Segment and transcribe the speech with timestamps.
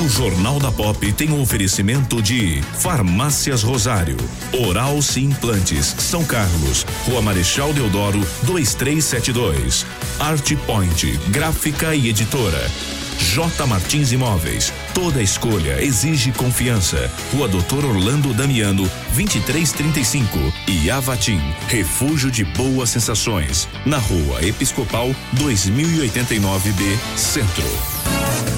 [0.00, 4.16] O Jornal da Pop tem um oferecimento de Farmácias Rosário,
[4.52, 9.84] Oral Sim Implantes, São Carlos, Rua Marechal Deodoro, 2372.
[10.20, 12.70] Art Point, gráfica e editora.
[13.18, 14.72] J Martins Imóveis.
[14.94, 17.10] Toda escolha exige confiança.
[17.32, 20.38] Rua Doutor Orlando Damiano, 2335.
[20.68, 23.68] E Avatim, refúgio de boas sensações.
[23.84, 28.57] Na Rua Episcopal, 2089B, Centro.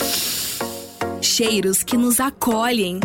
[1.22, 3.00] Cheiros que nos acolhem.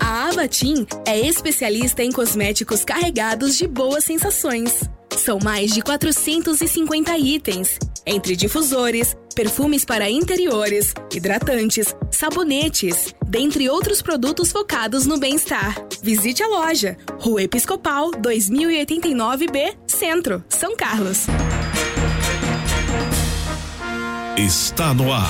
[0.00, 4.82] A Avatim é especialista em cosméticos carregados de boas sensações.
[5.16, 7.78] São mais de 450 itens,
[8.08, 15.76] entre difusores, perfumes para interiores, hidratantes, sabonetes, dentre outros produtos focados no bem-estar.
[16.02, 21.26] Visite a loja, Rua Episcopal 2089B, Centro, São Carlos.
[24.38, 25.28] Está no ar.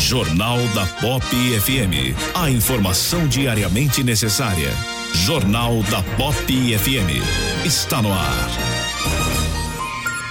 [0.00, 2.12] Jornal da Pop FM.
[2.34, 4.72] A informação diariamente necessária.
[5.14, 7.22] Jornal da Pop FM.
[7.64, 8.48] Está no ar.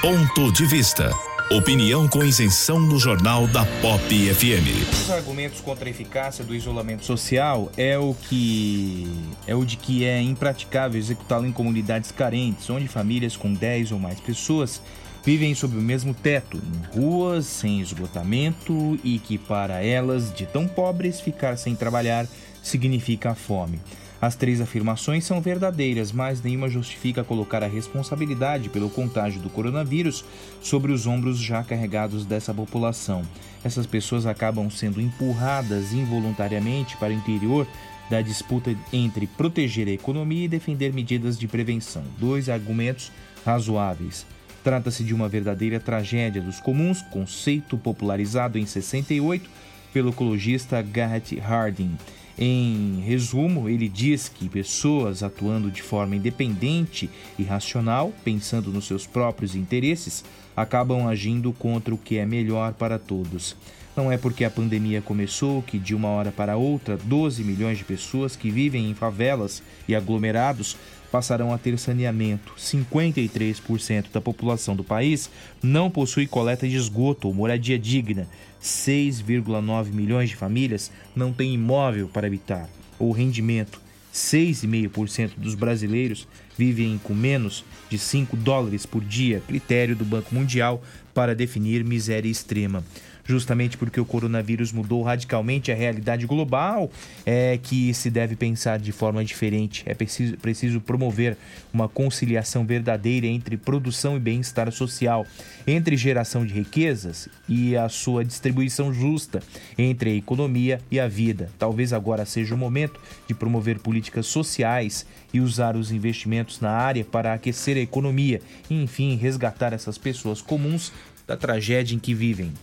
[0.02, 1.10] Ponto de vista.
[1.50, 4.92] Opinião com isenção no Jornal da Pop FM.
[4.92, 9.08] Os argumentos contra a eficácia do isolamento social é o que
[9.48, 14.00] é o de que é impraticável executá-lo em comunidades carentes, onde famílias com 10 ou
[14.00, 14.82] mais pessoas
[15.24, 20.68] vivem sob o mesmo teto, em ruas, sem esgotamento e que para elas, de tão
[20.68, 22.28] pobres, ficar sem trabalhar
[22.62, 23.80] significa fome.
[24.20, 30.26] As três afirmações são verdadeiras, mas nenhuma justifica colocar a responsabilidade pelo contágio do coronavírus
[30.62, 33.22] sobre os ombros já carregados dessa população.
[33.64, 37.68] Essas pessoas acabam sendo empurradas involuntariamente para o interior
[38.10, 42.04] da disputa entre proteger a economia e defender medidas de prevenção.
[42.18, 43.12] Dois argumentos
[43.46, 44.26] razoáveis.
[44.64, 49.50] Trata-se de uma verdadeira tragédia dos comuns, conceito popularizado em 68
[49.94, 51.96] pelo ecologista Garrett Harding.
[52.40, 59.08] Em resumo, ele diz que pessoas atuando de forma independente e racional, pensando nos seus
[59.08, 60.24] próprios interesses,
[60.56, 63.56] acabam agindo contra o que é melhor para todos.
[63.96, 67.84] Não é porque a pandemia começou que, de uma hora para outra, 12 milhões de
[67.84, 70.78] pessoas que vivem em favelas e aglomerados
[71.12, 72.54] passarão a ter saneamento.
[72.58, 75.30] 53% da população do país
[75.62, 78.28] não possui coleta de esgoto ou moradia digna.
[78.62, 82.70] 6,9 milhões de famílias não têm imóvel para habitar
[83.00, 83.80] ou rendimento.
[84.14, 86.28] 6,5% dos brasileiros
[86.58, 90.82] vivem com menos de 5 dólares por dia, critério do Banco Mundial
[91.14, 92.84] para definir miséria extrema.
[93.28, 96.90] Justamente porque o coronavírus mudou radicalmente a realidade global,
[97.26, 99.84] é que se deve pensar de forma diferente.
[99.86, 101.38] É preciso, preciso promover
[101.74, 105.26] uma conciliação verdadeira entre produção e bem-estar social,
[105.68, 109.44] entre geração de riquezas e a sua distribuição justa
[109.78, 111.52] entre a economia e a vida.
[111.60, 117.04] Talvez agora seja o momento de promover políticas sociais e usar os investimentos na área
[117.04, 120.94] para aquecer a economia e, enfim, resgatar essas pessoas comuns
[121.28, 122.54] da tragédia em que vivem.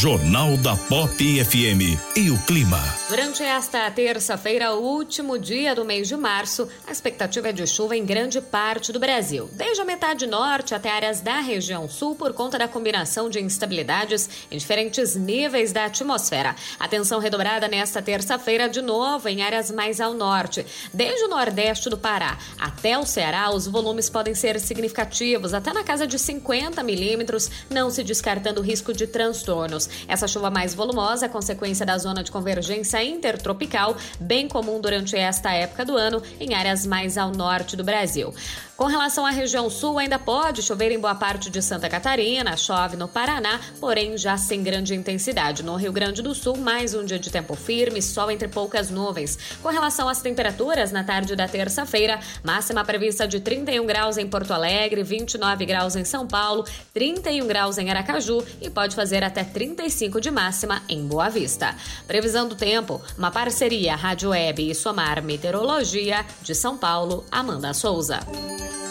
[0.03, 2.77] Jornal da Pop FM e o clima.
[3.07, 8.03] Durante esta terça-feira, último dia do mês de março, a expectativa é de chuva em
[8.03, 12.59] grande parte do Brasil, desde a metade norte até áreas da região sul, por conta
[12.59, 16.53] da combinação de instabilidades em diferentes níveis da atmosfera.
[16.77, 20.65] Atenção redobrada nesta terça-feira, de novo, em áreas mais ao norte.
[20.93, 25.81] Desde o nordeste do Pará até o Ceará, os volumes podem ser significativos, até na
[25.81, 29.92] casa de 50 milímetros, não se descartando o risco de transtornos.
[30.07, 35.51] Essa chuva mais volumosa é consequência da zona de convergência intertropical, bem comum durante esta
[35.51, 38.33] época do ano em áreas mais ao norte do Brasil.
[38.75, 42.97] Com relação à região sul, ainda pode chover em boa parte de Santa Catarina, chove
[42.97, 45.61] no Paraná, porém já sem grande intensidade.
[45.61, 49.37] No Rio Grande do Sul, mais um dia de tempo firme, sol entre poucas nuvens.
[49.61, 54.51] Com relação às temperaturas, na tarde da terça-feira, máxima prevista de 31 graus em Porto
[54.51, 56.65] Alegre, 29 graus em São Paulo,
[56.95, 61.75] 31 graus em Aracaju e pode fazer até 35 de máxima em Boa Vista.
[62.07, 68.19] Previsão do tempo, uma parceria Rádio Web e Somar Meteorologia de São Paulo, Amanda Souza.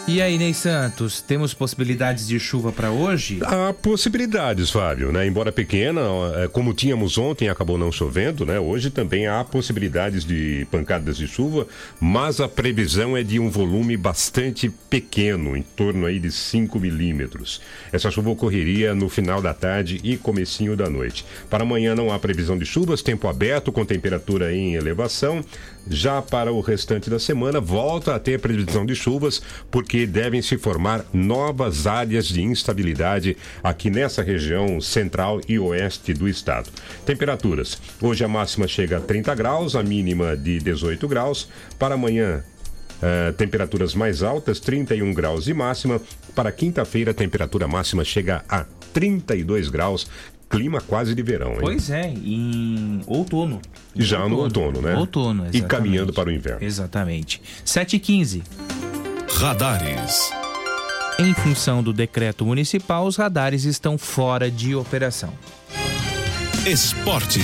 [0.05, 3.39] E aí, Ney Santos, temos possibilidades de chuva para hoje?
[3.41, 5.25] Há possibilidades, Fábio, né?
[5.25, 6.01] Embora pequena,
[6.35, 8.59] é, como tínhamos ontem, acabou não chovendo, né?
[8.59, 11.65] Hoje também há possibilidades de pancadas de chuva,
[12.01, 17.61] mas a previsão é de um volume bastante pequeno, em torno aí de 5 milímetros.
[17.89, 21.25] Essa chuva ocorreria no final da tarde e comecinho da noite.
[21.49, 25.41] Para amanhã não há previsão de chuvas, tempo aberto com temperatura em elevação.
[25.89, 29.41] Já para o restante da semana, volta a ter previsão de chuvas,
[29.73, 36.29] porque devem se formar novas áreas de instabilidade aqui nessa região central e oeste do
[36.29, 36.69] estado.
[37.03, 41.49] Temperaturas: hoje a máxima chega a 30 graus, a mínima de 18 graus.
[41.77, 42.43] Para amanhã,
[43.03, 45.99] Uh, temperaturas mais altas, 31 graus de máxima.
[46.33, 50.07] Para quinta-feira, a temperatura máxima chega a 32 graus.
[50.49, 51.59] Clima quase de verão, hein?
[51.59, 53.59] Pois é, em outono.
[53.93, 54.95] Já no outono, né?
[54.95, 55.67] Outono, E exatamente.
[55.67, 56.65] caminhando para o inverno.
[56.65, 57.41] Exatamente.
[57.65, 58.43] 7 e 15.
[59.37, 60.31] Radares.
[61.19, 65.33] Em função do decreto municipal, os radares estão fora de operação.
[66.65, 67.43] Esportes.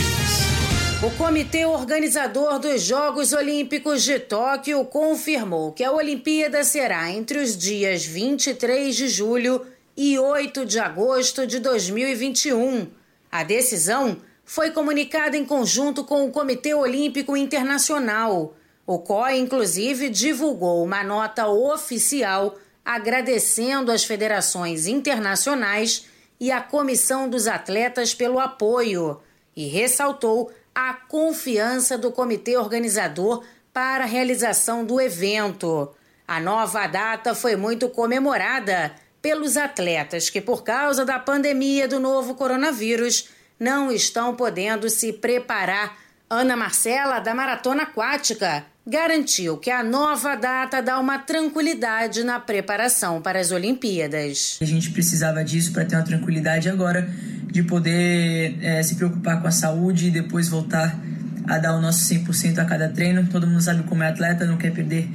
[1.04, 7.58] O comitê organizador dos Jogos Olímpicos de Tóquio confirmou que a Olimpíada será entre os
[7.58, 9.66] dias 23 de julho
[9.98, 12.88] e 8 de agosto de 2021.
[13.30, 18.54] A decisão foi comunicada em conjunto com o Comitê Olímpico Internacional.
[18.92, 26.08] O COI, inclusive, divulgou uma nota oficial agradecendo às federações internacionais
[26.40, 29.22] e à Comissão dos Atletas pelo apoio
[29.56, 35.94] e ressaltou a confiança do comitê organizador para a realização do evento.
[36.28, 42.34] A nova data foi muito comemorada pelos atletas que, por causa da pandemia do novo
[42.34, 43.30] coronavírus,
[43.60, 45.96] não estão podendo se preparar.
[46.28, 53.22] Ana Marcela, da Maratona Aquática, garantiu que a nova data dá uma tranquilidade na preparação
[53.22, 54.58] para as Olimpíadas.
[54.60, 57.08] A gente precisava disso para ter uma tranquilidade agora
[57.52, 61.00] de poder é, se preocupar com a saúde e depois voltar
[61.48, 63.28] a dar o nosso 100% a cada treino.
[63.28, 65.08] Todo mundo sabe como é atleta, não quer perder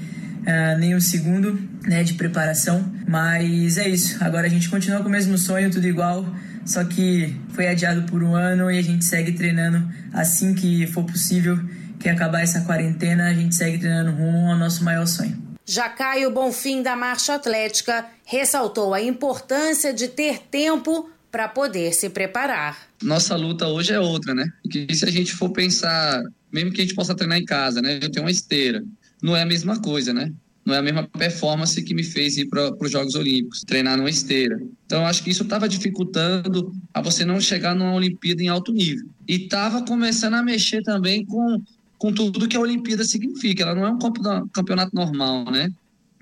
[0.46, 2.84] é, nem um segundo né, de preparação.
[3.08, 6.24] Mas é isso, agora a gente continua com o mesmo sonho, tudo igual,
[6.64, 11.04] só que foi adiado por um ano e a gente segue treinando assim que for
[11.04, 11.58] possível.
[12.04, 15.38] Que acabar essa quarentena, a gente segue treinando rumo ao nosso maior sonho.
[15.64, 22.10] Já Caio Bonfim da Marcha Atlética ressaltou a importância de ter tempo para poder se
[22.10, 22.76] preparar.
[23.02, 24.46] Nossa luta hoje é outra, né?
[24.62, 27.98] Porque se a gente for pensar mesmo que a gente possa treinar em casa, né?
[28.02, 28.84] Eu tenho uma esteira.
[29.22, 30.30] Não é a mesma coisa, né?
[30.64, 34.08] Não é a mesma performance que me fez ir para os Jogos Olímpicos, treinar numa
[34.08, 34.58] esteira.
[34.86, 38.72] Então, eu acho que isso estava dificultando a você não chegar numa Olimpíada em alto
[38.72, 39.06] nível.
[39.28, 41.62] E estava começando a mexer também com,
[42.04, 43.62] com tudo que a Olimpíada significa.
[43.62, 45.70] Ela não é um campeonato normal, né?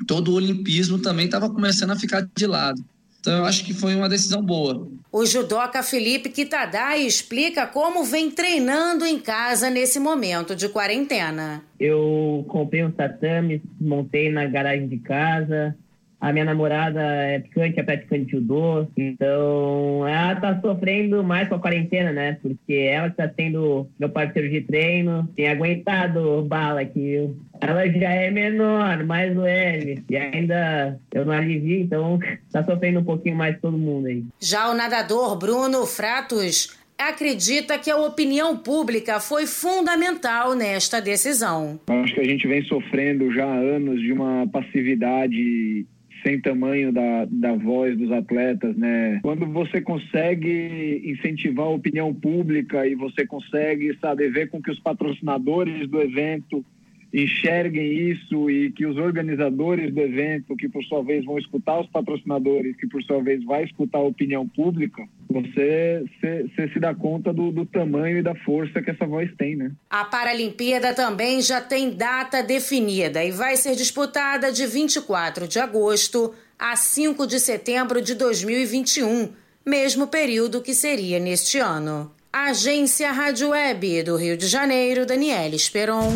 [0.07, 2.85] Todo o olimpismo também estava começando a ficar de lado.
[3.19, 4.89] Então eu acho que foi uma decisão boa.
[5.11, 11.65] O judoca Felipe Kitadai explica como vem treinando em casa nesse momento de quarentena.
[11.81, 15.75] Eu comprei um tatame, montei na garagem de casa.
[16.23, 18.87] A minha namorada é praticante, é praticante de judô.
[18.97, 22.38] Então, ela tá sofrendo mais com a quarentena, né?
[22.41, 27.29] Porque ela está sendo meu parceiro de treino, tem aguentado bala aqui.
[27.61, 30.05] Ela já é menor, mais leve.
[30.09, 32.21] E ainda eu não alivio, então
[32.52, 34.25] tá sofrendo um pouquinho mais todo mundo aí.
[34.38, 41.81] Já o nadador Bruno Fratos acredita que a opinião pública foi fundamental nesta decisão.
[41.88, 45.85] Acho que a gente vem sofrendo já há anos de uma passividade
[46.23, 49.21] sem tamanho da, da voz dos atletas, né?
[49.23, 54.79] Quando você consegue incentivar a opinião pública e você consegue, sabe, ver com que os
[54.79, 56.64] patrocinadores do evento
[57.12, 61.87] enxerguem isso e que os organizadores do evento, que por sua vez vão escutar os
[61.88, 67.33] patrocinadores, que por sua vez vai escutar a opinião pública, você, você se dá conta
[67.33, 69.73] do, do tamanho e da força que essa voz tem, né?
[69.90, 76.33] A Paralimpíada também já tem data definida e vai ser disputada de 24 de agosto
[76.59, 79.33] a 5 de setembro de 2021,
[79.66, 82.11] mesmo período que seria neste ano.
[82.33, 86.12] Agência Rádio Web do Rio de Janeiro, Daniela Esperon.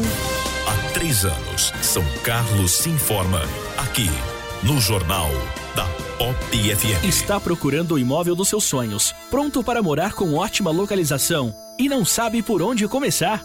[0.96, 3.42] Três anos, São Carlos se informa
[3.76, 4.08] aqui
[4.62, 5.28] no Jornal
[5.74, 5.84] da
[6.16, 6.34] Pop
[6.74, 7.04] FM.
[7.04, 12.02] Está procurando o imóvel dos seus sonhos, pronto para morar com ótima localização e não
[12.02, 13.44] sabe por onde começar?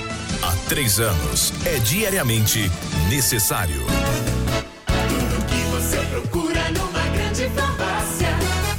[0.43, 2.71] Há três anos, é diariamente
[3.09, 3.85] necessário.
[4.87, 8.29] Tudo que você procura numa grande farmácia.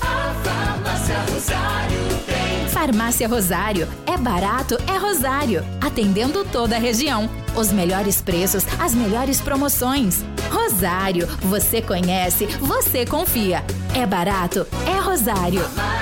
[0.00, 2.68] A Farmácia Rosário tem.
[2.68, 3.88] Farmácia Rosário.
[4.06, 5.64] É barato, é Rosário.
[5.80, 7.30] Atendendo toda a região.
[7.54, 10.24] Os melhores preços, as melhores promoções.
[10.50, 11.28] Rosário.
[11.42, 13.64] Você conhece, você confia.
[13.94, 15.60] É barato, é Rosário.
[15.60, 16.01] Farmácia Rosário.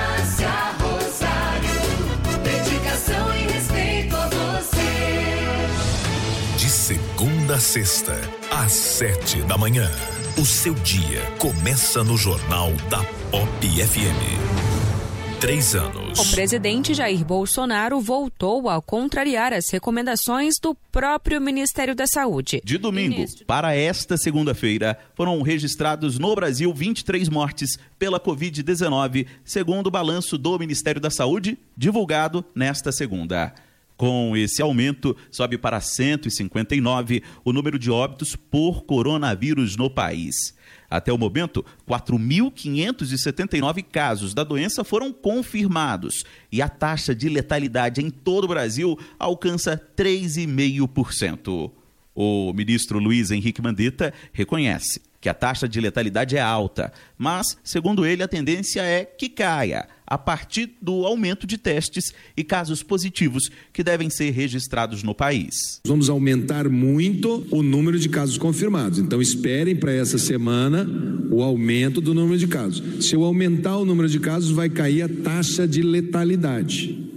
[7.51, 8.15] Segunda a sexta,
[8.49, 9.89] às sete da manhã.
[10.37, 15.39] O seu dia começa no Jornal da Pop FM.
[15.39, 16.19] Três anos.
[16.19, 22.61] O presidente Jair Bolsonaro voltou a contrariar as recomendações do próprio Ministério da Saúde.
[22.63, 29.91] De domingo para esta segunda-feira, foram registrados no Brasil 23 mortes pela Covid-19, segundo o
[29.91, 33.53] balanço do Ministério da Saúde, divulgado nesta segunda.
[34.01, 40.55] Com esse aumento, sobe para 159 o número de óbitos por coronavírus no país.
[40.89, 48.09] Até o momento, 4.579 casos da doença foram confirmados e a taxa de letalidade em
[48.09, 51.69] todo o Brasil alcança 3,5%.
[52.15, 58.03] O ministro Luiz Henrique Mandetta reconhece que a taxa de letalidade é alta, mas, segundo
[58.03, 63.49] ele, a tendência é que caia a partir do aumento de testes e casos positivos
[63.71, 65.79] que devem ser registrados no país.
[65.85, 68.99] Vamos aumentar muito o número de casos confirmados.
[68.99, 70.85] Então esperem para essa semana
[71.29, 73.05] o aumento do número de casos.
[73.05, 77.09] Se eu aumentar o número de casos, vai cair a taxa de letalidade.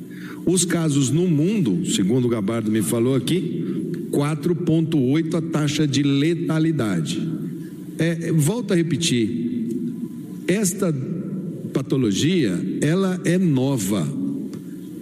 [0.47, 7.21] Os casos no mundo, segundo o Gabardo me falou aqui, 4,8 a taxa de letalidade.
[7.99, 9.67] É, volto a repetir,
[10.47, 10.95] esta
[11.75, 14.07] patologia, ela é nova.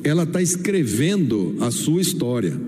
[0.02, 2.58] Ela está escrevendo a sua história.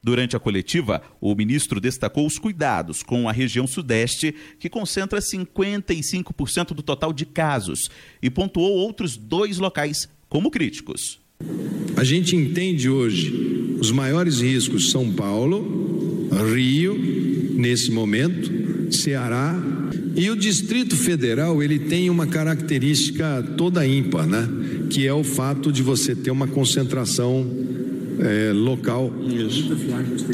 [0.00, 6.68] Durante a coletiva, o ministro destacou os cuidados com a região sudeste, que concentra 55%
[6.68, 7.88] do total de casos,
[8.22, 11.21] e pontuou outros dois locais como críticos.
[11.96, 16.98] A gente entende hoje os maiores riscos São Paulo, Rio,
[17.56, 19.72] nesse momento, Ceará
[20.14, 24.46] e o Distrito Federal, ele tem uma característica toda ímpar, né?
[24.90, 27.46] Que é o fato de você ter uma concentração
[28.20, 29.12] é, local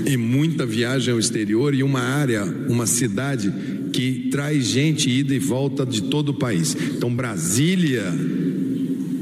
[0.04, 3.52] e muita viagem ao exterior e uma área, uma cidade
[3.92, 6.76] que traz gente ida e volta de todo o país.
[6.96, 8.04] Então Brasília,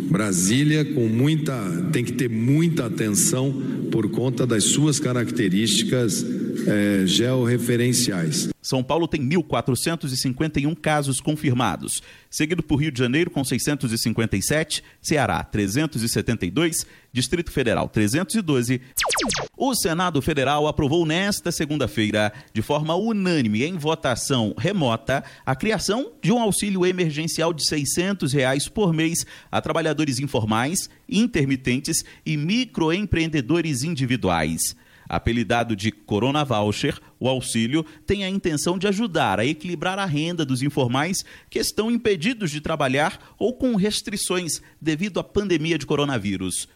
[0.09, 1.55] Brasília com muita,
[1.93, 3.53] tem que ter muita atenção
[3.91, 6.25] por conta das suas características
[6.67, 8.49] é, georreferenciais.
[8.63, 16.85] São Paulo tem 1.451 casos confirmados, seguido por Rio de Janeiro com 657, Ceará 372,
[17.13, 18.81] Distrito Federal 312.
[19.57, 26.33] O Senado Federal aprovou nesta segunda-feira, de forma unânime em votação remota, a criação de
[26.33, 34.77] um auxílio emergencial de 600 reais por mês a trabalhadores informais, intermitentes e microempreendedores individuais.
[35.09, 40.45] Apelidado de Corona Voucher, o auxílio tem a intenção de ajudar a equilibrar a renda
[40.45, 46.69] dos informais que estão impedidos de trabalhar ou com restrições devido à pandemia de coronavírus.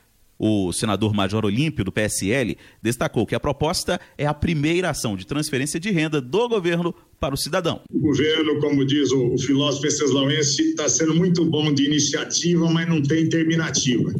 [0.42, 5.26] O senador Major Olímpio, do PSL, destacou que a proposta é a primeira ação de
[5.26, 7.82] transferência de renda do governo para o cidadão.
[7.92, 13.02] O governo, como diz o filósofo Venceslau,ense, está sendo muito bom de iniciativa, mas não
[13.02, 14.10] tem terminativa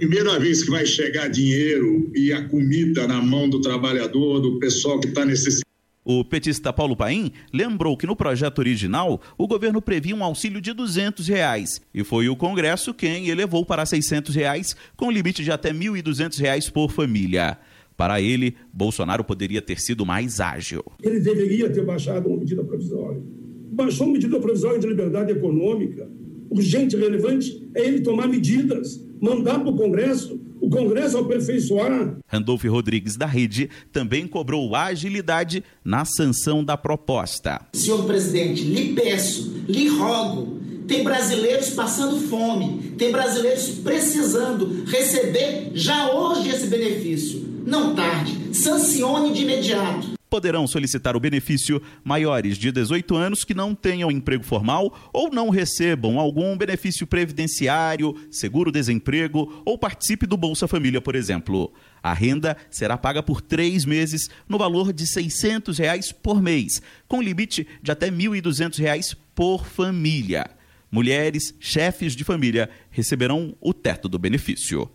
[0.00, 4.98] primeira vez que vai chegar dinheiro e a comida na mão do trabalhador, do pessoal
[4.98, 5.68] que está necessitando.
[6.02, 10.72] O petista Paulo Paim lembrou que no projeto original o governo previa um auxílio de
[10.72, 15.70] 200 reais, e foi o Congresso quem elevou para 600 reais, com limite de até
[15.70, 17.58] 1.200 reais por família.
[17.94, 20.82] Para ele, Bolsonaro poderia ter sido mais ágil.
[21.02, 23.22] Ele deveria ter baixado uma medida provisória.
[23.70, 26.10] Baixou uma medida provisória de liberdade econômica.
[26.48, 32.16] Urgente e relevante é ele tomar medidas mandar para o Congresso, o Congresso aperfeiçoar.
[32.26, 37.60] Randolph Rodrigues da Rede também cobrou agilidade na sanção da proposta.
[37.72, 46.10] Senhor presidente, lhe peço, lhe rogo, tem brasileiros passando fome, tem brasileiros precisando receber já
[46.10, 47.48] hoje esse benefício.
[47.66, 53.74] Não tarde, sancione de imediato poderão solicitar o benefício maiores de 18 anos que não
[53.74, 61.00] tenham emprego formal ou não recebam algum benefício previdenciário, seguro-desemprego ou participe do Bolsa Família,
[61.00, 61.72] por exemplo.
[62.02, 67.20] A renda será paga por três meses no valor de 600 reais por mês, com
[67.20, 70.48] limite de até 1.200 reais por família.
[70.90, 74.90] Mulheres, chefes de família receberão o teto do benefício.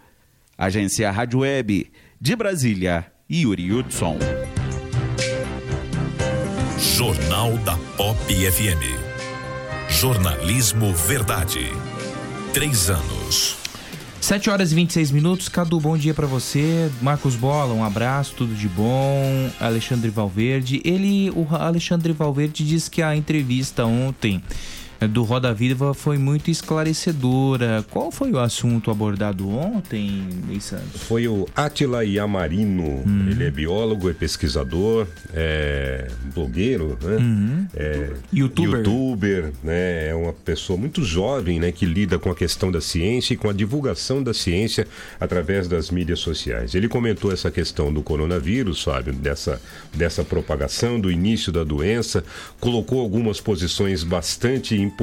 [0.57, 4.17] Agência Rádio Web de Brasília, Yuri Hudson.
[6.93, 8.81] Jornal da Pop FM.
[9.89, 11.73] Jornalismo Verdade.
[12.53, 13.57] Três anos.
[14.21, 15.49] 7 horas e 26 minutos.
[15.49, 16.89] Cadu, bom dia para você.
[17.01, 19.49] Marcos Bola, um abraço, tudo de bom.
[19.59, 20.79] Alexandre Valverde.
[20.85, 24.41] Ele, o Alexandre Valverde, disse que a entrevista ontem
[25.07, 27.83] do Roda Viva foi muito esclarecedora.
[27.89, 31.01] Qual foi o assunto abordado ontem, Ney Santos?
[31.03, 32.83] Foi o Atila Yamarino.
[33.05, 33.27] Uhum.
[33.29, 37.15] Ele é biólogo, é pesquisador, é blogueiro, né?
[37.17, 37.67] Uhum.
[37.75, 38.79] É youtuber.
[38.79, 40.09] youtuber, né?
[40.09, 41.71] É uma pessoa muito jovem, né?
[41.71, 44.87] Que lida com a questão da ciência e com a divulgação da ciência
[45.19, 46.75] através das mídias sociais.
[46.75, 49.61] Ele comentou essa questão do coronavírus, Fábio, dessa,
[49.93, 52.23] dessa propagação, do início da doença,
[52.59, 54.94] colocou algumas posições bastante importantes,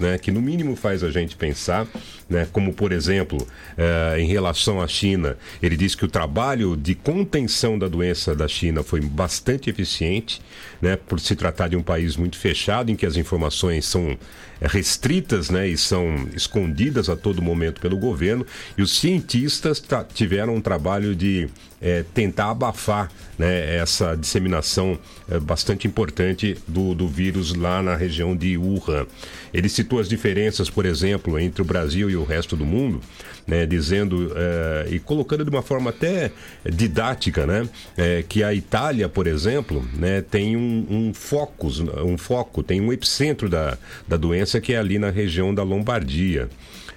[0.00, 1.86] né, que no mínimo faz a gente pensar,
[2.28, 3.46] né, como por exemplo,
[3.76, 8.48] eh, em relação à China, ele disse que o trabalho de contenção da doença da
[8.48, 10.40] China foi bastante eficiente,
[10.80, 14.16] né, por se tratar de um país muito fechado, em que as informações são
[14.60, 18.46] restritas né, e são escondidas a todo momento pelo governo,
[18.76, 19.82] e os cientistas
[20.14, 21.48] tiveram um trabalho de
[21.84, 24.98] é, tentar abafar né, essa disseminação
[25.30, 29.06] é, bastante importante do, do vírus lá na região de Wuhan.
[29.52, 33.02] Ele citou as diferenças, por exemplo, entre o Brasil e o resto do mundo,
[33.46, 36.32] né, dizendo é, e colocando de uma forma até
[36.64, 37.68] didática, né,
[37.98, 42.94] é, que a Itália, por exemplo, né, tem um, um focus, um foco, tem um
[42.94, 43.76] epicentro da,
[44.08, 46.48] da doença que é ali na região da Lombardia.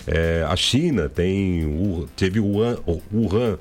[0.07, 3.57] É, a China tem, o, teve o Wuhan, o Wuhan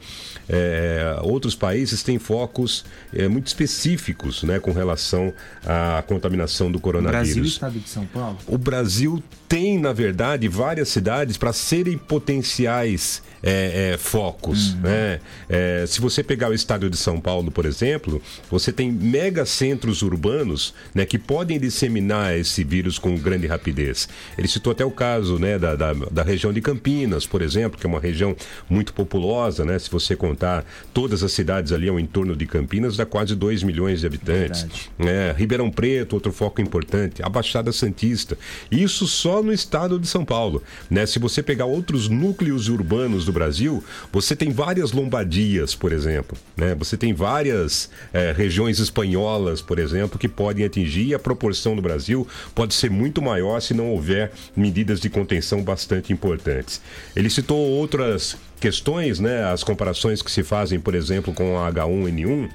[0.48, 5.34] é, outros países têm focos é, muito específicos né, com relação
[5.66, 7.26] à contaminação do coronavírus.
[7.26, 8.38] Brasil e estado de São Paulo?
[8.46, 14.74] O Brasil tem, na verdade, várias cidades para serem potenciais é, é, focos.
[14.74, 15.20] Né?
[15.48, 20.74] É, se você pegar o estado de São Paulo, por exemplo, você tem megacentros urbanos
[20.92, 24.08] né, que podem disseminar esse vírus com grande rapidez.
[24.36, 27.86] Ele citou até o caso né, da, da, da região de Campinas, por exemplo, que
[27.86, 28.34] é uma região
[28.68, 29.64] muito populosa.
[29.64, 29.78] Né?
[29.78, 34.00] Se você contar todas as cidades ali ao entorno de Campinas, dá quase 2 milhões
[34.00, 34.66] de habitantes.
[34.98, 37.22] É, Ribeirão Preto, outro foco importante.
[37.22, 38.36] A Baixada Santista.
[38.70, 40.62] Isso só no estado de São Paulo.
[40.90, 41.06] Né?
[41.06, 46.36] Se você pegar outros núcleos urbanos do Brasil, você tem várias lombadias, por exemplo.
[46.56, 46.74] Né?
[46.74, 51.82] Você tem várias eh, regiões espanholas, por exemplo, que podem atingir e a proporção do
[51.82, 56.80] Brasil pode ser muito maior se não houver medidas de contenção bastante importantes.
[57.14, 59.44] Ele citou outras questões, né?
[59.44, 62.48] As comparações que se fazem, por exemplo, com a H1N1.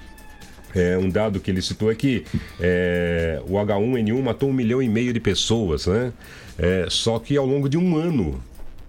[0.73, 2.23] É, um dado que ele citou é que
[2.59, 6.13] é, o H1N1 matou um milhão e meio de pessoas, né?
[6.61, 8.39] É, só que ao longo de um ano.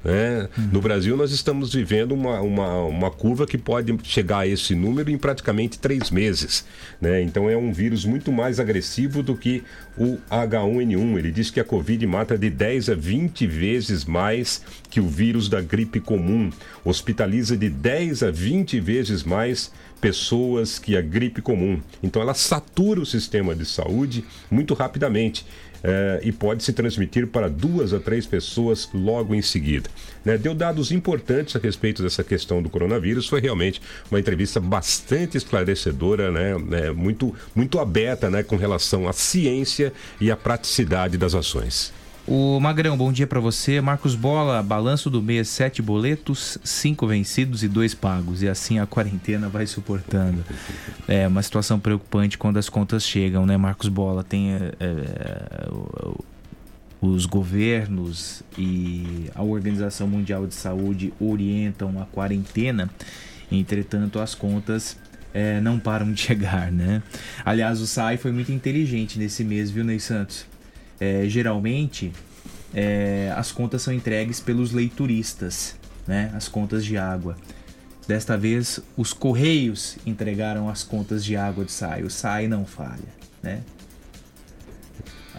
[0.04, 0.46] né?
[0.70, 5.10] No Brasil, nós estamos vivendo uma, uma, uma curva que pode chegar a esse número
[5.10, 6.66] em praticamente três meses.
[7.00, 7.22] Né?
[7.22, 9.64] Então, é um vírus muito mais agressivo do que
[9.96, 11.18] o H1N1.
[11.18, 15.48] Ele diz que a Covid mata de 10 a 20 vezes mais que o vírus
[15.48, 16.50] da gripe comum.
[16.84, 21.80] Hospitaliza de 10 a 20 vezes mais pessoas que a gripe comum.
[22.02, 25.46] Então ela satura o sistema de saúde muito rapidamente.
[25.82, 29.88] Eh, e pode se transmitir para duas a três pessoas logo em seguida.
[30.24, 30.38] Né?
[30.38, 33.28] Deu dados importantes a respeito dessa questão do coronavírus.
[33.28, 36.56] Foi realmente uma entrevista bastante esclarecedora, né?
[36.58, 36.90] né?
[36.90, 38.42] Muito, muito aberta né?
[38.42, 41.92] com relação à ciência e à praticidade das ações.
[42.26, 43.80] O Magrão, bom dia pra você.
[43.80, 48.42] Marcos Bola, balanço do mês, sete boletos, cinco vencidos e dois pagos.
[48.42, 50.44] E assim a quarentena vai suportando.
[51.08, 54.22] É uma situação preocupante quando as contas chegam, né, Marcos Bola?
[54.22, 55.68] Tem é, é,
[57.00, 62.88] os governos e a Organização Mundial de Saúde orientam a quarentena.
[63.50, 64.96] Entretanto, as contas
[65.34, 67.02] é, não param de chegar, né?
[67.44, 70.51] Aliás, o SAI foi muito inteligente nesse mês, viu, Ney Santos?
[71.02, 72.12] É, geralmente,
[72.72, 75.74] é, as contas são entregues pelos leituristas,
[76.06, 76.30] né?
[76.32, 77.36] As contas de água.
[78.06, 82.04] Desta vez, os Correios entregaram as contas de água do SAI.
[82.04, 83.12] O SAI não falha,
[83.42, 83.62] né?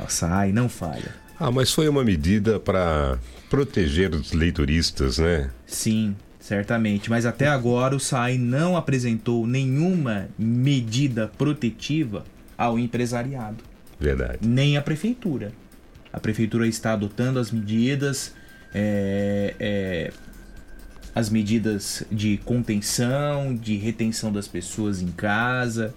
[0.05, 1.15] O SAI não falha.
[1.39, 3.17] Ah, mas foi uma medida para
[3.49, 5.49] proteger os leituristas, né?
[5.65, 7.09] Sim, certamente.
[7.09, 12.25] Mas até agora o SAI não apresentou nenhuma medida protetiva
[12.57, 13.72] ao empresariado.
[14.03, 14.39] Verdade.
[14.45, 15.53] Nem a prefeitura.
[16.11, 18.33] A prefeitura está adotando as medidas,
[18.73, 20.13] é, é,
[21.15, 25.93] as medidas de contenção, de retenção das pessoas em casa,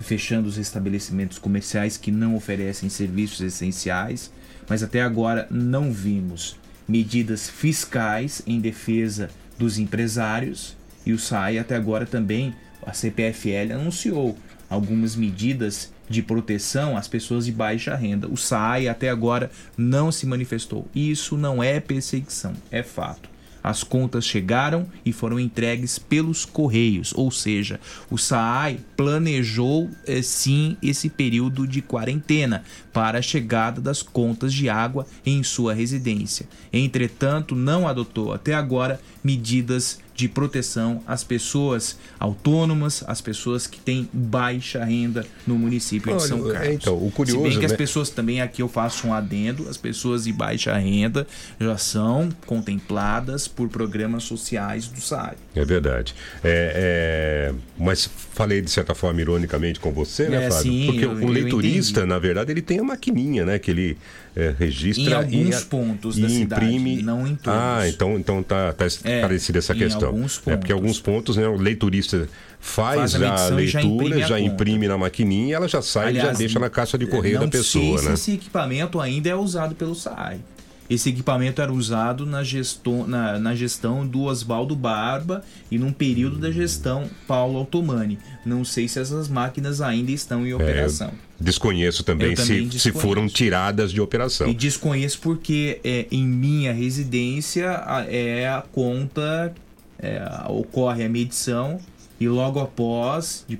[0.00, 4.32] fechando os estabelecimentos comerciais que não oferecem serviços essenciais.
[4.68, 6.56] Mas até agora não vimos
[6.88, 14.38] medidas fiscais em defesa dos empresários e o SAI até agora também, a CPFL anunciou
[14.68, 18.28] algumas medidas de proteção às pessoas de baixa renda.
[18.28, 20.86] O SAI até agora não se manifestou.
[20.94, 23.32] Isso não é perseguição, é fato.
[23.62, 27.78] As contas chegaram e foram entregues pelos correios, ou seja,
[28.10, 34.68] o SAAI planejou eh, sim esse período de quarentena para a chegada das contas de
[34.68, 36.48] água em sua residência.
[36.72, 44.08] Entretanto, não adotou até agora medidas de proteção às pessoas autônomas, às pessoas que têm
[44.12, 46.74] baixa renda no município de Olha, São é, Carlos.
[46.74, 47.76] então, o curioso, Se bem que as né?
[47.76, 51.26] pessoas também aqui eu faço um adendo, as pessoas de baixa renda
[51.60, 55.34] já são contempladas por programas sociais do SAI.
[55.56, 56.14] É verdade.
[56.44, 60.62] É, é, Mas falei de certa forma ironicamente com você, né, É, Fábio?
[60.72, 63.58] sim, Porque eu- o leiturista, na verdade, ele tem a maquininha, né?
[63.58, 63.98] Que ele
[64.34, 67.02] é, registra Em alguns e, pontos e da cidade, imprime.
[67.02, 67.60] não em todos.
[67.60, 70.08] Ah, então, então tá, tá esclarecida essa em questão.
[70.08, 71.46] alguns É porque alguns pontos, né?
[71.46, 75.68] O leiturista faz, Faz a a e já leitura, imprime já imprime na maquininha, ela
[75.68, 78.16] já sai e já Aliás, deixa na caixa de correio não da pessoa, sei né?
[78.16, 80.40] se esse equipamento ainda é usado pelo SAI.
[80.92, 86.36] Esse equipamento era usado na, gesto, na, na gestão do Oswaldo Barba e num período
[86.38, 88.18] da gestão Paulo Altomani.
[88.44, 91.08] Não sei se essas máquinas ainda estão em operação.
[91.08, 91.12] É,
[91.44, 93.00] desconheço também, também se, se desconheço.
[93.00, 94.48] foram tiradas de operação.
[94.48, 99.54] E desconheço porque é, em minha residência a- é a conta,
[99.98, 101.80] é, ocorre a medição
[102.20, 103.58] e logo após, de-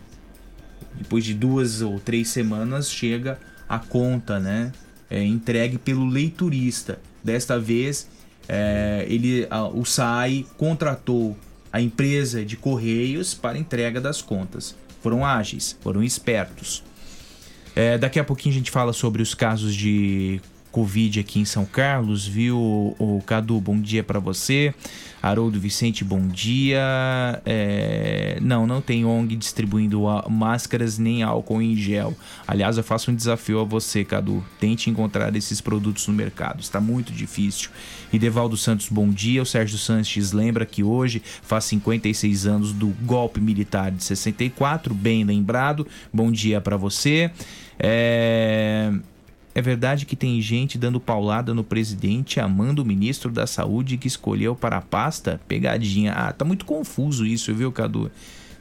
[0.98, 4.70] depois de duas ou três semanas, chega a conta, né?
[5.08, 6.98] É, entregue pelo leiturista.
[7.24, 8.08] Desta vez
[8.48, 11.38] É, ele, a- o SAI contratou
[11.72, 14.74] a empresa de correios para entrega das contas.
[15.00, 16.82] Foram ágeis, foram espertos.
[17.74, 20.40] É, daqui a pouquinho a gente fala sobre os casos de
[20.72, 22.58] Covid aqui em São Carlos, viu?
[22.98, 24.74] O, Cadu, bom dia para você.
[25.22, 26.80] Haroldo Vicente, bom dia.
[27.44, 32.16] É, não, não tem ONG distribuindo máscaras nem álcool em gel.
[32.48, 34.42] Aliás, eu faço um desafio a você, Cadu.
[34.58, 36.60] Tente encontrar esses produtos no mercado.
[36.60, 37.70] Está muito difícil.
[38.12, 39.42] E Devaldo Santos, bom dia.
[39.42, 44.94] O Sérgio Sanches lembra que hoje faz 56 anos do golpe militar de 64.
[44.94, 45.86] Bem lembrado.
[46.12, 47.30] Bom dia para você.
[47.78, 48.92] É...
[49.54, 54.08] É verdade que tem gente dando paulada no presidente, amando o ministro da saúde que
[54.08, 55.40] escolheu para a pasta?
[55.46, 56.12] Pegadinha.
[56.12, 58.10] Ah, tá muito confuso isso, viu, Cadu?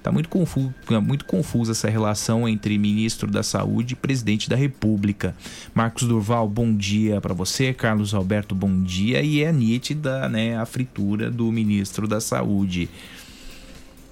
[0.03, 0.73] Tá muito confuso,
[1.03, 5.35] muito confusa essa relação entre ministro da Saúde e presidente da República.
[5.75, 7.71] Marcos Durval, bom dia para você.
[7.71, 9.21] Carlos Alberto, bom dia.
[9.21, 12.89] E é nítida, né, a fritura do ministro da Saúde.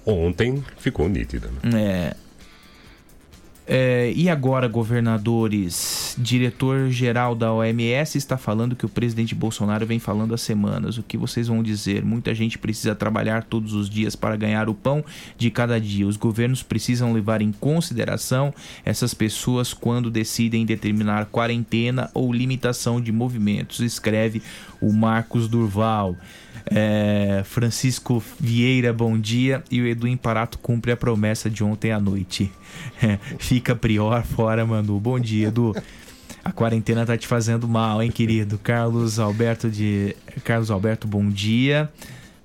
[0.06, 1.50] Ontem ficou nítida.
[1.62, 1.82] Né?
[1.82, 2.16] É.
[3.72, 6.16] É, e agora, governadores?
[6.18, 10.98] Diretor-geral da OMS está falando que o presidente Bolsonaro vem falando há semanas.
[10.98, 12.04] O que vocês vão dizer?
[12.04, 15.04] Muita gente precisa trabalhar todos os dias para ganhar o pão
[15.38, 16.04] de cada dia.
[16.04, 18.52] Os governos precisam levar em consideração
[18.84, 24.42] essas pessoas quando decidem determinar quarentena ou limitação de movimentos, escreve
[24.80, 26.16] o Marcos Durval.
[26.66, 29.62] É, Francisco Vieira, bom dia.
[29.70, 32.50] E o Edu Imparato cumpre a promessa de ontem à noite.
[33.02, 34.98] É, fica prior fora, Manu.
[35.00, 35.74] Bom dia, Edu.
[36.44, 38.58] A quarentena tá te fazendo mal, hein, querido?
[38.58, 41.90] Carlos Alberto de Carlos Alberto, bom dia.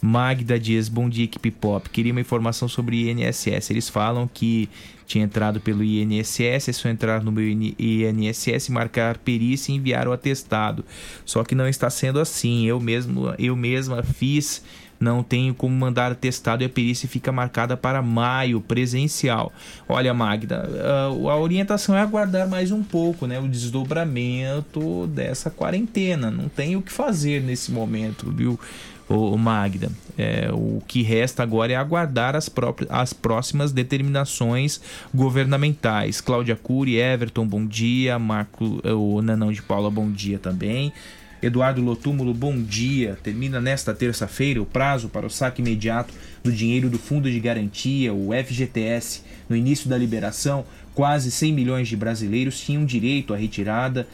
[0.01, 1.89] Magda Dias, bom dia, equipe pop.
[1.89, 3.69] Queria uma informação sobre INSS.
[3.69, 4.69] Eles falam que
[5.05, 10.12] tinha entrado pelo INSS, é só entrar no meu INSS, marcar perícia e enviar o
[10.12, 10.84] atestado.
[11.25, 12.65] Só que não está sendo assim.
[12.65, 14.63] Eu mesmo, eu mesma fiz,
[14.99, 19.51] não tenho como mandar atestado e a perícia fica marcada para maio, presencial.
[19.88, 23.39] Olha, Magda, a, a orientação é aguardar mais um pouco, né?
[23.39, 26.31] O desdobramento dessa quarentena.
[26.31, 28.60] Não tem o que fazer nesse momento, viu?
[29.07, 34.81] Ô, Magda, é, o que resta agora é aguardar as, próprias, as próximas determinações
[35.13, 36.19] governamentais.
[36.19, 38.17] Cláudia Cury, Everton, bom dia.
[38.17, 40.91] Marco, o Nanão de Paula, bom dia também.
[41.39, 43.15] Eduardo Lotúmulo, bom dia.
[43.21, 46.11] Termina nesta terça-feira o prazo para o saque imediato
[46.43, 49.21] do dinheiro do Fundo de Garantia, o FGTS.
[49.47, 50.65] No início da liberação,
[50.95, 54.07] quase 100 milhões de brasileiros tinham direito à retirada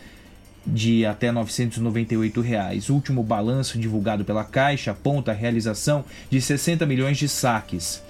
[0.66, 2.90] de até 998 reais.
[2.90, 8.02] O último balanço divulgado pela Caixa aponta a realização de 60 milhões de saques.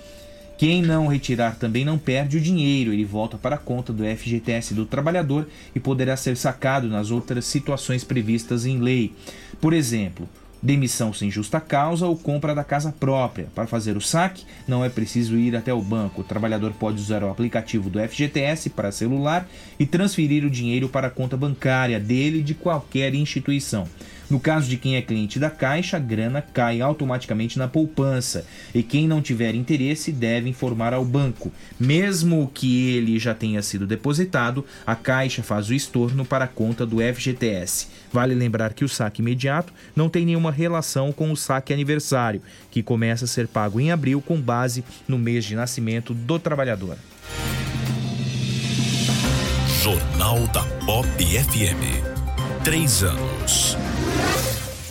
[0.57, 4.75] Quem não retirar também não perde o dinheiro, ele volta para a conta do FGTS
[4.75, 9.11] do trabalhador e poderá ser sacado nas outras situações previstas em lei.
[9.59, 10.29] Por exemplo,
[10.61, 13.47] demissão sem justa causa ou compra da casa própria.
[13.55, 16.21] Para fazer o saque, não é preciso ir até o banco.
[16.21, 19.47] O trabalhador pode usar o aplicativo do FGTS para celular
[19.79, 23.87] e transferir o dinheiro para a conta bancária dele de qualquer instituição.
[24.31, 28.81] No caso de quem é cliente da Caixa, a grana cai automaticamente na poupança e
[28.81, 31.51] quem não tiver interesse deve informar ao banco.
[31.77, 36.85] Mesmo que ele já tenha sido depositado, a Caixa faz o estorno para a conta
[36.85, 37.89] do FGTS.
[38.09, 42.41] Vale lembrar que o saque imediato não tem nenhuma relação com o saque aniversário,
[42.71, 46.95] que começa a ser pago em abril com base no mês de nascimento do trabalhador.
[49.83, 52.63] Jornal da Pop FM.
[52.63, 53.75] Três anos.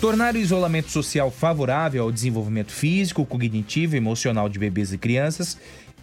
[0.01, 5.59] Tornar o isolamento social favorável ao desenvolvimento físico, cognitivo e emocional de bebês e crianças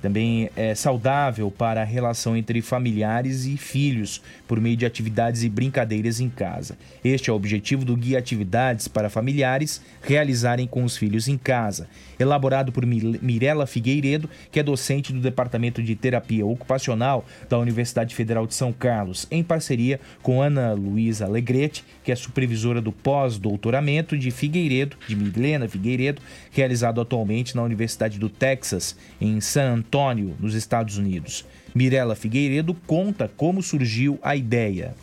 [0.08, 5.50] também é saudável para a relação entre familiares e filhos por meio de atividades e
[5.50, 6.78] brincadeiras em casa.
[7.04, 11.90] Este é o objetivo do Guia Atividades para Familiares realizarem com os filhos em casa,
[12.18, 18.16] elaborado por Mi- Mirela Figueiredo, que é docente do Departamento de Terapia Ocupacional da Universidade
[18.16, 24.18] Federal de São Carlos, em parceria com Ana Luísa Alegrete, que é supervisora do pós-doutoramento
[24.18, 29.97] de Figueiredo, de Milena Figueiredo, realizado atualmente na Universidade do Texas, em San Antônio,
[30.40, 31.44] nos Estados Unidos.
[31.74, 34.96] Mirela Figueiredo conta como surgiu a ideia.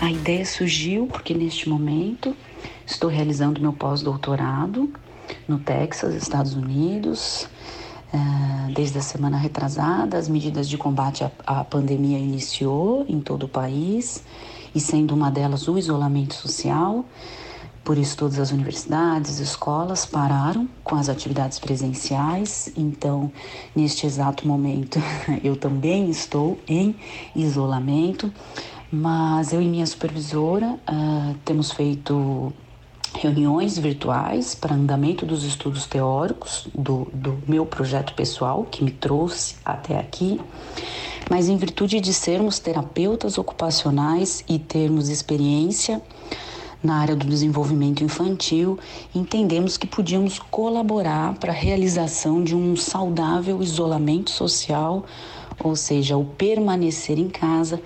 [0.00, 2.34] A ideia surgiu porque neste momento
[2.86, 4.90] estou realizando meu pós-doutorado
[5.46, 7.48] no Texas, Estados Unidos.
[8.12, 13.48] Ah, Desde a semana retrasada, as medidas de combate à pandemia iniciou em todo o
[13.48, 14.22] país
[14.74, 17.04] e sendo uma delas o isolamento social.
[17.88, 22.70] Por isso, todas as universidades, escolas pararam com as atividades presenciais.
[22.76, 23.32] Então,
[23.74, 24.98] neste exato momento,
[25.42, 26.94] eu também estou em
[27.34, 28.30] isolamento,
[28.92, 32.52] mas eu e minha supervisora ah, temos feito
[33.14, 39.56] reuniões virtuais para andamento dos estudos teóricos do, do meu projeto pessoal que me trouxe
[39.64, 40.38] até aqui,
[41.30, 46.02] mas em virtude de sermos terapeutas ocupacionais e termos experiência
[46.82, 48.78] na área do desenvolvimento infantil,
[49.14, 55.04] entendemos que podíamos colaborar para a realização de um saudável isolamento social,
[55.62, 57.80] ou seja, o permanecer em casa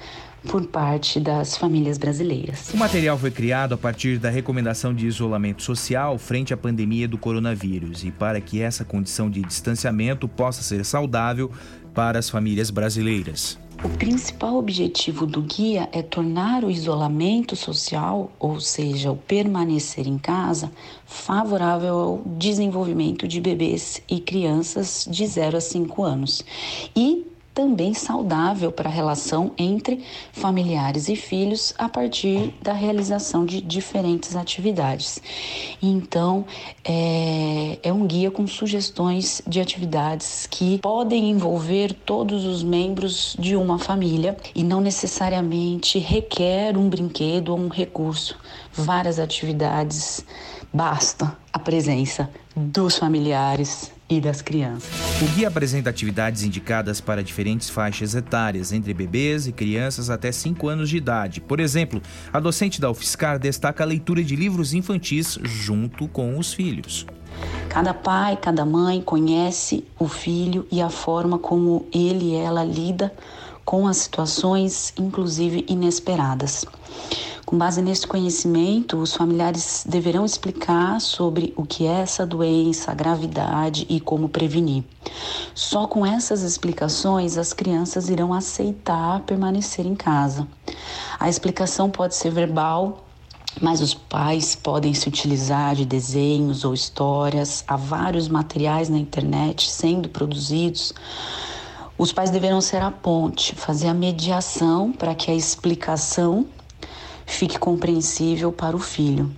[0.48, 2.70] por parte das famílias brasileiras.
[2.74, 7.16] O material foi criado a partir da recomendação de isolamento social frente à pandemia do
[7.16, 11.50] coronavírus e para que essa condição de distanciamento possa ser saudável
[11.94, 13.58] para as famílias brasileiras.
[13.84, 20.18] O principal objetivo do guia é tornar o isolamento social, ou seja, o permanecer em
[20.18, 20.70] casa,
[21.04, 26.44] favorável ao desenvolvimento de bebês e crianças de 0 a 5 anos.
[26.94, 33.60] E também saudável para a relação entre familiares e filhos a partir da realização de
[33.60, 35.20] diferentes atividades.
[35.82, 36.44] Então,
[36.84, 43.54] é, é um guia com sugestões de atividades que podem envolver todos os membros de
[43.54, 48.38] uma família e não necessariamente requer um brinquedo ou um recurso.
[48.72, 50.24] Várias atividades,
[50.72, 54.90] basta a presença dos familiares e das crianças.
[55.20, 60.68] O guia apresenta atividades indicadas para diferentes faixas etárias, entre bebês e crianças até 5
[60.68, 61.40] anos de idade.
[61.40, 66.52] Por exemplo, a docente da UFSCar destaca a leitura de livros infantis junto com os
[66.52, 67.06] filhos.
[67.68, 73.12] Cada pai, cada mãe conhece o filho e a forma como ele e ela lida
[73.64, 76.66] com as situações, inclusive inesperadas.
[77.44, 82.94] Com base nesse conhecimento, os familiares deverão explicar sobre o que é essa doença, a
[82.94, 84.84] gravidade e como prevenir.
[85.54, 90.46] Só com essas explicações as crianças irão aceitar permanecer em casa.
[91.18, 93.04] A explicação pode ser verbal,
[93.60, 97.64] mas os pais podem se utilizar de desenhos ou histórias.
[97.66, 100.94] Há vários materiais na internet sendo produzidos.
[101.98, 106.46] Os pais deverão ser a ponte, fazer a mediação para que a explicação
[107.34, 109.30] fique compreensível para o filho.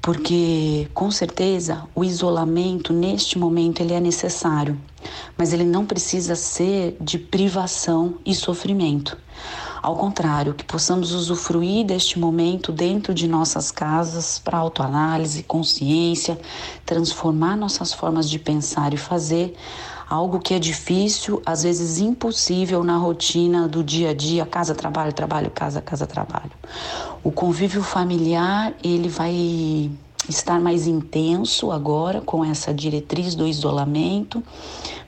[0.00, 4.80] Porque, com certeza, o isolamento neste momento ele é necessário,
[5.36, 9.18] mas ele não precisa ser de privação e sofrimento.
[9.82, 16.38] Ao contrário, que possamos usufruir deste momento dentro de nossas casas para autoanálise, consciência,
[16.84, 19.56] transformar nossas formas de pensar e fazer,
[20.08, 25.12] algo que é difícil, às vezes impossível na rotina do dia a dia, casa, trabalho,
[25.12, 26.52] trabalho, casa, casa, trabalho.
[27.24, 29.90] O convívio familiar, ele vai
[30.28, 34.42] estar mais intenso agora com essa diretriz do isolamento,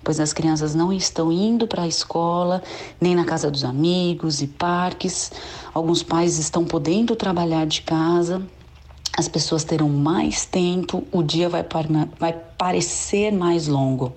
[0.02, 2.62] pois as crianças não estão indo para a escola,
[3.00, 5.32] nem na casa dos amigos e parques.
[5.72, 8.42] Alguns pais estão podendo trabalhar de casa,
[9.18, 11.66] as pessoas terão mais tempo, o dia vai,
[12.20, 14.14] vai parecer mais longo.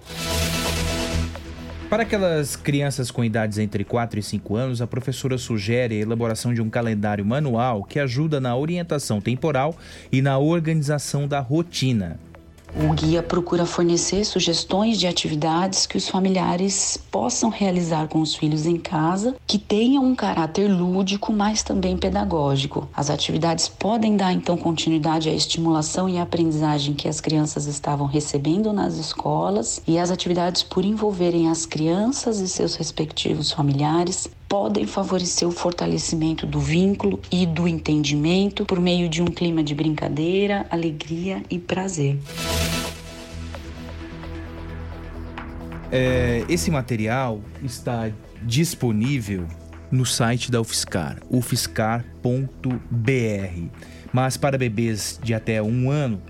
[1.90, 6.54] Para aquelas crianças com idades entre 4 e 5 anos, a professora sugere a elaboração
[6.54, 9.76] de um calendário manual que ajuda na orientação temporal
[10.12, 12.20] e na organização da rotina.
[12.74, 18.66] O guia procura fornecer sugestões de atividades que os familiares possam realizar com os filhos
[18.66, 22.88] em casa, que tenham um caráter lúdico, mas também pedagógico.
[22.96, 28.72] As atividades podem dar então continuidade à estimulação e aprendizagem que as crianças estavam recebendo
[28.72, 35.48] nas escolas, e as atividades, por envolverem as crianças e seus respectivos familiares, podem favorecer
[35.48, 41.42] o fortalecimento do vínculo e do entendimento por meio de um clima de brincadeira, alegria
[41.50, 42.20] e prazer.
[45.90, 48.12] É, esse material está
[48.42, 49.48] disponível
[49.90, 52.12] no site da UFSCar, ufscar.br.
[54.12, 56.22] Mas para bebês de até um ano,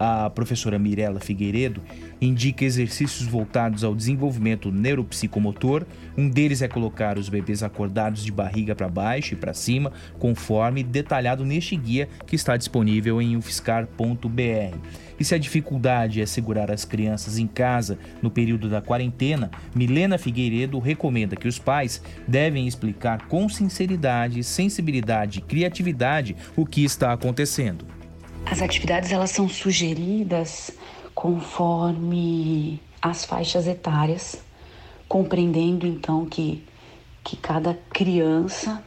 [0.00, 1.82] a professora Mirella Figueiredo
[2.22, 5.84] indica exercícios voltados ao desenvolvimento neuropsicomotor.
[6.16, 10.84] Um deles é colocar os bebês acordados de barriga para baixo e para cima, conforme
[10.84, 14.76] detalhado neste guia que está disponível em ufscar.br.
[15.18, 20.16] E se a dificuldade é segurar as crianças em casa no período da quarentena, Milena
[20.16, 27.12] Figueiredo recomenda que os pais devem explicar com sinceridade, sensibilidade e criatividade o que está
[27.12, 27.84] acontecendo.
[28.44, 30.72] As atividades elas são sugeridas
[31.14, 34.42] conforme as faixas etárias,
[35.08, 36.64] compreendendo então que,
[37.22, 38.82] que cada criança,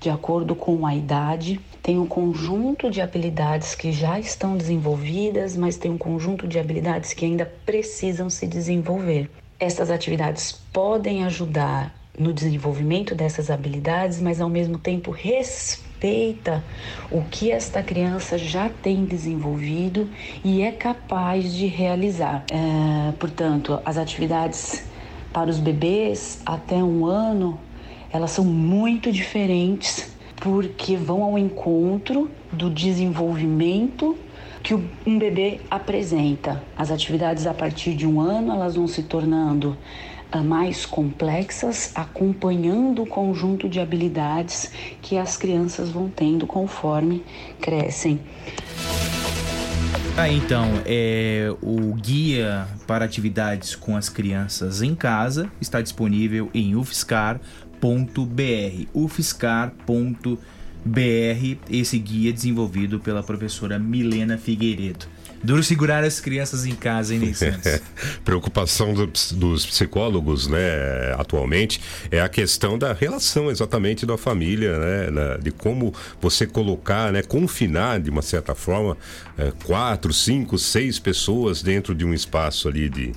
[0.00, 5.76] de acordo com a idade, tem um conjunto de habilidades que já estão desenvolvidas, mas
[5.76, 9.30] tem um conjunto de habilidades que ainda precisam se desenvolver.
[9.58, 16.64] Essas atividades podem ajudar no desenvolvimento dessas habilidades, mas ao mesmo tempo respeitar respeita
[17.10, 20.08] o que esta criança já tem desenvolvido
[20.44, 22.44] e é capaz de realizar.
[22.50, 24.84] É, portanto, as atividades
[25.32, 27.58] para os bebês até um ano
[28.10, 34.16] elas são muito diferentes porque vão ao encontro do desenvolvimento
[34.62, 36.62] que um bebê apresenta.
[36.76, 39.76] As atividades a partir de um ano elas vão se tornando
[40.36, 44.70] mais complexas, acompanhando o conjunto de habilidades
[45.00, 47.24] que as crianças vão tendo conforme
[47.60, 48.20] crescem.
[50.16, 56.74] Ah, então, é, o guia para atividades com as crianças em casa está disponível em
[56.74, 57.38] ufscar.br.
[58.92, 60.38] ufscar.br,
[61.70, 65.06] esse guia desenvolvido pela professora Milena Figueiredo.
[65.42, 67.80] Duro segurar as crianças em casa, hein, Santos?
[68.24, 71.80] Preocupação dos, dos psicólogos, né, atualmente,
[72.10, 78.00] é a questão da relação exatamente da família, né, de como você colocar, né, confinar
[78.00, 78.96] de uma certa forma
[79.36, 83.12] é, quatro, cinco, seis pessoas dentro de um espaço ali de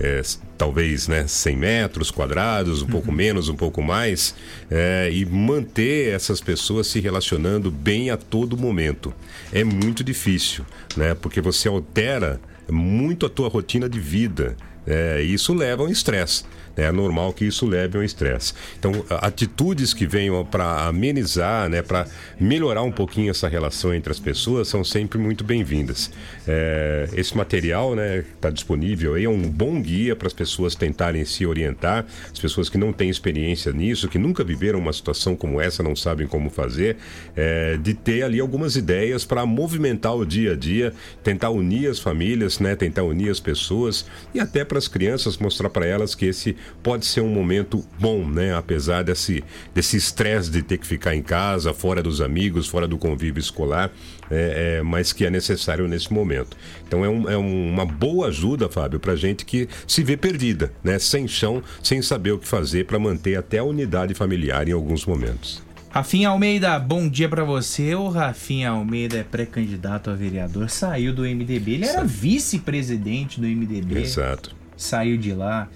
[0.00, 0.22] é,
[0.56, 4.34] talvez, né, 100 metros quadrados, um pouco menos, um pouco mais,
[4.70, 9.12] é, e manter essas pessoas se relacionando bem a todo momento.
[9.52, 10.64] É muito difícil,
[10.96, 12.40] né, porque você altera
[12.70, 14.56] muito a tua rotina de vida.
[14.86, 16.44] É, e isso leva a um estresse.
[16.76, 16.84] né?
[16.84, 18.52] É normal que isso leve a um estresse.
[18.78, 22.06] Então, atitudes que venham para amenizar, né, para
[22.40, 26.10] melhorar um pouquinho essa relação entre as pessoas, são sempre muito bem-vindas.
[26.46, 31.24] É, esse material né, está disponível aí, é um bom guia para as pessoas tentarem
[31.24, 35.60] se orientar, as pessoas que não têm experiência nisso, que nunca viveram uma situação como
[35.60, 36.96] essa, não sabem como fazer,
[37.36, 41.98] é, de ter ali algumas ideias para movimentar o dia a dia, tentar unir as
[41.98, 46.26] famílias, né, tentar unir as pessoas e até para as crianças mostrar para elas que
[46.26, 51.14] esse pode ser um momento bom, né, apesar desse desse estresse de ter que ficar
[51.14, 53.90] em casa, fora dos amigos, fora do convívio escolar,
[54.32, 56.56] é, é, mas que é necessário nesse momento.
[56.88, 60.72] Então é, um- é um- uma boa ajuda, Fábio, para gente que se vê perdida,
[60.82, 64.72] né, sem chão, sem saber o que fazer para manter até a unidade familiar em
[64.72, 65.62] alguns momentos.
[65.90, 67.94] Rafinha Almeida, bom dia pra você.
[67.94, 71.72] O Rafinha Almeida é pré-candidato a vereador, saiu do MDB.
[71.74, 74.00] Ele era vice-presidente do MDB.
[74.00, 74.54] Exato.
[74.76, 75.68] Saiu de lá.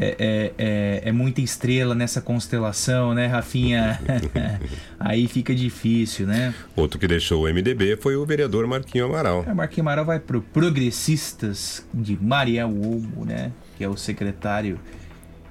[0.00, 4.00] É, é, é, é muita estrela nessa constelação, né, Rafinha?
[4.98, 6.54] Aí fica difícil, né?
[6.76, 9.44] Outro que deixou o MDB foi o vereador Marquinho Amaral.
[9.44, 13.50] A Marquinhos Amaral vai pro Progressistas de Mariel Olmo, né?
[13.76, 14.78] Que é o secretário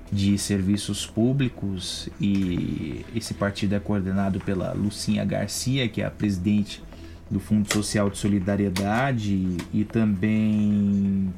[0.09, 6.81] de Serviços Públicos e esse partido é coordenado pela Lucinha Garcia, que é a presidente
[7.29, 11.33] do Fundo Social de Solidariedade e também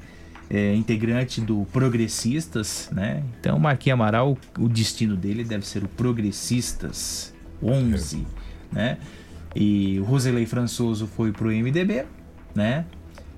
[0.50, 3.24] é integrante do Progressistas, né?
[3.40, 8.26] Então, Marquinhos Amaral, o destino dele deve ser o Progressistas 11,
[8.72, 8.98] né?
[9.56, 12.06] E o Roselei Françoso foi pro MDB,
[12.56, 12.86] né?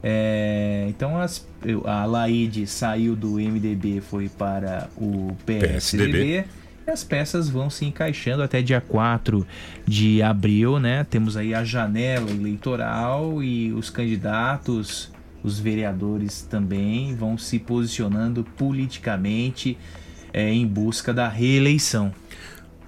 [0.04, 1.48] É, então as,
[1.86, 5.68] a Laide saiu do MDB, foi para o PSDB.
[5.68, 6.46] PSDB.
[6.88, 9.46] E as peças vão se encaixando até dia 4
[9.86, 11.04] de abril, né?
[11.04, 15.11] Temos aí a janela eleitoral e os candidatos,
[15.44, 19.78] os vereadores também vão se posicionando politicamente
[20.34, 22.14] é, em busca da reeleição.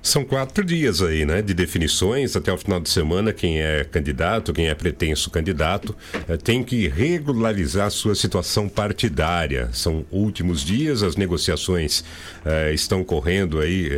[0.04, 3.32] São quatro dias aí, né, de definições até o final de semana.
[3.32, 5.95] Quem é candidato, quem é pretenso candidato,
[6.28, 9.70] eh, tem que regularizar sua situação partidária.
[9.72, 12.04] São últimos dias, as negociações
[12.43, 13.89] eh, estão correndo aí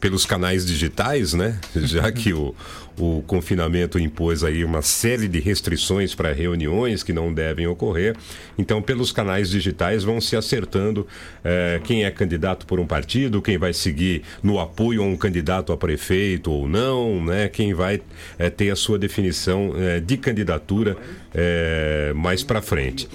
[0.00, 1.60] pelos canais digitais, né?
[1.76, 2.52] Já que o,
[2.98, 8.16] o confinamento impôs aí uma série de restrições para reuniões que não devem ocorrer.
[8.58, 11.06] Então, pelos canais digitais vão se acertando
[11.44, 15.72] eh, quem é candidato por um partido, quem vai seguir no apoio a um candidato
[15.72, 17.48] a prefeito ou não, né?
[17.48, 18.00] Quem vai
[18.38, 20.96] eh, ter a sua definição eh, de candidatura
[22.14, 23.06] mais para frente.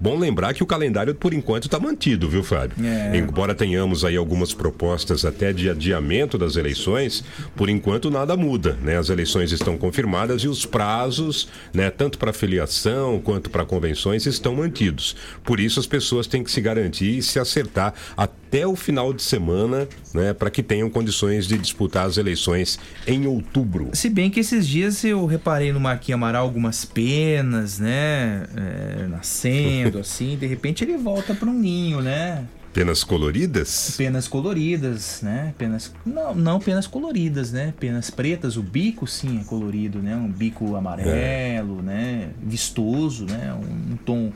[0.00, 2.76] Bom lembrar que o calendário, por enquanto, está mantido, viu, Fábio?
[2.84, 3.16] É.
[3.16, 7.24] Embora tenhamos aí algumas propostas até de adiamento das eleições,
[7.56, 8.96] por enquanto nada muda, né?
[8.96, 14.54] As eleições estão confirmadas e os prazos, né, tanto para filiação quanto para convenções, estão
[14.54, 15.16] mantidos.
[15.42, 19.22] Por isso as pessoas têm que se garantir e se acertar até o final de
[19.22, 23.90] semana, né, para que tenham condições de disputar as eleições em outubro.
[23.92, 28.46] Se bem que esses dias eu reparei no Marquinhos Amaral algumas penas, né?
[28.56, 32.44] é, nascendo, assim, de repente ele volta para um ninho, né?
[32.72, 33.94] Penas coloridas?
[33.96, 35.54] Penas coloridas, né?
[35.56, 35.92] Penas.
[36.04, 37.72] Não, não penas coloridas, né?
[37.80, 40.14] Penas pretas, o bico sim é colorido, né?
[40.14, 42.28] Um bico amarelo, né?
[42.40, 43.52] Vistoso, né?
[43.54, 44.32] Um, um tom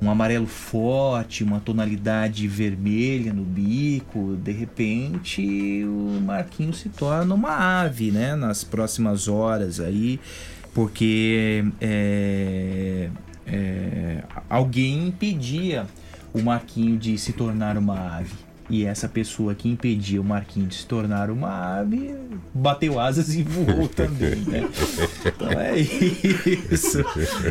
[0.00, 7.82] um amarelo forte, uma tonalidade vermelha no bico, de repente o Marquinhos se torna uma
[7.82, 8.36] ave, né?
[8.36, 10.20] Nas próximas horas aí,
[10.74, 13.08] porque é,
[13.46, 15.86] é, alguém impedia
[16.34, 18.45] o Marquinhos de se tornar uma ave.
[18.68, 22.14] E essa pessoa que impedia o Marquinhos de se tornar uma ave
[22.52, 24.68] bateu asas e voou também, né?
[25.24, 27.04] Então é isso.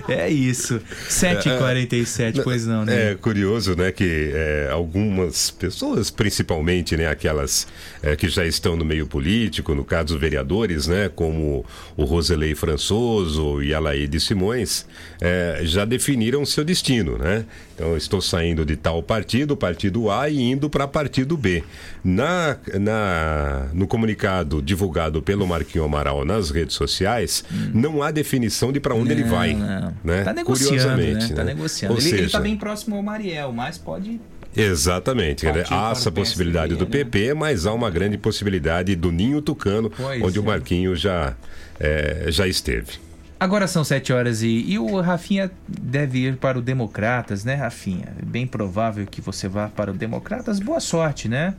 [0.09, 0.82] É isso.
[1.07, 3.11] 7h47, pois não, né?
[3.11, 7.66] É curioso, né, que é, algumas pessoas, principalmente, né, aquelas
[8.03, 13.63] é, que já estão no meio político, no caso vereadores, né, como o Roselei Françoso
[13.63, 14.86] e a Laide Simões,
[15.22, 17.45] é, já definiram seu destino, né?
[17.74, 21.05] Então, estou saindo de tal partido, partido A, e indo para partido
[21.38, 21.64] B.
[22.03, 27.43] Na, na, no comunicado divulgado pelo Marquinho Amaral nas redes sociais,
[27.74, 29.53] não há definição de para onde ele Não, vai.
[29.53, 29.93] não.
[30.03, 30.24] Né?
[30.24, 30.88] Tá negociando, né?
[30.95, 31.53] Curiosamente, Tá né?
[31.53, 31.93] negociando.
[31.93, 34.20] Ou ele, ele seja, tá bem próximo ao Mariel, mas pode
[34.56, 35.45] Exatamente.
[35.45, 35.66] Né?
[35.70, 40.22] Há o essa possibilidade do PP, mas há uma grande possibilidade do Ninho Tucano, Pois
[40.22, 40.45] onde o é.
[40.45, 41.36] Marquinho já,
[41.80, 43.05] é, já esteve.
[43.38, 48.14] Agora são 7 horas e, e o Rafinha deve ir para o Democratas, né, Rafinha?
[48.24, 50.60] Bem provável que você vá para o Democratas.
[50.60, 51.54] Boa sorte, né?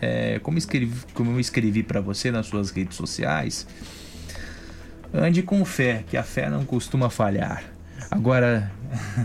[0.00, 3.66] É, como, escrevi, como eu escrevi para você nas suas redes sociais,
[5.12, 7.64] ande com fé, que a fé não costuma falhar.
[8.10, 8.70] Agora,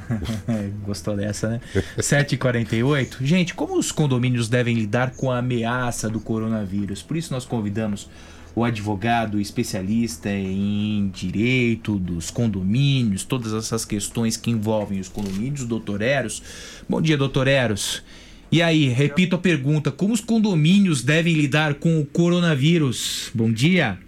[0.85, 1.61] gostou dessa, né?
[1.97, 3.17] 7h48.
[3.21, 7.01] Gente, como os condomínios devem lidar com a ameaça do coronavírus?
[7.01, 8.09] Por isso nós convidamos
[8.55, 15.67] o advogado especialista em direito dos condomínios, todas essas questões que envolvem os condomínios, o
[15.67, 16.81] doutor Eros.
[16.87, 18.03] Bom dia, doutor Eros.
[18.51, 23.29] E aí, repito a pergunta: como os condomínios devem lidar com o coronavírus?
[23.35, 23.99] Bom dia.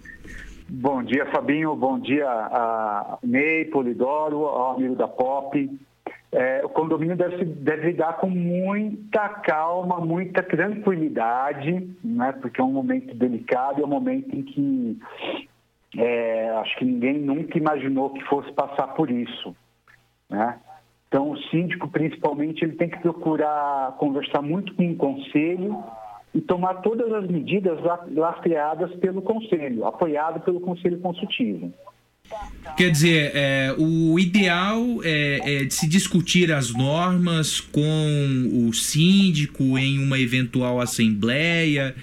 [0.70, 1.74] Bom dia, Fabinho.
[1.76, 5.68] Bom dia a Ney, Polidoro, ao amigo da Pop.
[6.30, 12.32] É, o condomínio deve, deve lidar com muita calma, muita tranquilidade, né?
[12.32, 14.98] porque é um momento delicado, é um momento em que
[15.96, 19.56] é, acho que ninguém nunca imaginou que fosse passar por isso.
[20.28, 20.58] Né?
[21.08, 25.82] Então, o síndico, principalmente, ele tem que procurar conversar muito com o conselho
[26.34, 31.72] e tomar todas as medidas la- lastreadas pelo conselho, apoiado pelo conselho consultivo.
[32.76, 39.76] Quer dizer, é, o ideal é, é de se discutir as normas com o síndico
[39.76, 41.94] em uma eventual assembleia.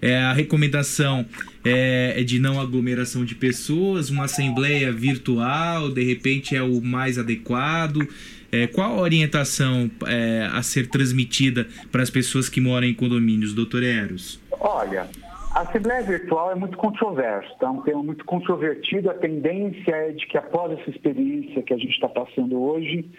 [0.00, 1.26] É, a recomendação
[1.64, 7.18] é, é de não aglomeração de pessoas, uma assembleia virtual, de repente é o mais
[7.18, 8.08] adequado.
[8.50, 13.54] É, qual a orientação é, a ser transmitida para as pessoas que moram em condomínios,
[13.54, 14.40] doutor Eros?
[14.50, 15.08] Olha,
[15.54, 17.70] a Assembleia Virtual é muito controverso, tá?
[17.70, 19.10] um tema muito controvertido.
[19.10, 23.10] A tendência é de que após essa experiência que a gente está passando hoje,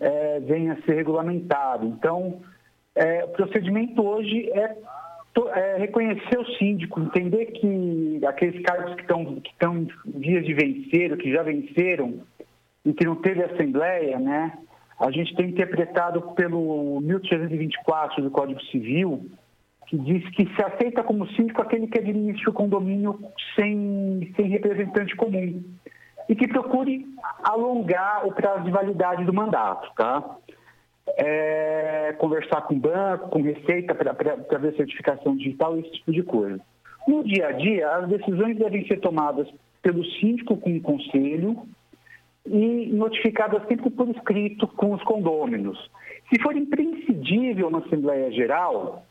[0.00, 1.86] é, venha a ser regulamentado.
[1.86, 2.40] Então,
[2.94, 4.76] é, o procedimento hoje é,
[5.54, 9.52] é reconhecer o síndico, entender que aqueles cargos que estão que
[10.06, 12.20] em vias de vencer, que já venceram,
[12.86, 14.56] e que não teve assembleia, né?
[14.98, 19.28] A gente tem interpretado pelo 1324 do Código Civil,
[19.86, 23.18] que diz que se aceita como síndico aquele que administra o condomínio
[23.54, 25.62] sem, sem representante comum
[26.28, 27.06] e que procure
[27.42, 30.38] alongar o prazo de validade do mandato, tá?
[31.16, 36.60] É, conversar com o banco, com receita para ver certificação digital, esse tipo de coisa.
[37.06, 39.48] No dia a dia, as decisões devem ser tomadas
[39.80, 41.62] pelo síndico com o conselho
[42.44, 45.78] e notificadas sempre por escrito com os condôminos.
[46.28, 49.05] Se for imprescindível na Assembleia Geral,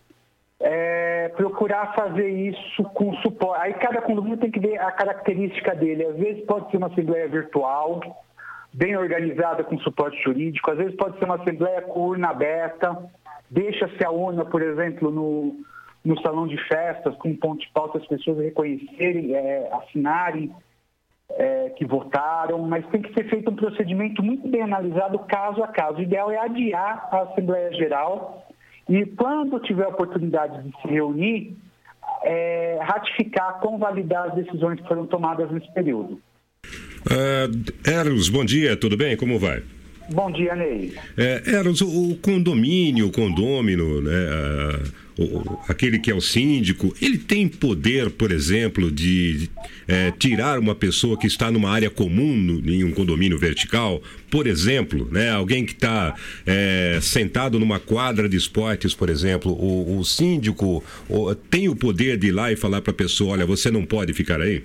[0.59, 3.61] é, procurar fazer isso com suporte.
[3.61, 6.05] Aí cada condomínio tem que ver a característica dele.
[6.05, 7.99] Às vezes pode ser uma assembleia virtual,
[8.73, 12.97] bem organizada com suporte jurídico, às vezes pode ser uma assembleia com urna aberta,
[13.49, 15.55] deixa-se a urna, por exemplo, no,
[16.03, 20.53] no salão de festas, com um ponto de pauta, as pessoas reconhecerem, é, assinarem
[21.31, 25.67] é, que votaram, mas tem que ser feito um procedimento muito bem analisado caso a
[25.67, 25.97] caso.
[25.97, 28.44] O ideal é adiar a Assembleia Geral
[28.89, 31.55] e, quando tiver a oportunidade de se reunir,
[32.23, 36.19] é, ratificar, convalidar as decisões que foram tomadas nesse período.
[37.09, 37.47] Ah,
[37.89, 39.15] Eros, bom dia, tudo bem?
[39.15, 39.61] Como vai?
[40.11, 40.93] Bom dia, Ney.
[41.17, 44.11] É, Eros, o, o condomínio, o condômino, né,
[45.69, 49.49] aquele que é o síndico, ele tem poder, por exemplo, de
[49.87, 54.45] é, tirar uma pessoa que está numa área comum no- em um condomínio vertical, por
[54.47, 56.13] exemplo, né, alguém que está
[56.45, 62.17] é, sentado numa quadra de esportes, por exemplo, o, o síndico o- tem o poder
[62.17, 64.63] de ir lá e falar para a pessoa, olha, você não pode ficar aí?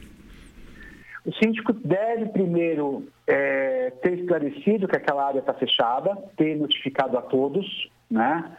[1.24, 7.22] O síndico deve primeiro é, ter esclarecido que aquela área está fechada, ter notificado a
[7.22, 8.51] todos, né?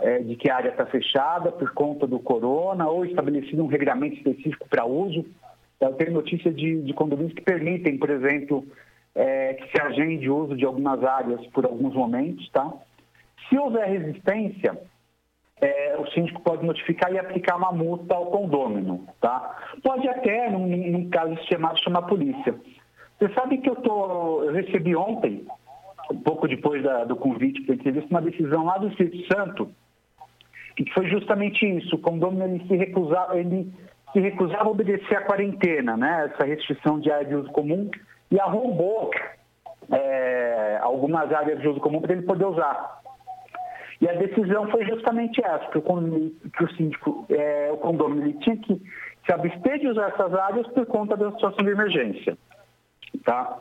[0.00, 4.16] É, de que a área está fechada por conta do corona ou estabelecido um regramento
[4.16, 5.24] específico para uso.
[5.80, 8.66] Eu tenho notícia de, de condomínios que permitem, por exemplo,
[9.14, 12.72] é, que se agende o uso de algumas áreas por alguns momentos, tá?
[13.48, 14.78] Se houver resistência,
[15.60, 19.56] é, o síndico pode notificar e aplicar uma multa ao condômino, tá?
[19.82, 22.54] Pode até, num, num caso chamado, chamar a polícia.
[23.18, 25.46] Você sabe que eu, tô, eu recebi ontem,
[26.10, 29.70] um pouco depois da, do convite para entrevista, uma decisão lá do Espírito Santo,
[30.76, 31.96] que foi justamente isso.
[31.96, 33.72] O condomínio ele se recusava, ele
[34.12, 36.30] se recusava a obedecer à quarentena, né?
[36.32, 37.90] essa restrição de área de uso comum,
[38.30, 39.10] e arrombou
[39.92, 43.00] é, algumas áreas de uso comum para ele poder usar.
[44.00, 48.38] E a decisão foi justamente essa, que o, que o síndico, é, o condomínio ele
[48.40, 48.80] tinha que
[49.24, 52.36] se abster de usar essas áreas por conta da situação de emergência.
[53.24, 53.58] Tá?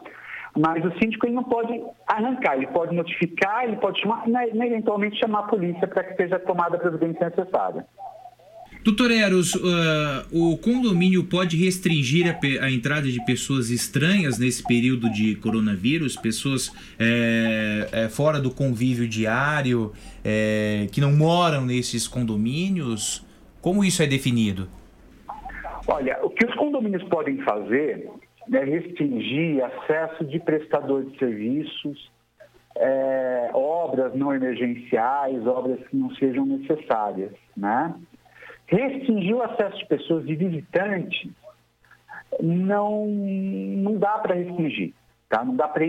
[0.55, 5.17] Mas o síndico ele não pode arrancar, ele pode notificar, ele pode chamar, né, eventualmente
[5.17, 7.85] chamar a polícia para que seja tomada a providência necessária.
[8.83, 9.61] Doutor Eros, uh,
[10.29, 16.17] o condomínio pode restringir a, a entrada de pessoas estranhas nesse período de coronavírus?
[16.17, 19.93] Pessoas é, é, fora do convívio diário,
[20.23, 23.25] é, que não moram nesses condomínios?
[23.61, 24.67] Como isso é definido?
[25.87, 28.09] Olha, o que os condomínios podem fazer
[28.51, 32.11] é restringir acesso de prestador de serviços,
[32.75, 37.93] é, obras não emergenciais, obras que não sejam necessárias, né?
[38.67, 41.29] Restringir o acesso de pessoas de visitantes
[42.41, 44.93] não, não dá para restringir,
[45.29, 45.43] tá?
[45.43, 45.85] Não dá para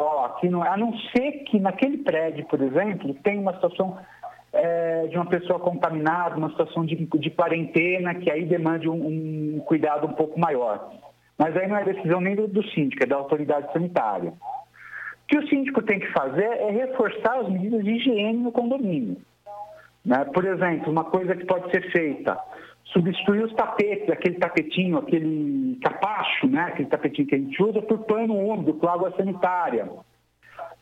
[0.00, 3.98] ó, aqui não, a não ser que naquele prédio, por exemplo, tem uma situação
[4.52, 9.60] é, de uma pessoa contaminada, uma situação de, de quarentena, que aí demande um, um
[9.60, 10.92] cuidado um pouco maior.
[11.40, 14.28] Mas aí não é decisão nem do, do síndico, é da autoridade sanitária.
[14.28, 19.16] O que o síndico tem que fazer é reforçar as medidas de higiene no condomínio.
[20.04, 20.26] né?
[20.34, 22.38] Por exemplo, uma coisa que pode ser feita,
[22.92, 26.64] substituir os tapetes, aquele tapetinho, aquele capacho, né?
[26.64, 29.88] aquele tapetinho que a gente usa, por pano úmido, com água sanitária.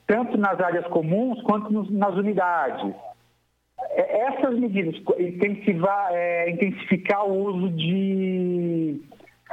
[0.08, 2.96] Tanto nas áreas comuns quanto nas unidades.
[3.90, 9.00] É, Essas medidas, intensivar, é, intensificar o uso de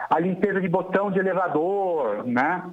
[0.09, 2.63] a limpeza de botão de elevador, né?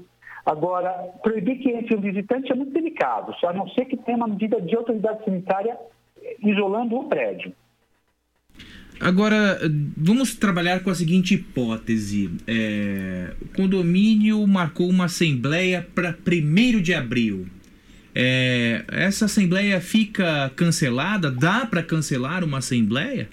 [0.44, 0.90] Agora,
[1.22, 4.26] proibir que entre um visitante é muito delicado, só a não ser que tenha uma
[4.26, 5.76] medida de autoridade sanitária
[6.42, 7.52] isolando o prédio.
[9.00, 9.58] Agora,
[9.96, 12.30] vamos trabalhar com a seguinte hipótese.
[12.46, 17.46] É, o condomínio marcou uma assembleia para 1 de abril.
[18.14, 21.30] É, essa assembleia fica cancelada?
[21.30, 23.28] Dá para cancelar uma assembleia?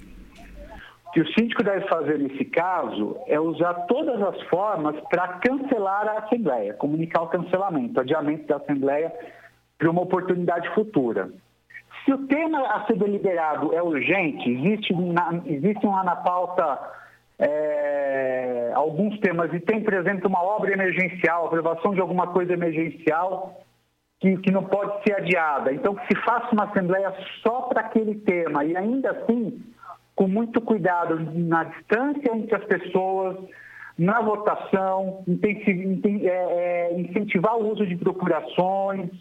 [1.13, 6.19] Que o síndico deve fazer nesse caso é usar todas as formas para cancelar a
[6.19, 9.11] Assembleia, comunicar o cancelamento, adiamento da Assembleia
[9.77, 11.29] para uma oportunidade futura.
[12.05, 16.79] Se o tema a ser deliberado é urgente, existe, na, existem lá na pauta
[17.39, 23.61] é, alguns temas e tem, por exemplo, uma obra emergencial, aprovação de alguma coisa emergencial
[24.19, 25.73] que, que não pode ser adiada.
[25.73, 29.61] Então, que se faça uma Assembleia só para aquele tema e ainda assim
[30.19, 33.37] com muito cuidado na distância entre as pessoas,
[33.97, 39.11] na votação, é, é, incentivar o uso de procurações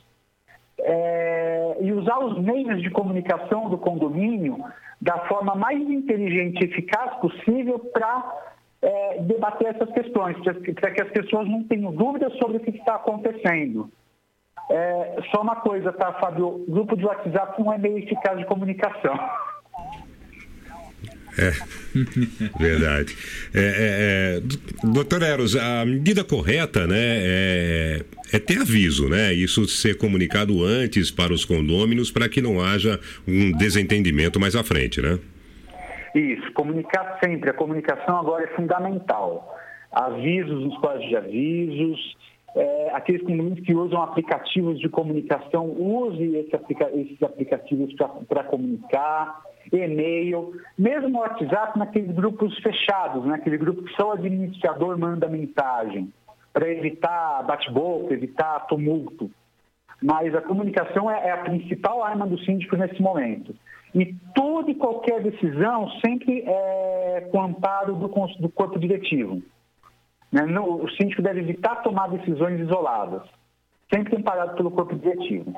[0.80, 4.58] é, e usar os meios de comunicação do condomínio
[5.00, 8.34] da forma mais inteligente e eficaz possível para
[8.82, 12.96] é, debater essas questões, para que as pessoas não tenham dúvidas sobre o que está
[12.96, 13.88] acontecendo.
[14.68, 16.64] É, só uma coisa, tá, Fábio?
[16.68, 19.14] Grupo de WhatsApp não é meio eficaz de comunicação.
[21.38, 21.52] É,
[22.58, 23.16] verdade.
[23.54, 29.32] É, é, é, doutor Eros, a medida correta, né, é, é ter aviso, né?
[29.32, 34.64] Isso ser comunicado antes para os condôminos para que não haja um desentendimento mais à
[34.64, 35.18] frente, né?
[36.14, 37.50] Isso, comunicar sempre.
[37.50, 39.56] A comunicação agora é fundamental.
[39.92, 42.16] Avisos nos quadros de avisos,
[42.56, 47.94] é, aqueles condomínios que usam aplicativos de comunicação, use esse aplica- esses aplicativos
[48.28, 49.40] para comunicar,
[49.72, 53.34] e-mail, mesmo WhatsApp naqueles grupos fechados, né?
[53.34, 56.12] aquele grupo que só o administrador manda mensagem,
[56.52, 59.30] para evitar bate-boca, evitar tumulto.
[60.02, 63.54] Mas a comunicação é, é a principal arma do síndico nesse momento.
[63.94, 69.42] E toda e qualquer decisão sempre é com amparo do, do corpo diretivo.
[70.30, 70.42] Né?
[70.42, 73.22] No- o síndico deve evitar tomar decisões isoladas,
[73.92, 75.52] sempre amparado pelo corpo diretivo.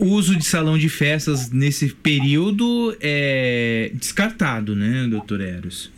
[0.00, 5.92] O uso de salão de festas nesse período é descartado, né, doutor Eros?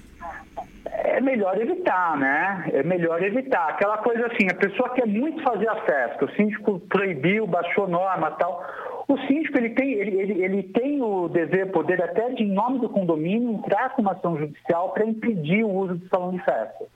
[0.86, 2.68] É, melhor evitar, né?
[2.72, 3.68] É melhor evitar.
[3.68, 8.32] Aquela coisa assim, a pessoa quer muito fazer a festa, o síndico proibiu, baixou norma
[8.32, 8.66] tal.
[9.06, 12.80] O síndico ele tem, ele, ele, ele tem o dever, poder até de, em nome
[12.80, 16.86] do condomínio, entrar com uma ação judicial para impedir o uso do salão de festa.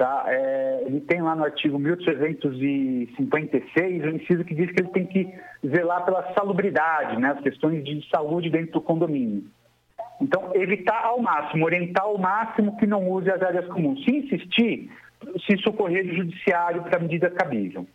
[0.00, 0.24] Tá?
[0.28, 5.28] É, ele tem lá no artigo 1356 o inciso que diz que ele tem que
[5.62, 9.44] zelar pela salubridade, né, as questões de saúde dentro do condomínio.
[10.18, 14.02] Então, evitar ao máximo, orientar ao máximo que não use as áreas comuns.
[14.02, 14.90] Se insistir,
[15.46, 17.86] se socorrer do judiciário para a medida cabível.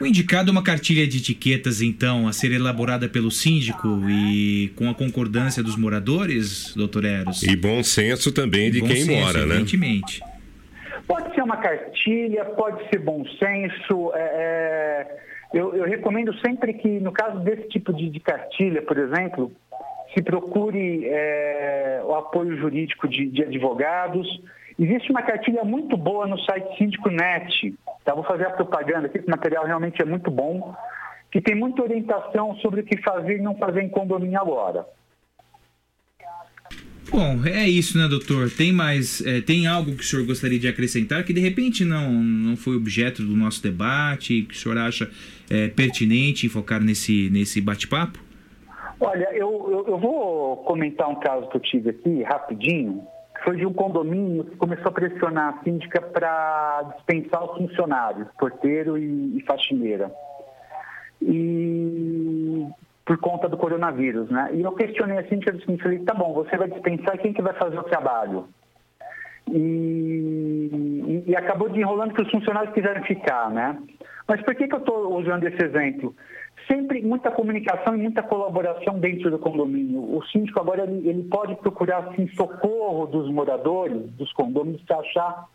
[0.00, 4.88] O indicado é uma cartilha de etiquetas, então, a ser elaborada pelo síndico e com
[4.88, 7.42] a concordância dos moradores, doutor Eros?
[7.42, 9.56] E bom senso também de Bom quem senso, mora, né?
[9.56, 10.29] Evidentemente.
[11.06, 14.12] Pode ser uma cartilha, pode ser bom senso.
[14.14, 15.20] é, é,
[15.52, 19.50] eu, eu recomendo sempre que, no caso desse tipo de, de cartilha, por exemplo,
[20.14, 24.26] se procure é, o apoio jurídico de, de advogados.
[24.78, 27.74] Existe uma cartilha muito boa no site Síndico Net.
[28.04, 28.14] Tá?
[28.14, 30.74] Vou fazer a propaganda aqui, o material realmente é muito bom,
[31.30, 34.86] que tem muita orientação sobre o que fazer e não fazer em condomínio agora.
[37.10, 38.48] Bom, é isso, né, doutor?
[38.50, 42.12] Tem mais, é, tem algo que o senhor gostaria de acrescentar que de repente não,
[42.12, 45.10] não foi objeto do nosso debate, que o senhor acha
[45.50, 48.20] é, pertinente focar nesse, nesse bate-papo?
[49.00, 53.02] Olha, eu, eu, eu vou comentar um caso que eu tive aqui, rapidinho,
[53.36, 58.28] que foi de um condomínio que começou a pressionar a síndica para dispensar os funcionários,
[58.38, 60.12] porteiro e, e faxineira.
[61.22, 62.09] E
[63.04, 64.50] por conta do coronavírus, né?
[64.52, 67.42] E eu questionei a síndica do seguinte, falei, tá bom, você vai dispensar, quem que
[67.42, 68.46] vai fazer o trabalho?
[69.50, 70.70] E,
[71.26, 73.76] e, e acabou desenrolando que os funcionários quiseram ficar, né?
[74.28, 76.14] Mas por que, que eu estou usando esse exemplo?
[76.70, 79.98] Sempre muita comunicação e muita colaboração dentro do condomínio.
[80.16, 85.48] O síndico agora ele, ele pode procurar assim, socorro dos moradores, dos condomínios, para achar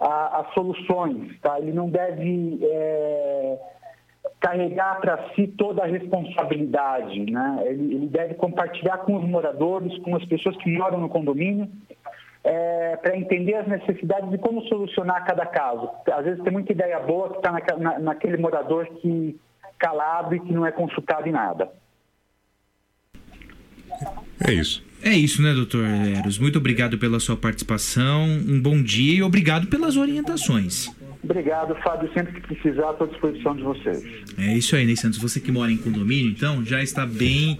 [0.00, 1.38] as soluções.
[1.40, 1.60] Tá?
[1.60, 3.58] Ele não deve é,
[4.40, 7.30] carregar para si toda a responsabilidade.
[7.30, 7.62] Né?
[7.66, 11.68] Ele, ele deve compartilhar com os moradores, com as pessoas que moram no condomínio,
[13.02, 15.90] para entender as necessidades e como solucionar cada caso.
[16.12, 19.36] Às vezes tem muita ideia boa que está naque- na, naquele morador que
[19.78, 21.68] calado e que não é consultado em nada.
[24.46, 24.84] É isso.
[25.02, 26.38] É isso, né, doutor Eros?
[26.38, 30.88] Muito obrigado pela sua participação, um bom dia e obrigado pelas orientações.
[31.28, 32.08] Obrigado, Fábio.
[32.14, 34.04] Sempre que precisar, estou à disposição de vocês.
[34.38, 35.18] É isso aí, Ney Santos.
[35.18, 37.58] Você que mora em condomínio, então, já está bem,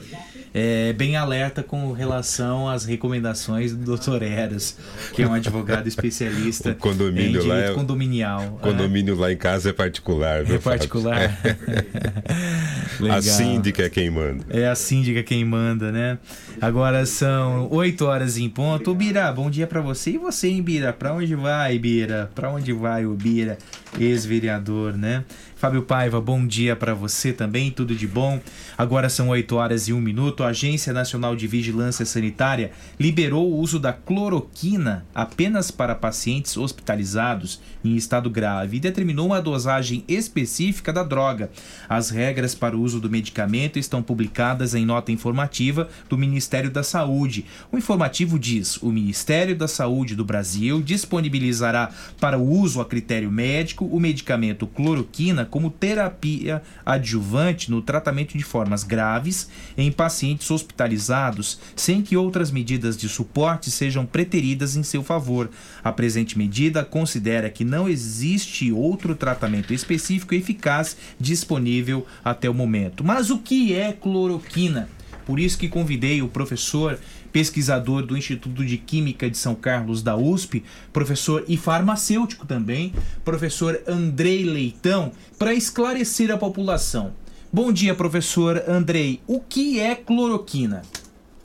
[0.58, 4.22] é, bem alerta com relação às recomendações do Dr.
[4.22, 4.74] Eras,
[5.12, 8.54] que é um advogado especialista em lá direito é- condominial.
[8.54, 11.38] O condomínio lá em casa é particular, viu, É particular?
[13.10, 14.46] A síndica é quem manda.
[14.48, 16.16] É a síndica quem manda, né?
[16.58, 18.90] Agora são 8 horas em ponto.
[18.90, 20.12] Ô, Bira, bom dia pra você.
[20.12, 20.94] E você, hein, Bira?
[20.94, 22.30] Pra onde vai, Bira?
[22.34, 23.58] Pra onde vai o Bira,
[24.00, 25.24] ex-vereador, né?
[25.66, 28.40] Fábio Paiva, bom dia pra você também, tudo de bom.
[28.78, 30.44] Agora são 8 horas e 1 minuto.
[30.44, 37.60] A Agência Nacional de Vigilância Sanitária liberou o uso da cloroquina apenas para pacientes hospitalizados
[37.84, 41.50] em estado grave e determinou uma dosagem específica da droga.
[41.88, 46.84] As regras para o uso do medicamento estão publicadas em nota informativa do Ministério da
[46.84, 47.44] Saúde.
[47.72, 51.90] O informativo diz: o Ministério da Saúde do Brasil disponibilizará
[52.20, 58.44] para o uso a critério médico o medicamento cloroquina como terapia adjuvante no tratamento de
[58.44, 65.02] formas graves em pacientes hospitalizados, sem que outras medidas de suporte sejam preteridas em seu
[65.02, 65.48] favor.
[65.82, 73.02] A presente medida considera que não existe outro tratamento específico eficaz disponível até o momento.
[73.02, 74.90] Mas o que é cloroquina?
[75.24, 76.98] Por isso que convidei o professor
[77.36, 82.94] pesquisador do Instituto de Química de São Carlos da USP, professor e farmacêutico também,
[83.26, 87.12] professor Andrei Leitão, para esclarecer a população.
[87.52, 89.20] Bom dia, professor Andrei.
[89.26, 90.80] O que é cloroquina?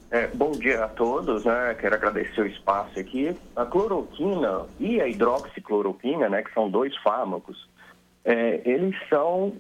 [0.10, 1.76] É, bom dia a todos, né?
[1.78, 3.36] Quero agradecer o espaço aqui.
[3.54, 7.68] A cloroquina e a hidroxicloroquina, né, que são dois fármacos,
[8.24, 9.52] é, eles são,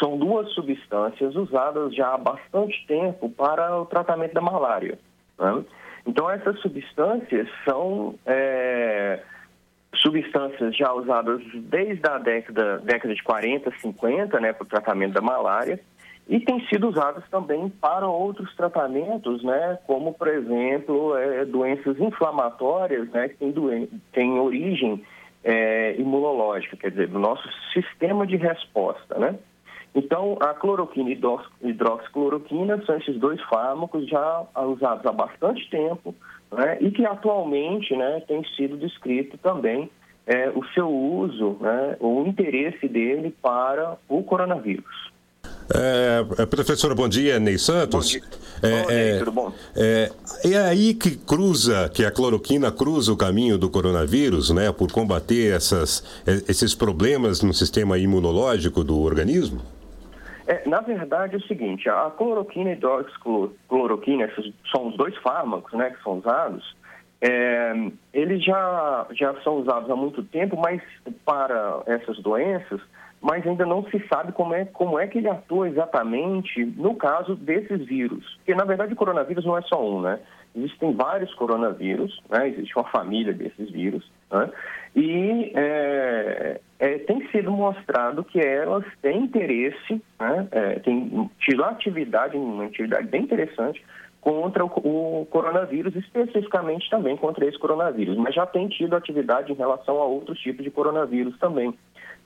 [0.00, 4.98] são duas substâncias usadas já há bastante tempo para o tratamento da malária.
[5.38, 5.64] Né?
[6.06, 9.20] Então, essas substâncias são é,
[9.94, 15.20] substâncias já usadas desde a década, década de 40, 50, né, para o tratamento da
[15.22, 15.80] malária,
[16.28, 23.08] e têm sido usadas também para outros tratamentos, né, como, por exemplo, é, doenças inflamatórias,
[23.10, 25.02] né, que têm, doen- têm origem
[25.42, 29.36] é, imunológica, quer dizer, do nosso sistema de resposta, né?
[29.94, 36.14] Então, a cloroquina e hidrox- hidroxicloroquina são esses dois fármacos já usados há bastante tempo
[36.52, 39.88] né, e que atualmente né, tem sido descrito também
[40.26, 45.12] é, o seu uso, né, o interesse dele para o coronavírus.
[45.72, 48.18] É, é, professor, bom dia, Ney Santos.
[48.62, 49.52] É, é, tudo bom?
[49.76, 50.10] É,
[50.44, 55.54] é aí que cruza, que a cloroquina cruza o caminho do coronavírus, né, por combater
[55.54, 56.04] essas,
[56.48, 59.62] esses problemas no sistema imunológico do organismo?
[60.46, 65.72] É, na verdade, é o seguinte, a cloroquina e hidroxicloroquina, esses são os dois fármacos
[65.72, 66.76] né, que são usados,
[67.20, 67.72] é,
[68.12, 70.82] eles já, já são usados há muito tempo, mas
[71.24, 72.80] para essas doenças,
[73.22, 77.34] mas ainda não se sabe como é, como é que ele atua exatamente no caso
[77.34, 78.36] desses vírus.
[78.36, 80.20] Porque, na verdade, o coronavírus não é só um, né?
[80.54, 82.48] Existem vários coronavírus, né?
[82.48, 84.50] existe uma família desses vírus, né?
[84.94, 90.46] E é, é, tem sido mostrado que elas têm interesse, né?
[90.52, 93.84] é, têm tido atividade, uma atividade bem interessante
[94.20, 94.68] contra o,
[95.22, 100.04] o coronavírus, especificamente também contra esse coronavírus, mas já tem tido atividade em relação a
[100.04, 101.74] outros tipos de coronavírus também.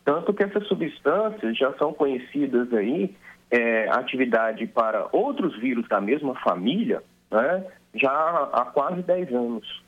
[0.04, 3.14] Tanto que essas substâncias já são conhecidas aí,
[3.50, 7.64] é, atividade para outros vírus da mesma família, né,
[7.94, 8.10] já
[8.52, 9.87] há quase 10 anos.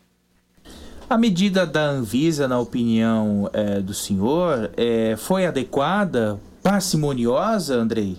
[1.11, 8.17] A medida da Anvisa, na opinião eh, do senhor, eh, foi adequada, parcimoniosa, Andrei?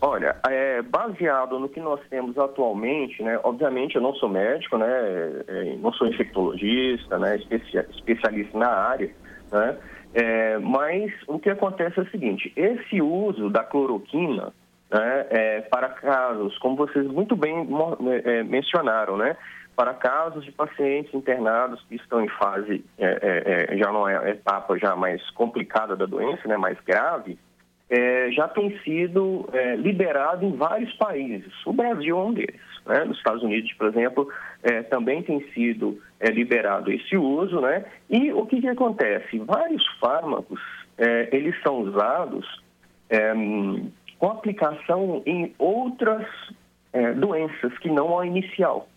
[0.00, 4.86] Olha, é, baseado no que nós temos atualmente, né, obviamente eu não sou médico, né,
[5.46, 9.10] é, não sou infectologista, né, especia- especialista na área,
[9.52, 9.76] né,
[10.14, 14.54] é, mas o que acontece é o seguinte, esse uso da cloroquina,
[14.90, 17.66] né, é, para casos, como vocês muito bem
[18.24, 19.36] é, mencionaram, né,
[19.76, 24.16] para casos de pacientes internados que estão em fase, é, é, é, já não é
[24.16, 27.38] a etapa já mais complicada da doença, né, mais grave,
[27.90, 31.52] é, já tem sido é, liberado em vários países.
[31.66, 32.60] O Brasil é um deles.
[32.86, 33.04] Né?
[33.04, 34.28] Nos Estados Unidos, por exemplo,
[34.62, 37.60] é, também tem sido liberado esse uso.
[37.60, 37.84] Né?
[38.08, 39.38] E o que, que acontece?
[39.38, 40.60] Vários fármacos,
[41.30, 42.64] eles são usados
[44.18, 46.26] com aplicação em outras
[47.18, 48.88] doenças que não a inicial.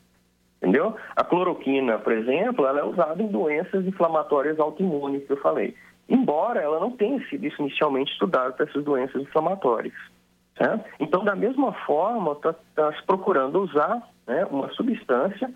[0.62, 0.96] Entendeu?
[1.16, 5.74] A cloroquina, por exemplo, ela é usada em doenças inflamatórias autoimunes, que eu falei.
[6.08, 9.94] Embora ela não tenha sido inicialmente estudada para essas doenças inflamatórias.
[10.58, 10.84] certo?
[11.00, 15.50] Então, da mesma forma, está se procurando usar né, uma substância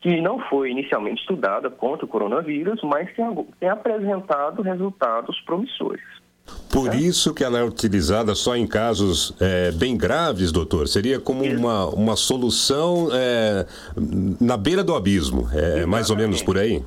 [0.00, 6.04] que não foi inicialmente estudada contra o coronavírus, mas tem, tem apresentado resultados promissores.
[6.70, 10.88] Por isso que ela é utilizada só em casos é, bem graves, doutor?
[10.88, 13.64] Seria como uma, uma solução é,
[14.40, 16.82] na beira do abismo, é mais ou menos por aí?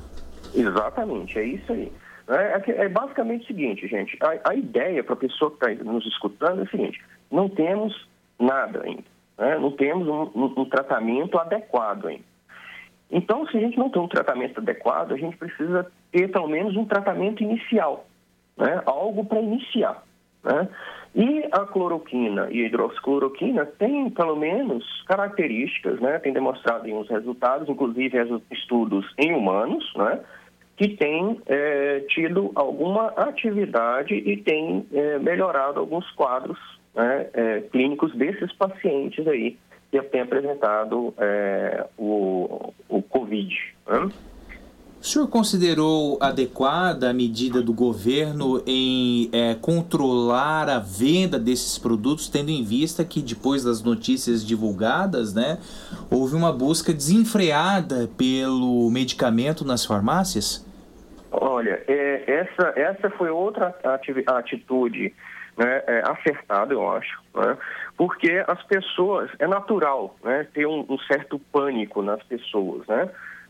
[0.54, 1.90] Exatamente, é isso aí.
[2.28, 4.16] É, é é basicamente o seguinte, gente.
[4.20, 7.00] A, a ideia para a pessoa que está nos escutando é o seguinte:
[7.30, 8.06] não temos
[8.38, 9.04] nada ainda.
[9.38, 9.58] né?
[9.58, 12.24] Não temos um, um- um tratamento adequado ainda.
[13.10, 16.76] Então, se a gente não tem um tratamento adequado, a gente precisa ter pelo menos
[16.76, 18.06] um tratamento inicial,
[18.58, 18.82] né?
[18.84, 20.02] algo para iniciar.
[20.44, 20.68] Né?
[21.14, 26.18] E a cloroquina e a hidroxicloroquina têm, pelo menos, características, né?
[26.18, 28.18] tem demonstrado em uns resultados, inclusive
[28.50, 30.20] estudos em humanos, né?
[30.78, 36.56] que têm eh, tido alguma atividade e têm eh, melhorado alguns quadros
[36.94, 39.58] né, eh, clínicos desses pacientes aí
[39.90, 41.14] que têm apresentado
[41.96, 43.56] o, o Covid.
[43.88, 44.08] né?
[45.00, 52.28] O senhor considerou adequada a medida do governo em eh, controlar a venda desses produtos,
[52.28, 55.58] tendo em vista que depois das notícias divulgadas, né,
[56.10, 60.66] houve uma busca desenfreada pelo medicamento nas farmácias?
[61.30, 65.14] Olha, é, essa, essa foi outra ati- atitude
[65.56, 67.56] né, é, acertada, eu acho, né,
[67.96, 73.08] porque as pessoas, é natural né, ter um, um certo pânico nas pessoas, né?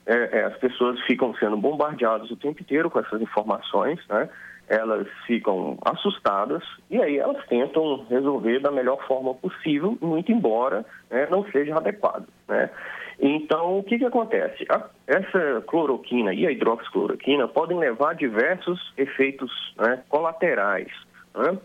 [0.08, 4.28] É, é, as pessoas ficam sendo bombardeadas o tempo inteiro com essas informações, né?
[4.66, 11.26] Elas ficam assustadas e aí elas tentam resolver da melhor forma possível, muito embora né,
[11.30, 12.70] não seja adequado, né?
[13.20, 14.64] Então, o que, que acontece?
[14.70, 20.88] A- essa cloroquina e a hidroxicloroquina podem levar a diversos efeitos né, colaterais.
[21.34, 21.58] né?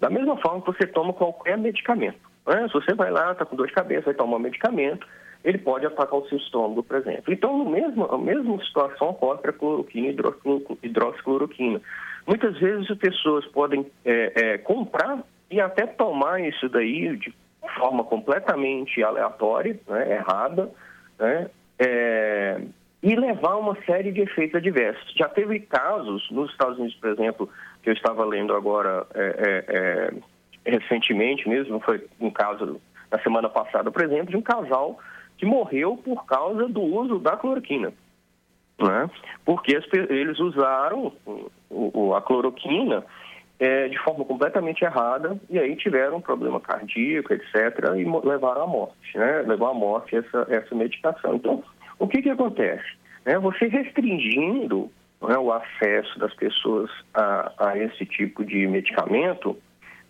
[0.00, 2.18] Da mesma forma que você toma qualquer medicamento.
[2.46, 2.66] né?
[2.68, 5.06] Se você vai lá, está com dor de cabeça, vai tomar um medicamento,
[5.44, 7.32] ele pode atacar o seu estômago, por exemplo.
[7.32, 11.80] Então, no mesmo, a mesma situação ocorre para cloroquina e hidroxiclo- hidroxicloroquina.
[12.26, 17.32] Muitas vezes as pessoas podem é, é, comprar e até tomar isso daí de
[17.78, 20.70] forma completamente aleatória, né, errada,
[21.18, 22.60] né, é,
[23.02, 25.14] e levar uma série de efeitos adversos.
[25.16, 27.48] Já teve casos nos Estados Unidos, por exemplo,
[27.82, 29.64] que eu estava lendo agora é, é,
[30.66, 32.80] é, recentemente mesmo, foi um caso
[33.10, 34.98] na semana passada, por exemplo, de um casal
[35.38, 37.92] que morreu por causa do uso da cloroquina.
[38.78, 39.10] Né?
[39.44, 39.78] Porque
[40.10, 41.12] eles usaram
[42.16, 43.04] a cloroquina
[43.58, 47.54] é, de forma completamente errada e aí tiveram um problema cardíaco, etc.,
[47.96, 49.42] e levaram à morte, né?
[49.46, 51.34] Levou à morte essa, essa medicação.
[51.34, 51.62] Então,
[51.98, 52.86] o que que acontece?
[53.24, 53.38] Né?
[53.38, 59.56] Você restringindo né, o acesso das pessoas a, a esse tipo de medicamento,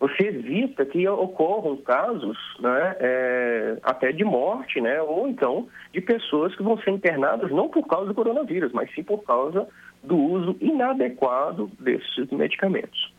[0.00, 6.54] você evita que ocorram casos né, é, até de morte, né, ou então de pessoas
[6.54, 9.66] que vão ser internadas não por causa do coronavírus, mas sim por causa
[10.02, 13.12] do uso inadequado desses medicamentos.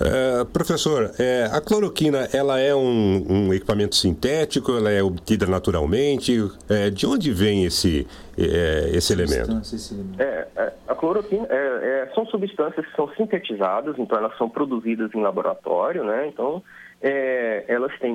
[0.00, 6.38] É, professor, é, a cloroquina ela é um, um equipamento sintético, ela é obtida naturalmente.
[6.68, 8.06] É, de onde vem esse,
[8.38, 9.60] é, esse elemento?
[10.18, 15.12] É, é, a cloroquina é, é, são substâncias que são sintetizadas, então elas são produzidas
[15.14, 16.28] em laboratório, né?
[16.28, 16.62] Então
[17.00, 18.14] é, elas têm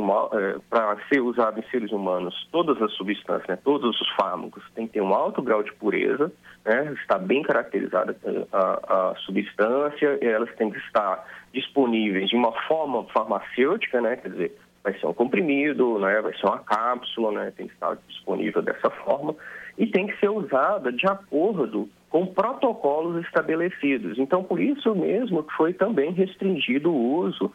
[0.70, 3.58] para ser usado em seres humanos todas as substâncias, né?
[3.64, 6.32] todos os fármacos têm que ter um alto grau de pureza,
[6.66, 6.94] né?
[7.02, 13.06] Está bem caracterizada eh, a, a substância, elas têm que estar disponíveis de uma forma
[13.14, 14.18] farmacêutica, né?
[14.18, 16.22] Quer dizer, vai ser um comprimido, né?
[16.22, 17.54] Vai ser uma cápsula, né?
[17.56, 19.36] Tem que estar disponível dessa forma
[19.78, 24.20] e tem que ser usada de acordo com protocolos estabelecidos.
[24.20, 27.52] Então, por isso mesmo que foi também restringido o uso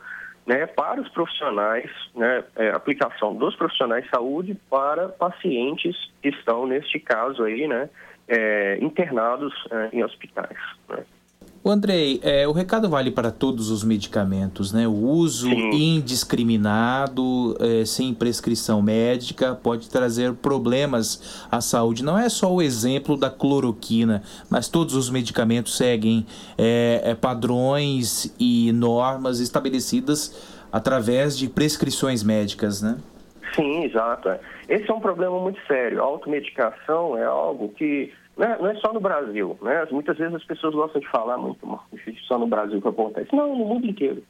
[0.48, 6.66] né, para os profissionais, né, é, aplicação dos profissionais de saúde para pacientes que estão,
[6.66, 7.90] neste caso aí, né,
[8.26, 10.56] é, internados é, em hospitais.
[10.88, 11.04] Né.
[11.62, 14.86] O Andrei, é, o recado vale para todos os medicamentos, né?
[14.86, 22.04] O uso indiscriminado, é, sem prescrição médica, pode trazer problemas à saúde.
[22.04, 26.24] Não é só o exemplo da cloroquina, mas todos os medicamentos seguem
[26.56, 32.96] é, é, padrões e normas estabelecidas através de prescrições médicas, né?
[33.54, 34.28] Sim, exato.
[34.68, 36.00] Esse é um problema muito sério.
[36.00, 39.84] A automedicação é algo que não é, não é só no Brasil, né?
[39.90, 43.34] Muitas vezes as pessoas gostam de falar muito "Marcos, isso só no Brasil que acontece.
[43.34, 44.22] Não, no mundo inteiro.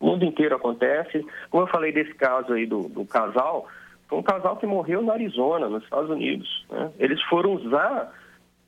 [0.00, 1.24] No mundo inteiro acontece.
[1.50, 3.68] Como eu falei desse caso aí do, do casal,
[4.08, 6.66] foi um casal que morreu na Arizona, nos Estados Unidos.
[6.70, 6.90] né?
[6.98, 8.12] Eles foram usar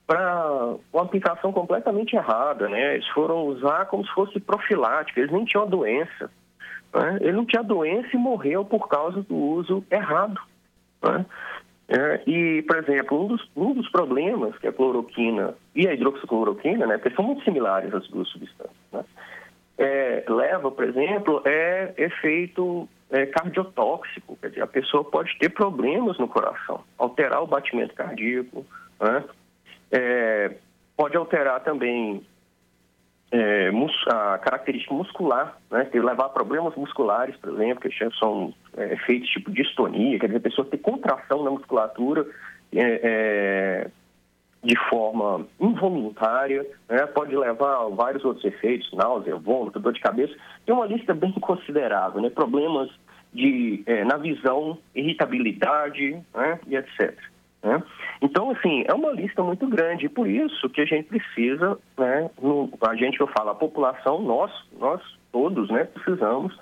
[0.06, 2.94] para uma aplicação completamente errada, né?
[2.94, 6.30] Eles foram usar como se fosse profilática, eles nem tinham a doença.
[6.92, 7.18] né?
[7.22, 10.38] Ele não tinha doença e morreu por causa do uso errado.
[11.02, 11.24] né?
[11.92, 16.86] É, e, por exemplo, um dos, um dos problemas que a cloroquina e a hidroxicloroquina,
[16.86, 19.04] né, porque são muito similares as duas substâncias, né,
[19.76, 26.16] é, leva, por exemplo, é efeito é, cardiotóxico, quer dizer, a pessoa pode ter problemas
[26.18, 28.64] no coração, alterar o batimento cardíaco,
[28.98, 29.24] né,
[29.90, 30.52] é,
[30.96, 32.24] pode alterar também
[33.32, 33.70] é,
[34.08, 39.30] a característica muscular, né, que levar a problemas musculares, por exemplo, que são é, efeitos
[39.30, 42.26] tipo distonia, quer dizer, a pessoa ter contração na musculatura
[42.74, 43.90] é, é,
[44.62, 50.34] de forma involuntária, né, pode levar a vários outros efeitos, náusea, vômito, dor de cabeça.
[50.66, 52.90] Tem uma lista bem considerável, né, problemas
[53.32, 57.18] de, é, na visão, irritabilidade né, e etc.
[57.62, 57.82] né?
[58.20, 62.30] Então, assim, é uma lista muito grande, e por isso que a gente precisa, né,
[62.40, 65.00] no- a gente eu falo, a população, nós, nós
[65.30, 66.56] todos, né, precisamos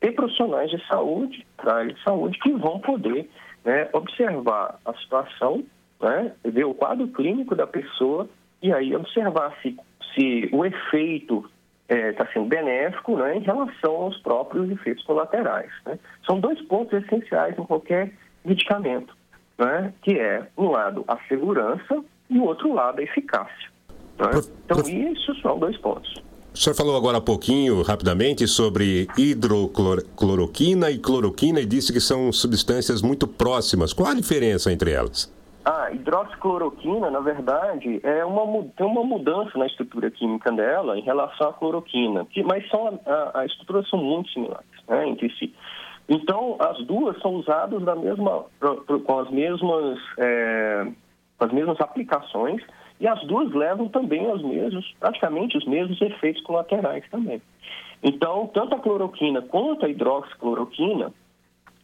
[0.00, 3.28] ter profissionais de saúde, da área de saúde, que vão poder
[3.64, 5.62] né, observar a situação,
[6.00, 8.28] né, ver o quadro clínico da pessoa
[8.62, 9.76] e aí observar se,
[10.14, 11.48] se o efeito
[11.88, 15.70] está sendo benéfico né, em relação aos próprios efeitos colaterais.
[15.84, 15.98] né.
[16.24, 18.12] São dois pontos essenciais em qualquer
[18.44, 19.14] medicamento,
[19.60, 23.70] né, que é, um lado, a segurança e o outro lado, a eficácia.
[24.18, 24.30] né.
[24.64, 26.20] Então, isso são dois pontos.
[26.52, 32.32] O senhor falou agora há pouquinho, rapidamente, sobre hidrocloroquina e cloroquina e disse que são
[32.32, 33.92] substâncias muito próximas.
[33.92, 35.32] Qual a diferença entre elas?
[35.64, 41.50] A hidroxicloroquina, na verdade, é uma, tem uma mudança na estrutura química dela em relação
[41.50, 45.54] à cloroquina, que, mas são, a, a, as estruturas são muito similares né, entre si.
[46.10, 48.44] Então, as duas são usadas da mesma,
[49.06, 50.88] com, as mesmas, é,
[51.38, 52.60] as mesmas aplicações
[52.98, 57.40] e as duas levam também aos mesmos, praticamente os mesmos efeitos colaterais também.
[58.02, 61.12] Então, tanto a cloroquina quanto a hidroxicloroquina,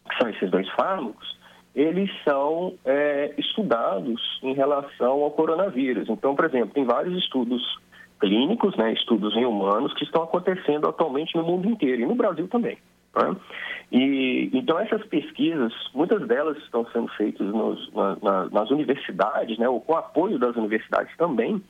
[0.09, 1.37] que são esses dois fármacos,
[1.73, 6.09] eles são é, estudados em relação ao coronavírus.
[6.09, 7.63] Então, por exemplo, tem vários estudos
[8.19, 12.47] clínicos, né, estudos em humanos, que estão acontecendo atualmente no mundo inteiro, e no Brasil
[12.49, 12.77] também.
[13.17, 13.35] Né?
[13.91, 19.67] E, então, essas pesquisas, muitas delas estão sendo feitas nos- na- na- nas universidades, né,
[19.69, 21.61] ou com apoio das universidades também,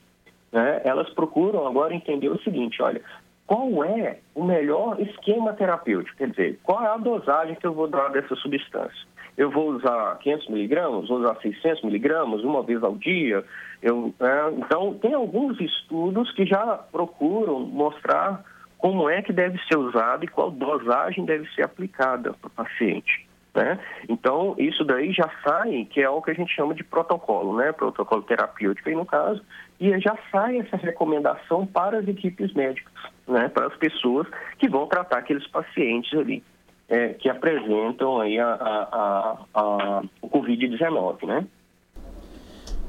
[0.52, 3.00] né, elas procuram agora entender o seguinte, olha,
[3.46, 7.86] qual é o melhor esquema terapêutico, quer dizer, qual é a dosagem que eu vou
[7.86, 9.06] dar dessa substância.
[9.38, 13.44] Eu vou usar 500 miligramas, vou usar 600 miligramas uma vez ao dia.
[13.80, 14.52] Eu, né?
[14.58, 18.44] Então, tem alguns estudos que já procuram mostrar
[18.78, 23.26] como é que deve ser usado e qual dosagem deve ser aplicada para o paciente.
[23.54, 23.78] Né?
[24.08, 27.72] Então, isso daí já sai, que é o que a gente chama de protocolo, né?
[27.72, 29.42] protocolo terapêutico aí no caso,
[29.80, 32.92] e já sai essa recomendação para as equipes médicas,
[33.26, 33.48] né?
[33.48, 36.42] para as pessoas que vão tratar aqueles pacientes ali.
[36.90, 41.46] É, que apresentam aí a, a, a, o Covid-19, né?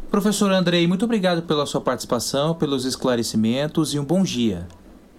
[0.10, 4.66] Professor Andrei, muito obrigado pela sua participação, pelos esclarecimentos e um bom dia.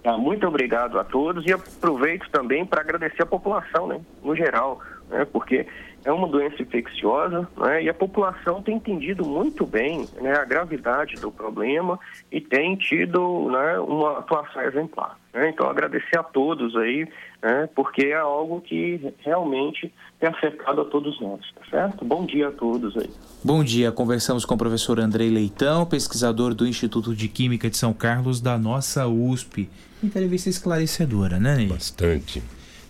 [0.03, 4.79] Ah, muito obrigado a todos e aproveito também para agradecer a população, né, no geral,
[5.09, 5.67] né, porque
[6.03, 11.15] é uma doença infecciosa né, e a população tem entendido muito bem né, a gravidade
[11.15, 11.99] do problema
[12.31, 15.19] e tem tido né, uma atuação exemplar.
[15.33, 15.49] Né?
[15.49, 17.07] Então, agradecer a todos aí,
[17.41, 22.03] né, porque é algo que realmente tem afetado a todos nós, tá certo?
[22.03, 23.09] Bom dia a todos aí.
[23.43, 27.93] Bom dia, conversamos com o professor Andrei Leitão, pesquisador do Instituto de Química de São
[27.93, 29.69] Carlos da nossa USP.
[30.03, 31.67] Entrevista esclarecedora, né, Ney?
[31.67, 32.41] Bastante.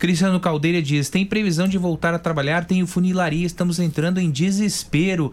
[0.01, 5.31] Cristiano Caldeira diz: tem previsão de voltar a trabalhar, tem funilaria, estamos entrando em desespero.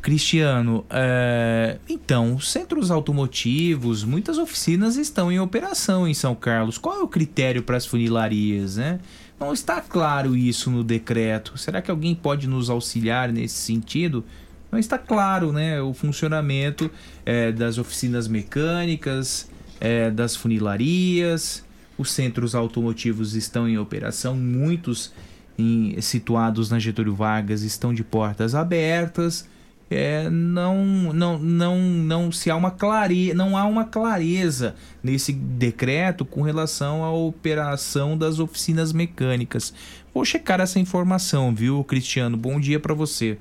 [0.00, 6.78] Cristiano, é, então, os centros automotivos, muitas oficinas estão em operação em São Carlos.
[6.78, 8.98] Qual é o critério para as funilarias, né?
[9.38, 11.58] Não está claro isso no decreto.
[11.58, 14.24] Será que alguém pode nos auxiliar nesse sentido?
[14.72, 16.90] Não está claro, né, o funcionamento
[17.26, 21.67] é, das oficinas mecânicas, é, das funilarias.
[21.98, 25.12] Os centros automotivos estão em operação, muitos
[25.58, 29.48] em, situados na Getúlio Vargas estão de portas abertas.
[29.90, 30.84] É, não,
[31.14, 37.02] não, não, não se há uma clareza, não há uma clareza nesse decreto com relação
[37.02, 39.72] à operação das oficinas mecânicas.
[40.12, 42.36] Vou checar essa informação, viu, Cristiano?
[42.36, 43.38] Bom dia para você.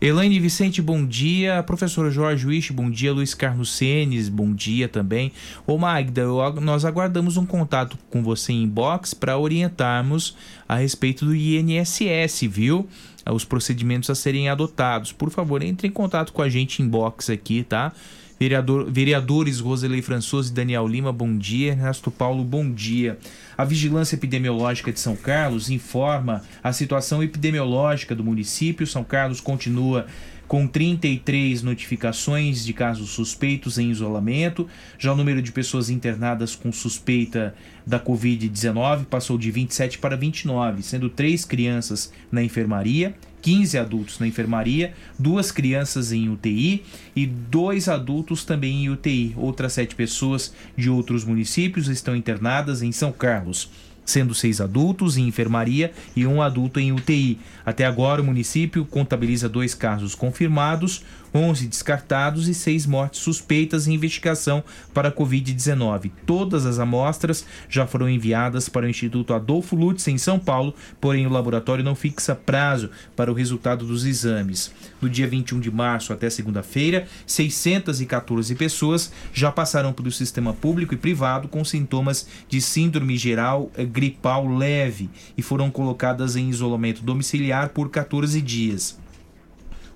[0.00, 1.60] Elaine Vicente, bom dia.
[1.64, 3.12] Professor Jorge Wish, bom dia.
[3.12, 5.32] Luiz Carlos Senes, bom dia também.
[5.66, 10.36] Ô Magda, eu, nós aguardamos um contato com você em inbox para orientarmos
[10.68, 12.88] a respeito do INSS, viu?
[13.28, 15.10] Os procedimentos a serem adotados.
[15.10, 17.92] Por favor, entre em contato com a gente em inbox aqui, tá?
[18.38, 21.72] Vereador, vereadores Roselei Françoso e Daniel Lima, bom dia.
[21.72, 23.18] Ernesto Paulo, bom dia.
[23.56, 28.86] A Vigilância Epidemiológica de São Carlos informa a situação epidemiológica do município.
[28.86, 30.06] São Carlos continua
[30.46, 34.68] com 33 notificações de casos suspeitos em isolamento.
[35.00, 40.84] Já o número de pessoas internadas com suspeita da Covid-19 passou de 27 para 29,
[40.84, 46.82] sendo três crianças na enfermaria 15 adultos na enfermaria, duas crianças em UTI
[47.14, 49.34] e dois adultos também em UTI.
[49.36, 53.70] Outras sete pessoas de outros municípios estão internadas em São Carlos
[54.08, 57.38] sendo seis adultos em enfermaria e um adulto em UTI.
[57.64, 61.04] Até agora, o município contabiliza dois casos confirmados,
[61.34, 64.62] 11 descartados e seis mortes suspeitas em investigação
[64.92, 66.10] para a Covid-19.
[66.26, 71.26] Todas as amostras já foram enviadas para o Instituto Adolfo Lutz, em São Paulo, porém
[71.26, 74.72] o laboratório não fixa prazo para o resultado dos exames.
[75.00, 80.96] Do dia 21 de março até segunda-feira, 614 pessoas já passaram pelo sistema público e
[80.96, 87.90] privado com sintomas de síndrome geral gripal leve e foram colocadas em isolamento domiciliar por
[87.90, 89.07] 14 dias.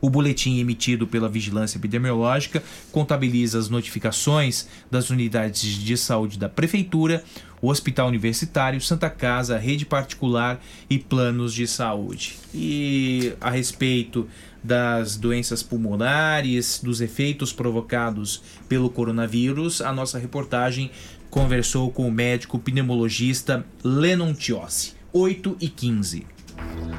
[0.03, 7.23] O boletim emitido pela Vigilância Epidemiológica contabiliza as notificações das unidades de saúde da Prefeitura,
[7.61, 12.35] o Hospital Universitário, Santa Casa, rede particular e planos de saúde.
[12.53, 14.29] E a respeito
[14.61, 20.91] das doenças pulmonares, dos efeitos provocados pelo coronavírus, a nossa reportagem
[21.31, 24.95] conversou com o médico pneumologista Lennon Tiossi.
[25.13, 26.27] 8 e 15.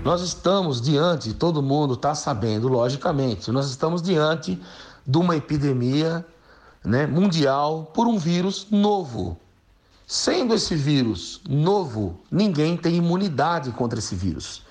[0.03, 4.61] Nós estamos diante, todo mundo está sabendo, logicamente, nós estamos diante
[5.05, 6.25] de uma epidemia
[6.83, 9.37] né, mundial por um vírus novo.
[10.05, 14.61] Sendo esse vírus novo, ninguém tem imunidade contra esse vírus.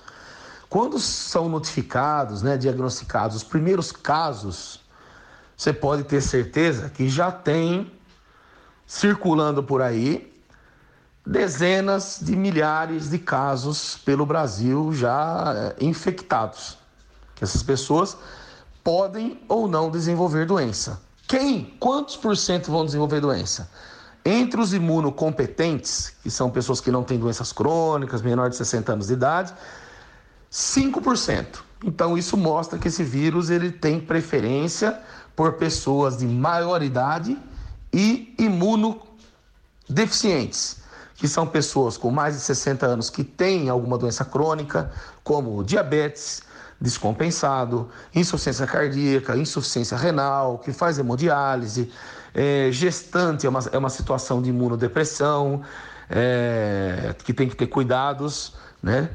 [0.69, 4.79] Quando são notificados, né, diagnosticados os primeiros casos,
[5.55, 7.91] você pode ter certeza que já tem
[8.85, 10.32] circulando por aí
[11.25, 16.77] dezenas de milhares de casos pelo Brasil já eh, infectados.
[17.35, 18.17] Que essas pessoas
[18.83, 21.01] podem ou não desenvolver doença.
[21.27, 21.75] Quem?
[21.79, 23.69] Quantos por cento vão desenvolver doença?
[24.25, 29.07] Entre os imunocompetentes, que são pessoas que não têm doenças crônicas, menor de 60 anos
[29.07, 29.53] de idade,
[30.51, 31.59] 5%.
[31.83, 34.99] Então isso mostra que esse vírus ele tem preferência
[35.35, 37.37] por pessoas de maior idade
[37.91, 39.01] e imuno
[39.89, 40.77] deficientes,
[41.15, 44.91] que são pessoas com mais de 60 anos que têm alguma doença crônica,
[45.23, 46.41] como diabetes
[46.83, 51.89] descompensado, insuficiência cardíaca, insuficiência renal, que faz hemodiálise,
[52.33, 55.61] é, gestante é uma, é uma situação de imunodepressão,
[56.09, 59.09] é, que tem que ter cuidados, né?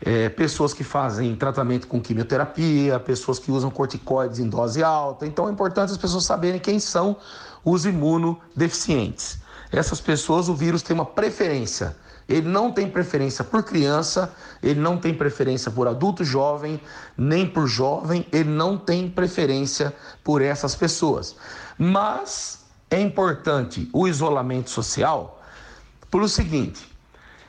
[0.00, 5.26] É, pessoas que fazem tratamento com quimioterapia, pessoas que usam corticoides em dose alta.
[5.26, 7.16] Então é importante as pessoas saberem quem são
[7.64, 9.40] os imunodeficientes.
[9.70, 11.96] Essas pessoas, o vírus tem uma preferência.
[12.28, 16.80] Ele não tem preferência por criança, ele não tem preferência por adulto jovem,
[17.16, 21.36] nem por jovem, ele não tem preferência por essas pessoas.
[21.78, 25.42] Mas é importante o isolamento social
[26.10, 26.86] pelo seguinte: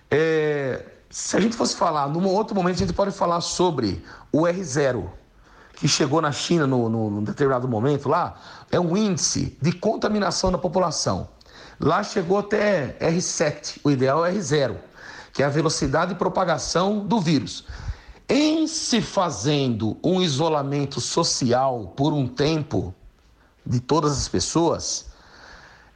[0.10, 4.44] é, se a gente fosse falar, num outro momento, a gente pode falar sobre o
[4.44, 5.10] R0,
[5.74, 8.40] que chegou na China num determinado momento lá,
[8.72, 11.28] é um índice de contaminação da população.
[11.80, 14.76] Lá chegou até R7, o ideal é R0,
[15.32, 17.66] que é a velocidade de propagação do vírus.
[18.28, 22.94] Em se fazendo um isolamento social por um tempo
[23.66, 25.10] de todas as pessoas,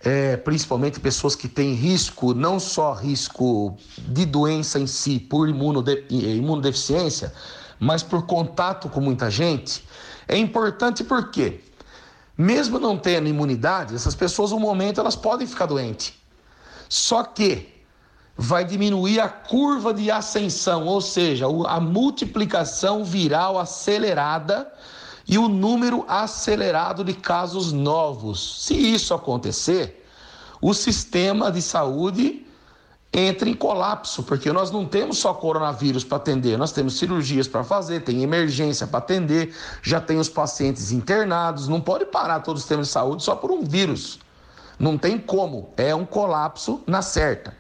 [0.03, 6.05] é, principalmente pessoas que têm risco, não só risco de doença em si por imunode,
[6.09, 7.33] imunodeficiência,
[7.79, 9.85] mas por contato com muita gente,
[10.27, 11.61] é importante porque,
[12.37, 16.13] mesmo não tendo imunidade, essas pessoas, no momento, elas podem ficar doentes.
[16.89, 17.73] Só que
[18.35, 24.71] vai diminuir a curva de ascensão, ou seja, a multiplicação viral acelerada
[25.27, 28.65] e o número acelerado de casos novos.
[28.65, 30.05] Se isso acontecer,
[30.61, 32.45] o sistema de saúde
[33.13, 37.63] entra em colapso, porque nós não temos só coronavírus para atender, nós temos cirurgias para
[37.63, 42.59] fazer, tem emergência para atender, já tem os pacientes internados, não pode parar todo o
[42.59, 44.19] sistema de saúde só por um vírus.
[44.79, 47.55] Não tem como, é um colapso na certa.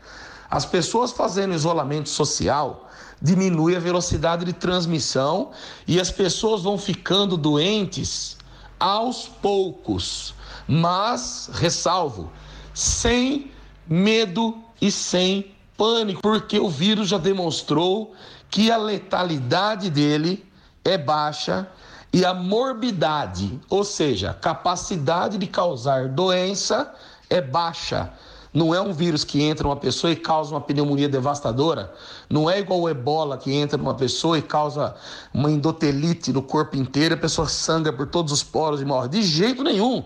[0.49, 2.89] As pessoas fazendo isolamento social,
[3.21, 5.51] diminui a velocidade de transmissão
[5.87, 8.37] e as pessoas vão ficando doentes
[8.79, 10.33] aos poucos.
[10.67, 12.31] Mas, ressalvo,
[12.73, 13.51] sem
[13.87, 18.13] medo e sem pânico, porque o vírus já demonstrou
[18.49, 20.45] que a letalidade dele
[20.83, 21.67] é baixa
[22.11, 26.93] e a morbidade, ou seja, a capacidade de causar doença
[27.29, 28.11] é baixa.
[28.53, 31.91] Não é um vírus que entra numa pessoa e causa uma pneumonia devastadora.
[32.29, 34.93] Não é igual o ebola que entra numa pessoa e causa
[35.33, 39.09] uma endotelite no corpo inteiro, a pessoa sangra por todos os poros e morre.
[39.09, 40.03] De jeito nenhum.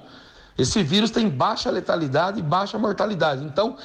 [0.57, 3.43] Esse vírus tem baixa letalidade e baixa mortalidade.
[3.43, 3.75] Então,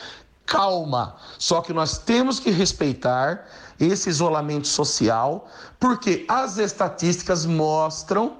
[0.47, 1.16] calma.
[1.39, 3.47] Só que nós temos que respeitar
[3.78, 5.48] esse isolamento social,
[5.81, 8.36] porque as estatísticas mostram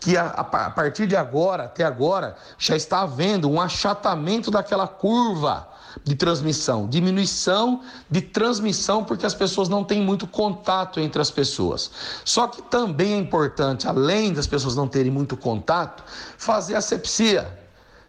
[0.00, 5.68] que a, a, partir de agora, até agora, já está havendo um achatamento daquela curva
[6.02, 11.90] de transmissão, diminuição de transmissão, porque as pessoas não têm muito contato entre as pessoas.
[12.24, 16.02] Só que também é importante, além das pessoas não terem muito contato,
[16.36, 17.61] fazer asepsia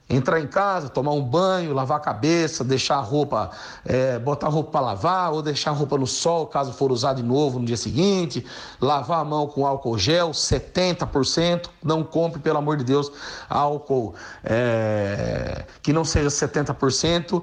[0.10, 3.52] entrar em casa, tomar um banho, lavar a cabeça, deixar a roupa,
[3.86, 7.14] é, botar a roupa para lavar ou deixar a roupa no sol caso for usar
[7.14, 8.46] de novo no dia seguinte,
[8.80, 13.12] lavar a mão com álcool gel, 70%, não compre, pelo amor de Deus,
[13.50, 14.14] álcool
[14.44, 17.42] é, que não seja 70%,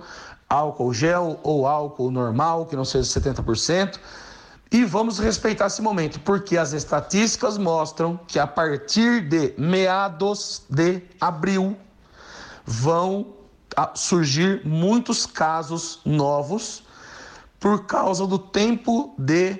[0.48, 3.98] álcool gel ou álcool normal que não seja 70%.
[4.72, 11.02] E vamos respeitar esse momento, porque as estatísticas mostram que a partir de meados de
[11.20, 11.76] abril,
[12.70, 13.26] vão
[13.96, 16.84] surgir muitos casos novos
[17.58, 19.58] por causa do tempo de,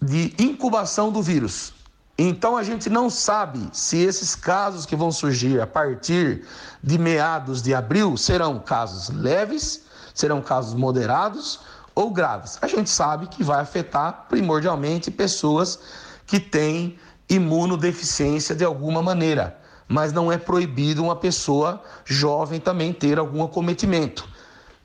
[0.00, 1.74] de incubação do vírus.
[2.16, 6.46] Então a gente não sabe se esses casos que vão surgir a partir
[6.82, 11.60] de meados de abril serão casos leves, serão casos moderados
[11.94, 12.58] ou graves.
[12.62, 15.78] A gente sabe que vai afetar primordialmente pessoas
[16.26, 16.98] que têm
[17.28, 19.58] imunodeficiência de alguma maneira
[19.88, 24.28] mas não é proibido uma pessoa jovem também ter algum acometimento.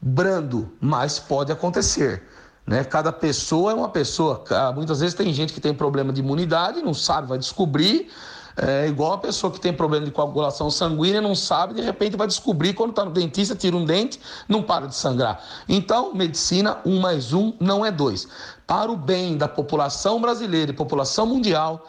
[0.01, 2.23] Brando, mas pode acontecer.
[2.65, 2.83] Né?
[2.83, 4.43] Cada pessoa é uma pessoa.
[4.73, 8.09] Muitas vezes tem gente que tem problema de imunidade, não sabe, vai descobrir.
[8.55, 12.27] É igual a pessoa que tem problema de coagulação sanguínea, não sabe, de repente vai
[12.27, 15.43] descobrir quando está no dentista, tira um dente, não para de sangrar.
[15.67, 18.27] Então, medicina, um mais um não é dois.
[18.67, 21.87] Para o bem da população brasileira e população mundial,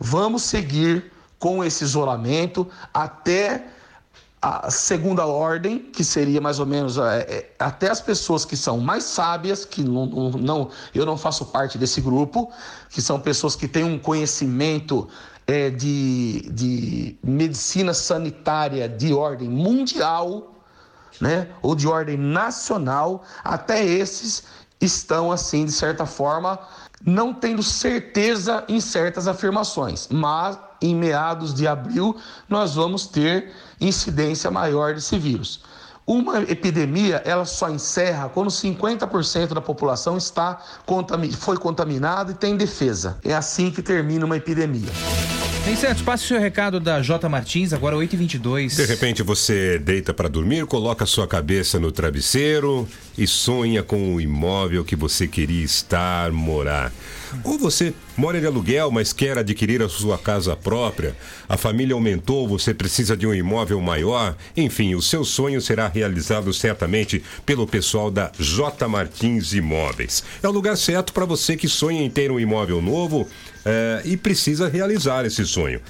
[0.00, 1.11] vamos seguir
[1.42, 3.66] com esse isolamento até
[4.40, 8.78] a segunda ordem, que seria mais ou menos é, é, até as pessoas que são
[8.78, 12.52] mais sábias, que não, não, eu não faço parte desse grupo,
[12.90, 15.08] que são pessoas que têm um conhecimento
[15.44, 20.54] é, de, de medicina sanitária de ordem mundial,
[21.20, 24.44] né, ou de ordem nacional, até esses
[24.80, 26.56] estão assim, de certa forma,
[27.04, 32.16] não tendo certeza em certas afirmações, mas em meados de abril
[32.48, 35.60] nós vamos ter incidência maior desse vírus.
[36.04, 40.60] Uma epidemia, ela só encerra quando 50% da população está
[41.38, 43.18] foi contaminada e tem defesa.
[43.24, 44.90] É assim que termina uma epidemia.
[45.64, 48.74] Tem certo, passe o seu recado da J Martins, agora 8h22.
[48.74, 54.20] De repente você deita para dormir, coloca sua cabeça no travesseiro e sonha com o
[54.20, 56.92] imóvel que você queria estar, morar.
[57.44, 61.16] Ou você mora de aluguel, mas quer adquirir a sua casa própria.
[61.48, 64.36] A família aumentou, você precisa de um imóvel maior.
[64.56, 70.22] Enfim, o seu sonho será realizado certamente pelo pessoal da J Martins Imóveis.
[70.42, 73.26] É o lugar certo para você que sonha em ter um imóvel novo
[73.64, 75.80] é, e precisa realizar esse sonho.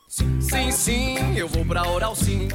[0.06, 2.48] Sim, sim, eu vou pra Oral Sim.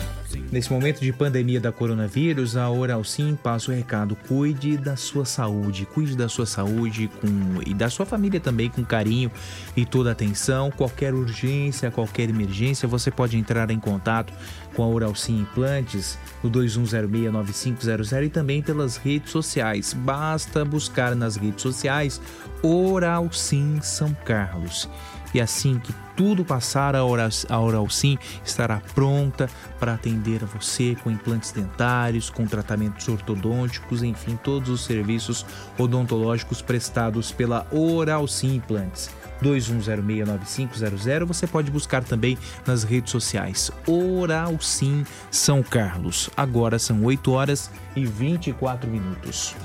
[0.50, 5.26] Nesse momento de pandemia da coronavírus, a Oral Sim passa o recado: cuide da sua
[5.26, 9.30] saúde, cuide da sua saúde com, e da sua família também com carinho
[9.76, 10.72] e toda atenção.
[10.72, 14.32] Qualquer urgência, qualquer emergência, você pode entrar em contato
[14.74, 19.94] com a Oral Sim Implantes no 21069500 e também pelas redes sociais.
[19.94, 22.22] Basta buscar nas redes sociais
[22.64, 24.90] Oral Sim São Carlos.
[25.38, 29.48] E assim que tudo passar, a Oral, Sim estará pronta
[29.80, 35.46] para atender você com implantes dentários, com tratamentos ortodônticos, enfim, todos os serviços
[35.78, 39.12] odontológicos prestados pela Oral Sim Implantes.
[39.42, 43.72] 21069500, você pode buscar também nas redes sociais.
[43.86, 46.30] Oral Sim São Carlos.
[46.36, 49.56] Agora são 8 horas e 24 minutos.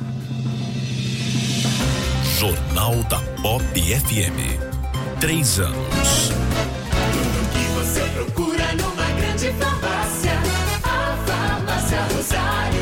[2.39, 4.59] Jornal da Pop FM.
[5.21, 6.31] Três anos.
[7.13, 10.33] Tudo que você procura numa grande farmácia.
[10.83, 12.82] A Farmácia Rosário.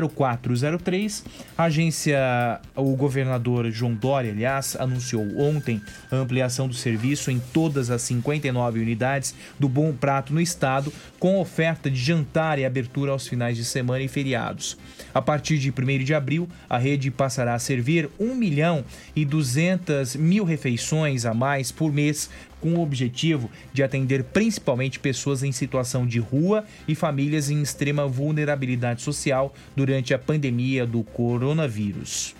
[0.09, 1.25] 0403.
[1.57, 5.81] A agência, o governador João Dória, aliás, anunciou ontem
[6.11, 11.41] a ampliação do serviço em todas as 59 unidades do Bom Prato no estado, com
[11.41, 14.77] oferta de jantar e abertura aos finais de semana e feriados.
[15.13, 18.85] A partir de 1 de abril, a rede passará a servir 1 milhão
[19.15, 22.31] e 200 mil refeições a mais por mês
[22.65, 28.07] com o objetivo de atender principalmente pessoas em situação de rua e famílias em extrema
[28.07, 32.35] vulnerabilidade social durante a pandemia do coronavírus.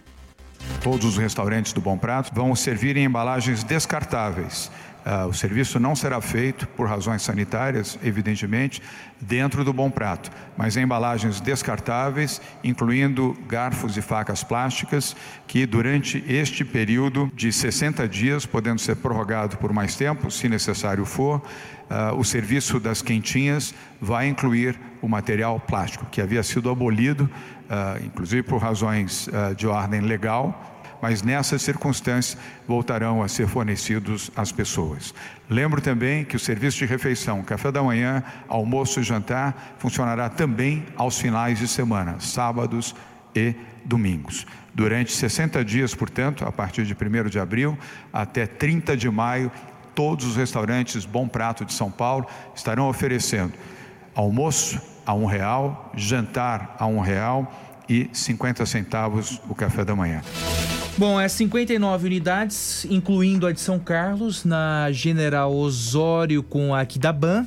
[0.83, 4.71] Todos os restaurantes do Bom Prato vão servir em embalagens descartáveis
[5.05, 8.83] Uh, o serviço não será feito por razões sanitárias, evidentemente,
[9.21, 15.15] dentro do Bom Prato, mas em embalagens descartáveis, incluindo garfos e facas plásticas,
[15.47, 21.05] que durante este período de 60 dias, podendo ser prorrogado por mais tempo, se necessário
[21.05, 21.37] for,
[21.91, 28.03] uh, o serviço das quentinhas vai incluir o material plástico, que havia sido abolido, uh,
[28.03, 35.15] inclusive por razões de ordem legal, mas nessas circunstâncias voltarão a ser fornecidos às pessoas.
[35.49, 40.85] Lembro também que o serviço de refeição, café da manhã, almoço e jantar funcionará também
[40.97, 42.95] aos finais de semana, sábados
[43.35, 43.55] e
[43.85, 44.47] domingos.
[44.75, 47.79] Durante 60 dias, portanto, a partir de 1 de abril
[48.13, 49.51] até 30 de maio,
[49.95, 53.53] todos os restaurantes Bom Prato de São Paulo estarão oferecendo
[54.15, 57.53] almoço a um real, jantar a um real
[57.89, 60.23] e 50 centavos o café da manhã.
[60.97, 67.45] Bom, é 59 unidades, incluindo a de São Carlos, na General Osório com a Aquidaban,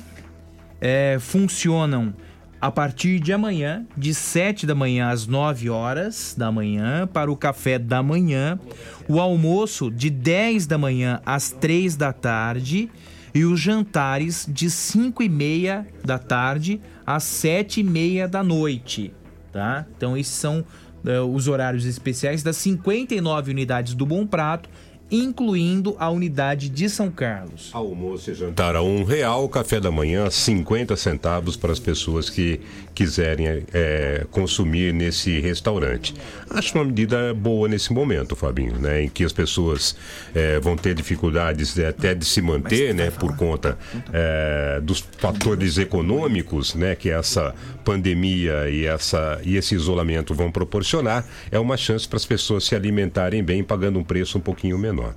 [0.78, 2.12] é, funcionam
[2.60, 7.36] a partir de amanhã, de 7 da manhã às 9 horas da manhã, para o
[7.36, 8.60] café da manhã,
[9.08, 12.90] o almoço de 10 da manhã às 3 da tarde.
[13.34, 19.12] E os jantares de 5 e meia da tarde às 7 e meia da noite,
[19.52, 19.86] tá?
[19.96, 20.64] Então esses são
[21.04, 24.68] uh, os horários especiais das 59 unidades do Bom Prato
[25.10, 27.70] incluindo a unidade de São Carlos.
[27.72, 32.60] Almoço e jantar a um real, café da manhã 50 centavos para as pessoas que
[32.98, 36.12] quiserem é, consumir nesse restaurante.
[36.50, 39.94] Acho uma medida boa nesse momento, Fabinho, né, em que as pessoas
[40.34, 43.78] é, vão ter dificuldades até de se manter, né, por conta
[44.12, 47.54] é, dos fatores econômicos, né, que essa
[47.84, 51.24] pandemia e essa e esse isolamento vão proporcionar.
[51.52, 55.14] É uma chance para as pessoas se alimentarem bem, pagando um preço um pouquinho menor.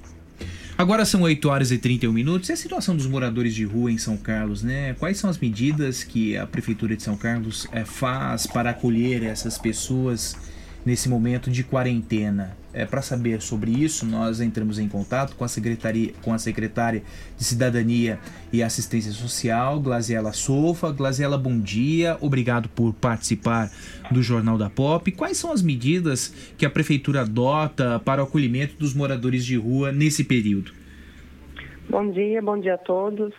[0.82, 2.50] Agora são 8 horas e 31 minutos.
[2.50, 4.96] E a situação dos moradores de rua em São Carlos, né?
[4.96, 9.60] Quais são as medidas que a Prefeitura de São Carlos é, faz para acolher essas
[9.60, 10.36] pessoas
[10.84, 12.58] nesse momento de quarentena.
[12.74, 17.04] É, Para saber sobre isso, nós entramos em contato com a, secretaria, com a secretária
[17.38, 18.18] de Cidadania
[18.52, 20.92] e Assistência Social, Glaziela Sofa.
[20.92, 23.70] Glaziela, bom dia, obrigado por participar
[24.10, 25.12] do Jornal da Pop.
[25.12, 29.92] Quais são as medidas que a Prefeitura adota para o acolhimento dos moradores de rua
[29.92, 30.72] nesse período?
[31.90, 33.34] Bom dia, bom dia a todos.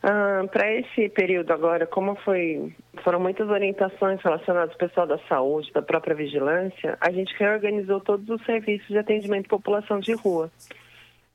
[0.00, 2.72] Para esse período agora, como foi,
[3.02, 8.28] foram muitas orientações relacionadas ao pessoal da saúde, da própria vigilância, a gente reorganizou todos
[8.28, 10.50] os serviços de atendimento à população de rua.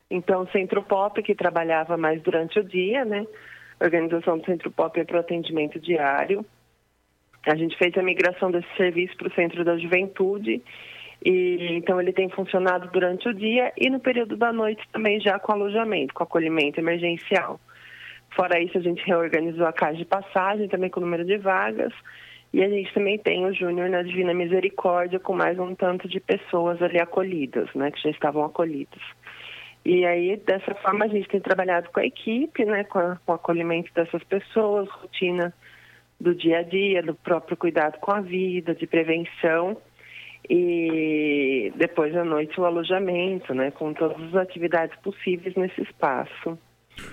[0.10, 3.26] Então, o Centro Pop, que trabalhava mais durante o dia, né?
[3.81, 6.45] Organização do Centro Pop é para o atendimento diário.
[7.45, 10.61] A gente fez a migração desse serviço para o Centro da Juventude.
[11.26, 15.38] E, então, ele tem funcionado durante o dia e no período da noite também já
[15.40, 17.60] com alojamento, com acolhimento emergencial.
[18.35, 21.93] Fora isso, a gente reorganizou a casa de passagem, também com o número de vagas.
[22.51, 26.19] E a gente também tem o Júnior na Divina Misericórdia, com mais um tanto de
[26.19, 29.01] pessoas ali acolhidas, né, que já estavam acolhidas.
[29.85, 33.31] E aí, dessa forma, a gente tem trabalhado com a equipe, né, com, a, com
[33.31, 35.53] o acolhimento dessas pessoas, rotina
[36.19, 39.76] do dia a dia, do próprio cuidado com a vida, de prevenção
[40.49, 46.57] e depois à noite o alojamento, né, com todas as atividades possíveis nesse espaço.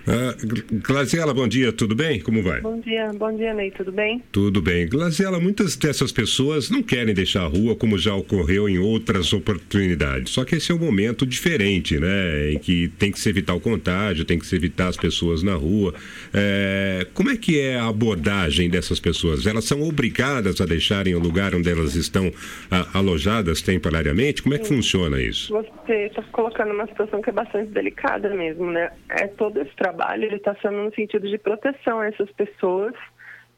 [0.01, 2.21] Uh, Glaziela, bom dia, tudo bem?
[2.21, 2.61] Como vai?
[2.61, 4.23] Bom dia, bom dia, Ney, tudo bem?
[4.33, 4.89] Tudo bem.
[4.89, 10.33] Glaziela, muitas dessas pessoas não querem deixar a rua como já ocorreu em outras oportunidades.
[10.33, 12.53] Só que esse é um momento diferente, né?
[12.53, 15.55] Em que tem que se evitar o contágio, tem que se evitar as pessoas na
[15.55, 15.95] rua.
[16.33, 17.07] É...
[17.15, 19.47] Como é que é a abordagem dessas pessoas?
[19.47, 22.33] Elas são obrigadas a deixarem o lugar onde elas estão
[22.71, 24.43] a, alojadas temporariamente?
[24.43, 24.77] Como é que Sim.
[24.77, 25.53] funciona isso?
[25.53, 28.91] Você está colocando uma situação que é bastante delicada mesmo, né?
[29.11, 32.95] É todo esse trabalho ele está sendo no sentido de proteção a essas pessoas.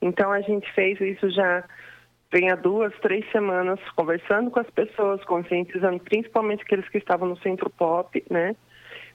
[0.01, 1.64] Então a gente fez isso já
[2.32, 7.36] vem há duas, três semanas conversando com as pessoas, conscientizando principalmente aqueles que estavam no
[7.39, 8.56] centro pop, né?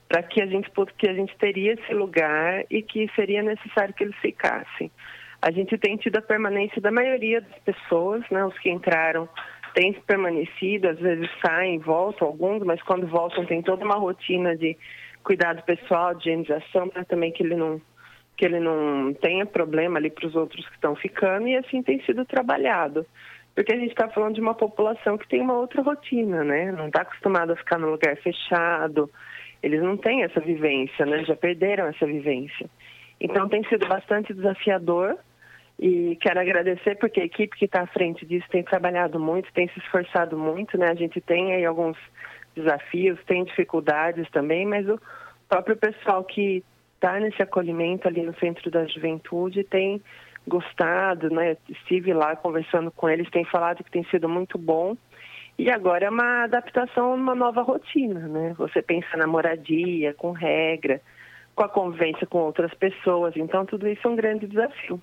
[0.08, 4.04] Para que a gente que a gente teria esse lugar e que seria necessário que
[4.04, 4.90] eles ficassem.
[5.42, 8.44] A gente tem tido a permanência da maioria das pessoas, né?
[8.44, 9.28] Os que entraram
[9.74, 14.76] têm permanecido, às vezes saem, voltam alguns, mas quando voltam tem toda uma rotina de
[15.28, 17.78] cuidado pessoal, de higienização, para também que ele não
[18.34, 22.00] que ele não tenha problema ali para os outros que estão ficando e assim tem
[22.04, 23.04] sido trabalhado.
[23.52, 26.70] Porque a gente está falando de uma população que tem uma outra rotina, né?
[26.70, 29.10] Não está acostumada a ficar no lugar fechado,
[29.60, 31.24] eles não têm essa vivência, né?
[31.24, 32.70] Já perderam essa vivência.
[33.20, 35.18] Então tem sido bastante desafiador
[35.78, 39.68] e quero agradecer porque a equipe que está à frente disso tem trabalhado muito, tem
[39.68, 40.90] se esforçado muito, né?
[40.90, 41.98] A gente tem aí alguns
[42.58, 45.00] desafios, tem dificuldades também, mas o
[45.48, 46.62] próprio pessoal que
[46.94, 50.02] está nesse acolhimento ali no Centro da Juventude tem
[50.46, 51.56] gostado, né?
[51.68, 54.96] Estive lá conversando com eles, tem falado que tem sido muito bom.
[55.58, 58.54] E agora é uma adaptação uma nova rotina, né?
[58.58, 61.00] Você pensa na moradia, com regra,
[61.54, 63.34] com a convivência com outras pessoas.
[63.36, 65.00] Então, tudo isso é um grande desafio.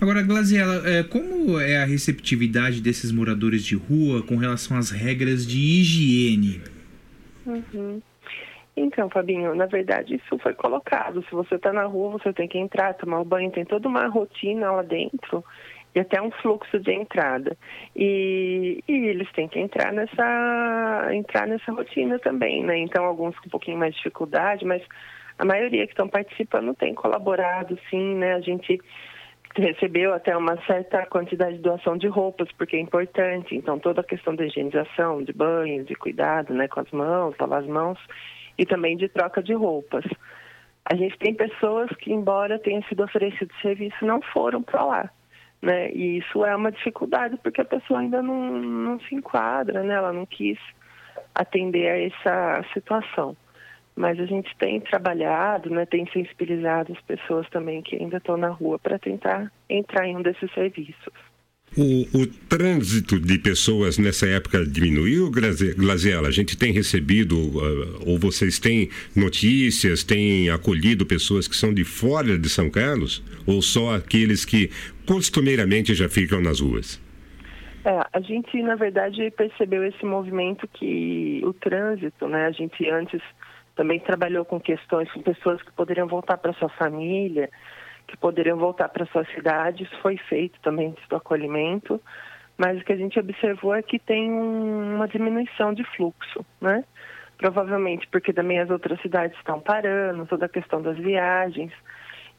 [0.00, 5.44] Agora, Glaziela, é, como é a receptividade desses moradores de rua com relação às regras
[5.44, 6.62] de higiene?
[7.48, 8.02] Uhum.
[8.76, 11.24] Então, Fabinho, na verdade isso foi colocado.
[11.24, 14.70] Se você está na rua, você tem que entrar, tomar banho, tem toda uma rotina
[14.70, 15.44] lá dentro
[15.94, 17.56] e até um fluxo de entrada.
[17.96, 22.78] E, e, eles têm que entrar nessa, entrar nessa rotina também, né?
[22.78, 24.82] Então, alguns com um pouquinho mais de dificuldade, mas
[25.38, 28.34] a maioria que estão participando tem colaborado, sim, né?
[28.34, 28.78] A gente
[29.56, 33.54] recebeu até uma certa quantidade de doação de roupas, porque é importante.
[33.54, 37.62] Então, toda a questão da higienização, de banho, de cuidado né, com as mãos, lavar
[37.62, 37.98] as mãos,
[38.56, 40.04] e também de troca de roupas.
[40.84, 45.10] A gente tem pessoas que, embora tenha sido oferecido serviço, não foram para lá.
[45.60, 45.90] Né?
[45.92, 49.94] E isso é uma dificuldade, porque a pessoa ainda não, não se enquadra, né?
[49.94, 50.58] ela não quis
[51.34, 53.36] atender a essa situação
[53.98, 58.48] mas a gente tem trabalhado, né, tem sensibilizado as pessoas também que ainda estão na
[58.48, 61.12] rua para tentar entrar em um desses serviços.
[61.76, 66.28] O, o, trânsito de pessoas nessa época diminuiu, Glaziela?
[66.28, 71.84] A gente tem recebido, uh, ou vocês têm notícias, têm acolhido pessoas que são de
[71.84, 73.22] fora de São Carlos?
[73.46, 74.70] Ou só aqueles que
[75.06, 76.98] costumeiramente já ficam nas ruas?
[77.84, 82.46] É, a gente, na verdade, percebeu esse movimento que o trânsito, né?
[82.46, 83.20] A gente antes
[83.78, 87.48] também trabalhou com questões com pessoas que poderiam voltar para sua família,
[88.08, 89.84] que poderiam voltar para sua cidade.
[89.84, 92.02] Isso foi feito também do acolhimento,
[92.56, 96.82] mas o que a gente observou é que tem um, uma diminuição de fluxo, né?
[97.36, 101.72] Provavelmente porque também as outras cidades estão parando, toda a questão das viagens.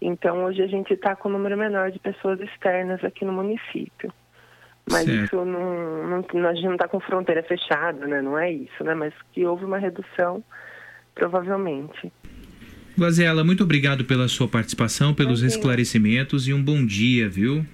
[0.02, 4.12] Então hoje a gente está com um número menor de pessoas externas aqui no município.
[4.92, 5.24] Mas certo.
[5.24, 8.22] isso não, não, a gente não está com fronteira fechada, né?
[8.22, 8.94] Não é isso, né?
[8.94, 10.44] Mas que houve uma redução
[11.20, 12.12] provavelmente.
[12.98, 17.66] Guazela, muito obrigado pela sua participação, pelos esclarecimentos e um bom dia, viu?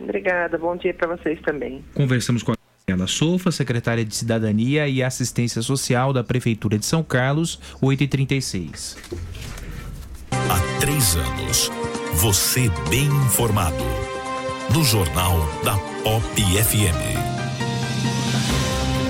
[0.00, 1.84] Obrigada, bom dia para vocês também.
[1.92, 2.56] Conversamos com a
[2.86, 8.96] Ela Sofa, secretária de Cidadania e Assistência Social da Prefeitura de São Carlos, 8h36.
[10.32, 11.70] Há três anos,
[12.14, 13.84] você bem informado.
[14.74, 16.98] No Jornal da Pop FM.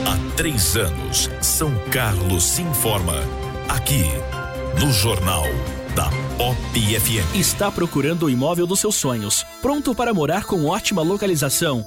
[0.06, 4.04] Há três anos, São Carlos se informa aqui
[4.80, 5.44] no Jornal
[5.94, 7.34] da Pop FM.
[7.34, 11.86] Está procurando o imóvel dos seus sonhos, pronto para morar com ótima localização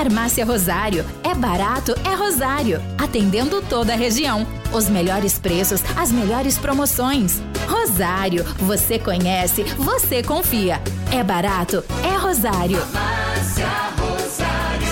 [0.00, 1.04] Farmácia Rosário.
[1.22, 2.80] É barato, é Rosário.
[2.96, 4.46] Atendendo toda a região.
[4.72, 7.42] Os melhores preços, as melhores promoções.
[7.68, 8.42] Rosário.
[8.60, 10.80] Você conhece, você confia.
[11.12, 12.78] É barato, é Rosário.
[12.78, 13.68] Farmácia
[13.98, 14.88] Rosário.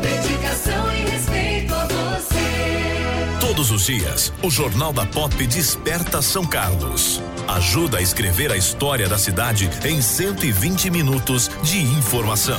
[0.00, 3.46] Dedicação e respeito a você.
[3.46, 7.20] Todos os dias, o Jornal da Pop desperta São Carlos.
[7.46, 12.58] Ajuda a escrever a história da cidade em 120 minutos de informação.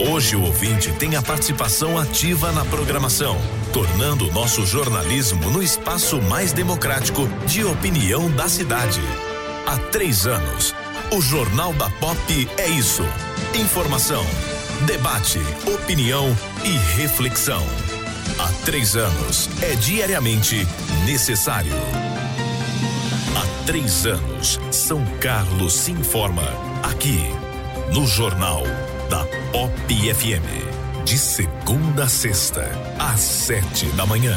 [0.00, 3.36] Hoje o ouvinte tem a participação ativa na programação,
[3.72, 9.00] tornando o nosso jornalismo no espaço mais democrático de opinião da cidade.
[9.66, 10.72] Há três anos,
[11.10, 13.02] o Jornal da Pop é isso:
[13.56, 14.24] informação,
[14.86, 16.24] debate, opinião
[16.64, 17.66] e reflexão.
[18.38, 20.64] Há três anos é diariamente
[21.06, 21.72] necessário.
[23.36, 26.44] Há três anos, São Carlos se informa
[26.84, 27.20] aqui
[27.92, 28.62] no Jornal
[29.10, 31.04] da Pop FM.
[31.04, 32.68] De segunda a sexta,
[32.98, 34.36] às sete da manhã.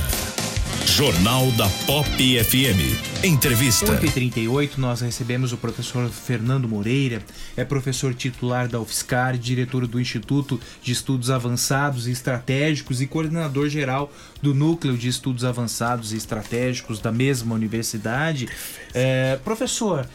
[0.86, 3.24] Jornal da Pop FM.
[3.24, 3.86] Entrevista.
[4.00, 7.22] 8h38, nós recebemos o professor Fernando Moreira,
[7.58, 13.68] é professor titular da UFSCar, diretor do Instituto de Estudos Avançados e Estratégicos e coordenador
[13.68, 14.12] geral
[14.42, 18.48] do Núcleo de Estudos Avançados e Estratégicos da mesma universidade.
[18.94, 20.08] É, professor,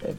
[0.00, 0.14] é,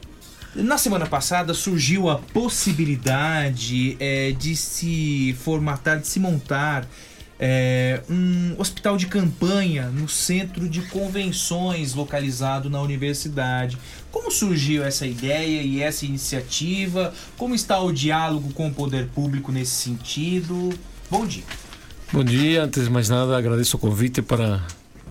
[0.56, 6.88] na semana passada surgiu a possibilidade é, de se formatar, de se montar
[7.38, 13.76] é, um hospital de campanha no centro de convenções localizado na universidade.
[14.10, 17.12] Como surgiu essa ideia e essa iniciativa?
[17.36, 20.72] Como está o diálogo com o poder público nesse sentido?
[21.10, 21.44] Bom dia.
[22.12, 24.64] Bom dia, antes de mais nada agradeço o convite para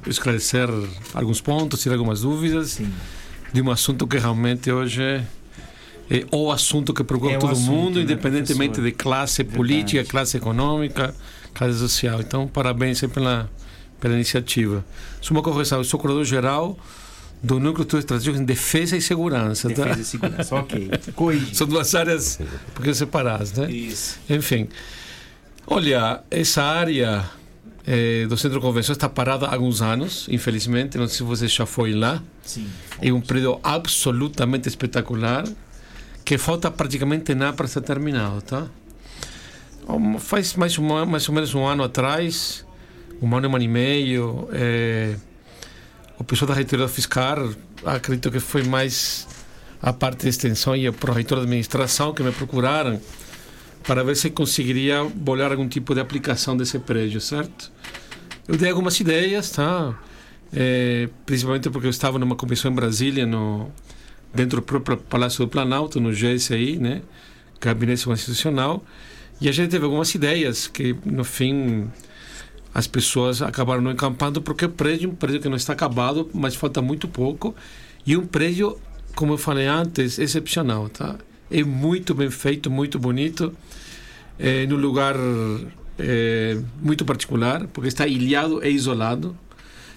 [0.08, 0.68] esclarecer
[1.14, 2.92] alguns pontos, tirar algumas dúvidas Sim.
[3.56, 5.24] De um assunto que realmente hoje é,
[6.10, 8.84] é o assunto que preocupa É todo assunto, mundo, né, independentemente professor?
[8.84, 11.16] de classe política, classe econômica,
[11.54, 12.20] classe social.
[12.20, 13.50] Então, parabéns pela,
[14.02, 14.84] pela iniciativa.
[15.22, 16.78] Só uma correção, eu sou coordenador-geral
[17.42, 19.70] do Núcleo de Estudos Estratégicos em Defesa e Segurança.
[19.70, 19.84] tá?
[19.86, 20.92] Defesa e segurança, ok.
[21.16, 21.56] Corrigi.
[21.56, 23.72] São duas áreas um pouquinho separadas, né?
[23.72, 24.20] Isso.
[24.30, 24.68] Enfim,
[25.66, 27.24] olha, essa área
[27.88, 30.98] eh, do Centro de Convenções está parada há alguns anos, infelizmente.
[30.98, 32.22] Não sei se você já foi lá.
[32.44, 32.68] Sim.
[33.02, 35.46] É um prédio absolutamente espetacular
[36.24, 38.68] que falta praticamente nada para ser terminado, tá?
[39.88, 42.66] Um, Faz mais, uma, mais ou menos um ano atrás,
[43.22, 45.16] um ano, um ano e meio, eh,
[46.18, 47.50] o pessoal da reitoria fiscal,
[47.86, 49.28] acredito que foi mais
[49.80, 53.00] a parte de extensão e o reitor de administração que me procuraram
[53.88, 57.72] para ver se conseguiria bolar algum tipo de aplicação desse prédio, certo?
[58.48, 59.98] Eu dei algumas ideias, tá?
[60.54, 63.72] Eh, principalmente porque eu estava numa comissão em Brasília, no,
[64.34, 67.02] dentro do próprio Palácio do Planalto, no GSI, né?
[67.60, 68.84] Gabinete Constitucional.
[69.40, 71.90] E a gente teve algumas ideias que, no fim,
[72.74, 76.30] as pessoas acabaram não encampando porque o prédio é um prédio que não está acabado,
[76.34, 77.56] mas falta muito pouco.
[78.06, 78.80] E um prédio,
[79.16, 81.16] como eu falei antes, excepcional, tá?
[81.50, 83.56] É muito bem feito, muito bonito,
[84.40, 85.16] é, num lugar
[86.00, 89.38] é, muito particular, porque está ilhado e isolado.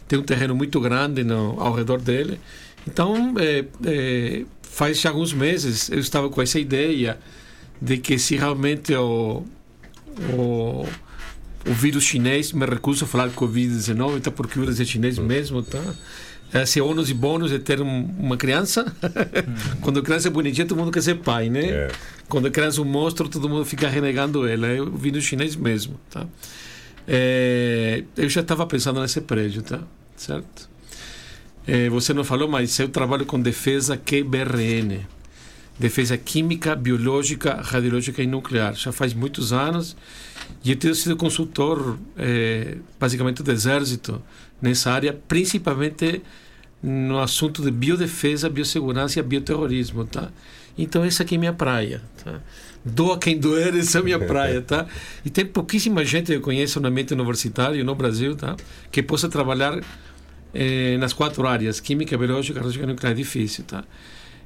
[0.07, 2.41] Tem um terreno muito grande no, ao redor dele.
[2.87, 7.19] Então, é, é, faz já alguns meses eu estava com essa ideia
[7.81, 9.45] de que se realmente o,
[10.33, 10.87] o,
[11.67, 15.63] o vírus chinês, me recuso a falar Covid-19, tá, porque o vírus é chinês mesmo,
[15.63, 15.83] tá?
[16.53, 18.91] Esse ônus e bônus de ter um- uma criança.
[19.83, 21.89] Quando a criança é bonitinha, todo mundo quer ser pai, né?
[22.29, 24.67] Quando a criança é um monstro, todo mundo fica renegando ela.
[24.67, 26.27] É o vírus chinês mesmo, tá?
[27.07, 29.81] É, eu já estava pensando nesse prédio, tá?
[30.17, 30.69] Certo?
[31.67, 35.01] É, você não falou, mas eu trabalho com defesa QBRN.
[35.79, 38.75] defesa química, biológica, radiológica e nuclear.
[38.75, 39.97] Já faz muitos anos
[40.65, 44.21] e eu tenho sido consultor, eh, basicamente, do Exército
[44.61, 46.23] nessa área, principalmente
[46.83, 50.31] no assunto de biodefesa, biossegurança e bioterrorismo, tá?
[50.77, 52.41] Então essa aqui é minha praia, tá?
[52.85, 54.87] Doa quem doer, essa é minha praia, tá?
[55.25, 58.57] E tem pouquíssima gente que eu conheço no ambiente universitário no Brasil, tá?
[58.91, 59.81] Que possa trabalhar
[60.55, 63.85] eh, nas quatro áreas, química, biológica, radiológica nuclear, é difícil, tá?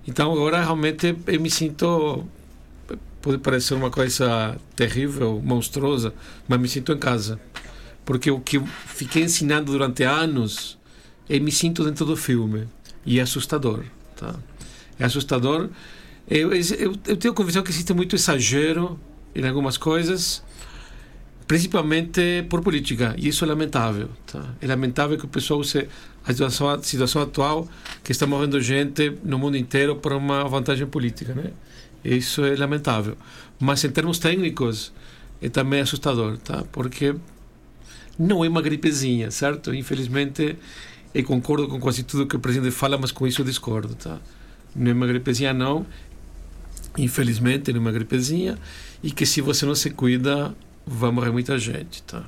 [0.09, 2.27] Então agora realmente eu me sinto
[3.21, 6.13] pode parecer uma coisa terrível, monstruosa,
[6.49, 7.39] mas me sinto em casa.
[8.05, 10.79] Porque o que eu fiquei ensinando durante anos,
[11.29, 12.67] eu me sinto dentro do filme.
[13.05, 13.85] E é assustador.
[14.17, 14.35] Tá?
[14.99, 15.69] É assustador.
[16.29, 18.99] Eu, eu, eu tenho a convicção que existe muito exagero
[19.35, 20.43] em algumas coisas,
[21.47, 23.15] principalmente por política.
[23.19, 24.09] E isso é lamentável.
[24.27, 24.45] Tá?
[24.61, 25.89] É lamentável que o pessoal use
[26.25, 27.69] a situação, a situação atual,
[28.03, 31.35] que está morrendo gente no mundo inteiro por uma vantagem política.
[31.35, 31.51] Né?
[32.05, 33.17] Isso é lamentável.
[33.59, 34.93] Mas em termos técnicos,
[35.41, 36.65] é também assustador, tá?
[36.71, 37.17] Porque
[38.19, 39.75] não é uma gripezinha, certo?
[39.75, 40.57] Infelizmente,
[41.15, 44.19] eu concordo com quase tudo que o presidente fala, mas com isso eu discordo, tá?
[44.75, 45.87] Não é uma gripezinha, não.
[46.97, 48.59] Infelizmente, não é uma gripezinha.
[49.03, 50.55] E que se você não se cuida,
[50.87, 52.25] vai morrer muita gente, tá?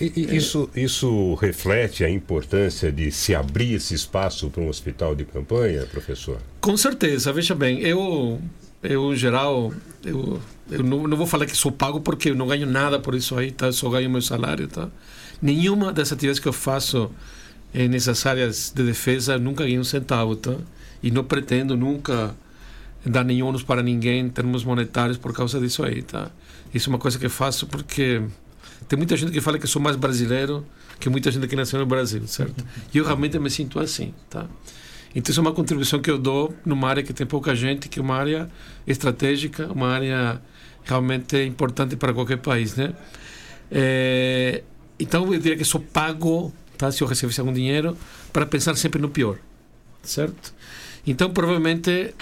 [0.00, 5.14] E, e isso, isso reflete a importância de se abrir esse espaço para um hospital
[5.14, 6.40] de campanha, professor?
[6.60, 7.32] Com certeza.
[7.32, 8.40] Veja bem, eu
[8.82, 9.72] eu, geral,
[10.04, 10.40] eu,
[10.70, 13.36] eu não, não, vou falar que sou pago porque eu não ganho nada por isso
[13.36, 13.70] aí, tá?
[13.72, 14.88] Só ganho meu salário, tá?
[15.40, 17.10] Nenhuma das atividades que eu faço
[17.74, 20.54] eh, nessas áreas de defesa nunca ganhei um centavo, tá?
[21.02, 22.34] E não pretendo nunca
[23.04, 26.30] dar nenhum ônus para ninguém em termos monetários por causa disso aí, tá?
[26.74, 28.22] Isso é uma coisa que eu faço porque
[28.88, 30.64] tem muita gente que fala que sou mais brasileiro
[30.98, 32.64] que muita gente que nasceu no Brasil, certo?
[32.92, 34.46] E eu realmente me sinto assim, tá?
[35.14, 37.98] Então, isso é uma contribuição que eu dou numa área que tem pouca gente, que
[37.98, 38.50] é uma área
[38.86, 40.40] estratégica, uma área
[40.84, 42.94] realmente importante para qualquer país, né?
[43.70, 44.62] É,
[44.98, 46.92] então, eu diria que sou pago, tá?
[46.92, 47.96] se eu recebesse algum dinheiro,
[48.32, 49.38] para pensar sempre no pior,
[50.02, 50.54] certo?
[51.06, 52.14] Então, provavelmente,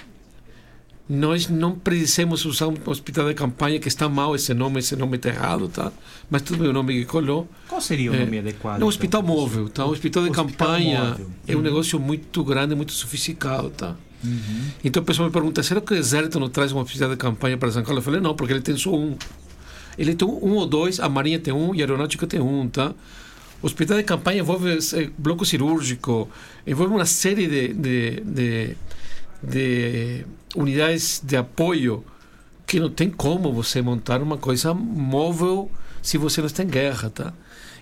[1.08, 5.16] nós não precisamos usar um hospital de campanha que está mal esse nome, esse nome
[5.16, 5.92] está errado, tá?
[6.30, 7.46] Mas tudo bem, o nome que colou.
[7.68, 8.82] Qual seria o nome é, adequado?
[8.82, 9.34] Um hospital então?
[9.34, 9.84] móvel, tá?
[9.84, 11.30] Um hospital de hospital campanha móvel.
[11.46, 13.96] é um negócio muito grande, muito sofisticado, tá?
[14.24, 14.70] Uhum.
[14.82, 17.58] Então o pessoal me pergunta, será que o exército não traz um hospital de campanha
[17.58, 17.98] para São Paulo?
[17.98, 19.16] Eu falei, não, porque ele tem só um.
[19.98, 22.94] Ele tem um ou dois, a Marinha tem um e a Aeronáutica tem um, tá?
[23.62, 26.28] O hospital de campanha envolve eh, bloco cirúrgico,
[26.66, 28.76] envolve uma série de, de, de,
[29.48, 30.24] de
[30.56, 32.04] unidades de apoio
[32.66, 35.70] que não tem como você montar uma coisa móvel
[36.02, 37.32] se você não está em guerra, tá?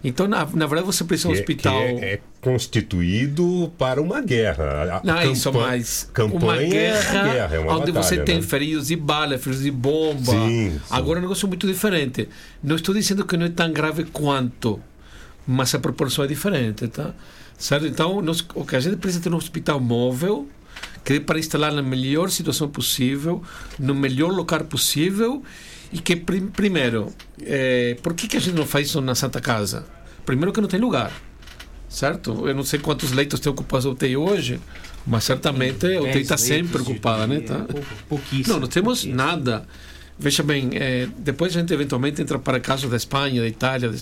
[0.05, 1.81] Então, na, na verdade, você precisa de um hospital.
[1.81, 4.97] Que é, é, constituído para uma guerra.
[4.97, 6.11] A não, campanha, isso mais.
[6.13, 8.25] Campanha uma guerra, é guerra é uma onde batalha, você né?
[8.25, 10.33] tem feridos de bala, feridos de bomba.
[10.33, 10.81] Sim, sim.
[10.91, 12.29] Agora é um negócio muito diferente.
[12.63, 14.81] Não estou dizendo que não é tão grave quanto,
[15.47, 17.15] mas a proporção é diferente, tá?
[17.57, 17.87] Certo?
[17.87, 20.49] Então, nós, o que a gente precisa ter um hospital móvel
[21.05, 23.43] que é para instalar na melhor situação possível,
[23.79, 25.43] no melhor local possível
[25.93, 27.13] e que, prim primeiro,
[27.43, 29.85] é, por que, que a gente não faz isso na Santa Casa?
[30.25, 31.13] Primeiro que não tem lugar,
[31.89, 32.49] certo?
[32.49, 34.61] Eu não sei quantos leitos tem ocupados a UTI hoje,
[35.07, 37.41] mas certamente a UTI está sempre ocupada, né?
[37.41, 37.67] Tá?
[37.69, 38.55] É pouquíssimo.
[38.55, 39.67] Não, não temos nada.
[40.19, 43.93] Veja bem, é, depois a gente eventualmente entra para casos da Espanha, da Itália,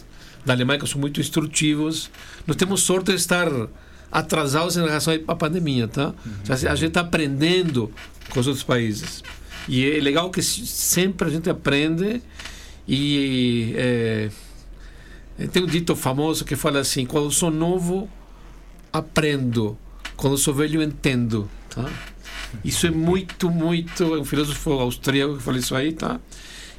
[0.44, 2.10] da Alemanha, que são muito instrutivos.
[2.46, 3.48] Nós temos sorte de estar
[4.10, 6.08] atrasados em relação à pandemia, tá?
[6.08, 6.54] Uhum.
[6.68, 7.92] A gente está aprendendo
[8.30, 9.22] com os outros países.
[9.68, 12.20] E é legal que sempre a gente aprende
[12.88, 14.30] e é,
[15.52, 18.10] tem um dito famoso que fala assim: quando sou novo,
[18.92, 19.78] aprendo,
[20.16, 21.88] quando sou velho, entendo, tá?
[22.64, 24.14] Isso é muito, muito.
[24.14, 26.18] É um filósofo austríaco que fala isso aí, tá?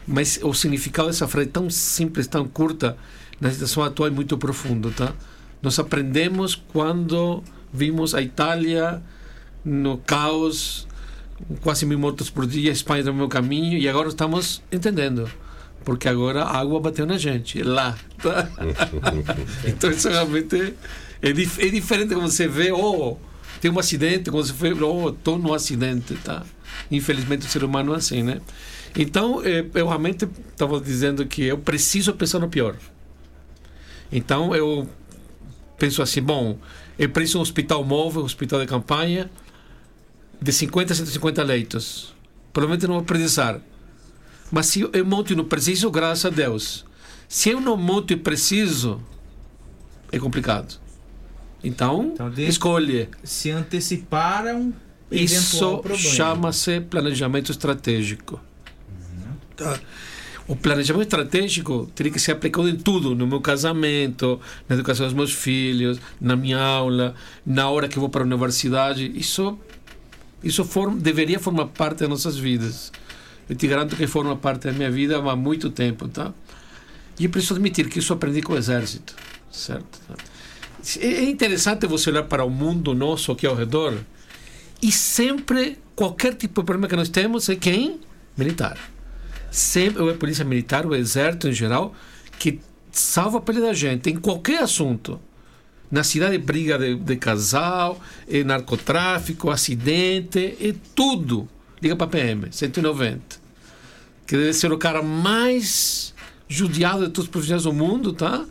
[0.05, 2.97] Mas o significado dessa frase tão simples, tão curta,
[3.39, 5.13] na situação atual é muito profundo, tá?
[5.61, 9.01] Nós aprendemos quando vimos a Itália
[9.63, 10.87] no caos,
[11.61, 15.29] quase mil mortos por dia, a Espanha no meu caminho, e agora estamos entendendo.
[15.83, 17.97] Porque agora a água bateu na gente, lá.
[18.21, 18.49] Tá?
[19.65, 20.75] então isso realmente
[21.21, 23.17] é, dif é diferente como você vê, oh,
[23.59, 26.43] tem um acidente, quando você vê, oh, estou no acidente, tá?
[26.89, 28.41] Infelizmente o ser humano é assim, né?
[28.95, 32.75] Então, eh, eu realmente estava dizendo que eu preciso pensar no pior.
[34.11, 34.89] Então, eu
[35.81, 36.59] penso assim, bom,
[36.99, 39.31] eu preciso um hospital móvel, um hospital de campanha,
[40.39, 42.13] de 50 a 150 leitos.
[42.53, 43.59] Provavelmente não vou precisar.
[44.51, 46.85] Mas se eu monto e não preciso, graças a Deus.
[47.27, 49.01] Se eu não monto e preciso,
[50.11, 50.79] é complicado.
[51.63, 53.09] Então, então escolhe.
[53.23, 54.71] Se anteciparam
[55.09, 58.39] Isso chama-se planejamento estratégico.
[59.55, 59.79] Tá?
[60.51, 64.37] O planejamento estratégico teria que ser aplicado em tudo, no meu casamento,
[64.67, 67.15] na educação dos meus filhos, na minha aula,
[67.45, 69.09] na hora que vou para a universidade.
[69.15, 69.57] Isso,
[70.43, 70.67] isso
[70.97, 72.91] deveria formar parte das nossas vidas.
[73.47, 76.33] Eu te garanto que forma parte da minha vida há muito tempo, tá?
[77.17, 79.15] E eu preciso admitir que isso aprendi com o exército,
[79.49, 80.01] certo?
[80.99, 83.97] É interessante você olhar para o mundo nosso aqui ao redor
[84.81, 88.01] e sempre, qualquer tipo de problema que nós temos é quem?
[88.35, 88.77] Militar.
[89.51, 91.93] Sempre, ou é polícia militar, é exército em geral,
[92.39, 92.59] que
[92.91, 95.19] salva a pele da gente em qualquer assunto.
[95.91, 101.47] Na cidade, briga de, de casal, é narcotráfico, acidente, é tudo.
[101.81, 103.21] Liga para a PM, 190.
[104.25, 106.13] Que deve ser o cara mais
[106.47, 108.45] judiado de todos os profissionais do mundo, tá?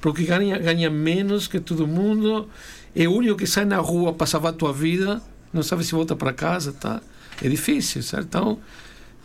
[0.00, 2.46] Porque ganha, ganha menos que todo mundo.
[2.94, 5.22] É o único que sai na rua para salvar a tua vida
[5.52, 7.00] não sabe se volta para casa, tá?
[7.42, 8.24] É difícil, certo?
[8.24, 8.58] Então,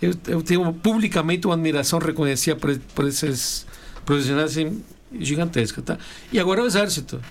[0.01, 3.65] eu, eu tenho publicamente uma admiração reconhecida por, por esses
[4.05, 4.81] profissionais assim,
[5.19, 5.97] gigantesca, tá?
[6.31, 7.21] E agora o exército.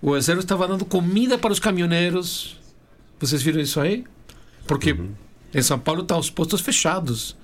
[0.00, 2.58] O exército estava dando comida para os caminhoneiros.
[3.18, 4.04] Vocês viram isso aí?
[4.66, 5.10] Porque uhum.
[5.54, 7.36] em São Paulo estão os postos fechados.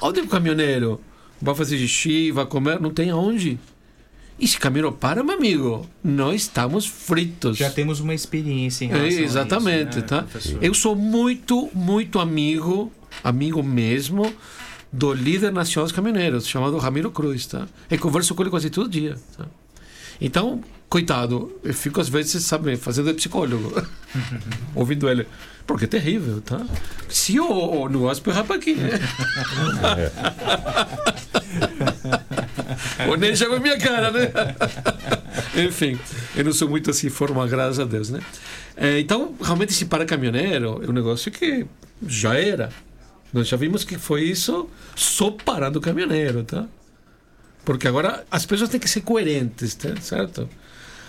[0.00, 1.00] Onde o caminhoneiro
[1.40, 2.80] vai fazer xixi, vai comer?
[2.80, 3.58] Não tem aonde.
[4.38, 7.56] E se caminhou para, meu amigo, nós estamos fritos.
[7.56, 10.22] Já temos uma experiência em relação é, Exatamente, a isso, né, tá?
[10.22, 10.62] Professor?
[10.62, 14.32] Eu sou muito, muito amigo, amigo mesmo,
[14.92, 17.66] do líder nacional dos caminhoneiros, chamado Ramiro Cruz, tá?
[17.90, 19.46] Eu converso com ele quase todo dia, tá?
[20.20, 23.72] Então, coitado, eu fico às vezes, sabe, fazendo psicólogo,
[24.74, 25.26] ouvindo ele.
[25.66, 26.64] Porque é terrível, tá?
[27.08, 28.76] Se o, o negócio para aqui,
[33.08, 34.30] o nem chama minha cara, né?
[35.66, 35.98] Enfim,
[36.36, 38.20] eu não sou muito assim forma, graças a Deus, né?
[38.76, 41.66] É, então, realmente, esse para caminhoneiro é um negócio que
[42.06, 42.70] já era.
[43.32, 46.66] Nós já vimos que foi isso só parando o caminhoneiro, tá?
[47.64, 49.94] Porque agora as pessoas têm que ser coerentes, tá?
[50.00, 50.48] certo?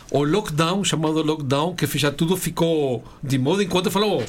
[0.10, 4.24] O lockdown, chamado lockdown, que já tudo ficou de moda enquanto falou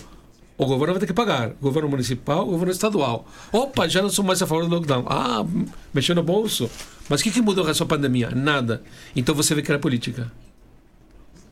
[0.58, 1.50] o governo vai ter que pagar.
[1.62, 3.26] Governo municipal, governo estadual.
[3.52, 5.06] Opa, já não sou mais a favor do lockdown.
[5.08, 5.46] Ah,
[5.94, 6.68] mexeu no bolso.
[7.08, 8.30] Mas o que, que mudou com essa pandemia?
[8.30, 8.82] Nada.
[9.14, 10.30] Então você vê que era política.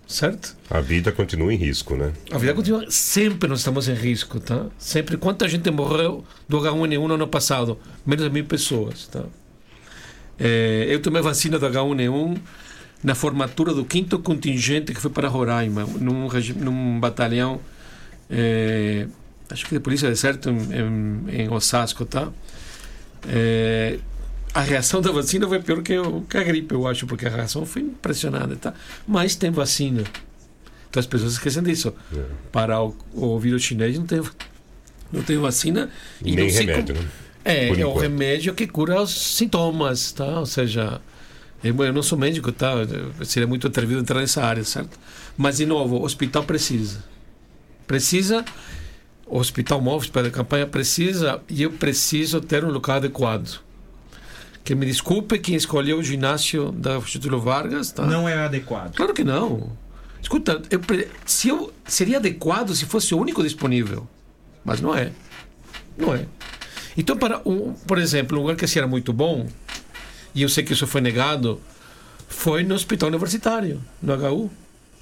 [0.07, 0.57] Certo?
[0.71, 2.13] A vida continua em risco, né?
[2.31, 2.85] A vida continua.
[2.89, 4.67] Sempre nós estamos em risco, tá?
[4.79, 5.17] Sempre.
[5.17, 7.79] Quanta gente morreu do H1N1 no ano passado?
[8.05, 9.25] Menos de mil pessoas, tá?
[10.39, 12.39] É, eu tomei vacina do H1N1
[13.03, 16.29] na formatura do quinto contingente que foi para Roraima, num,
[16.61, 17.61] num batalhão
[18.31, 19.07] é,
[19.51, 22.31] acho que de polícia de certo em, em, em Osasco, tá?
[23.29, 23.99] É,
[24.57, 25.93] a reação da vacina foi pior que,
[26.31, 28.73] que, a gripe, eu acho, porque a reação foi impressionante, tá?
[29.07, 30.03] Mas tem vacina.
[30.89, 31.93] Então as pessoas esquecem disso.
[32.17, 32.25] É.
[32.51, 34.23] Para o, o, vírus chinês não tem,
[35.13, 35.91] não tem vacina.
[36.25, 37.11] E Nem remédio, como, né?
[37.45, 40.41] É, é o remédio que cura os sintomas, tá?
[40.41, 41.03] Ou seja,
[41.63, 42.73] eu não sou médico, tá?
[43.27, 44.99] Seria muito atrevido entrar nessa área, certo?
[45.37, 47.05] Mas, de novo, o hospital precisa
[47.87, 48.43] Precisa,
[49.27, 53.66] o Hospital Móveis para a campanha precisa, e eu preciso ter um local adequado.
[54.67, 57.93] Que me desculpe quem escolheu o ginásio da Getúlio Vargas.
[57.93, 58.05] Tá?
[58.05, 58.97] Não é adequado.
[58.97, 59.71] Claro que não.
[60.21, 60.81] Escuta, eu,
[61.25, 64.09] se eu, seria adequado se fosse o único disponível.
[64.65, 65.13] Mas não é.
[65.97, 66.27] Não é.
[66.97, 69.47] Então, para um, por exemplo, um lugar que assim era muito bom,
[70.35, 71.61] e eu sei que isso foi negado,
[72.27, 74.51] foi no hospital universitário, no HU.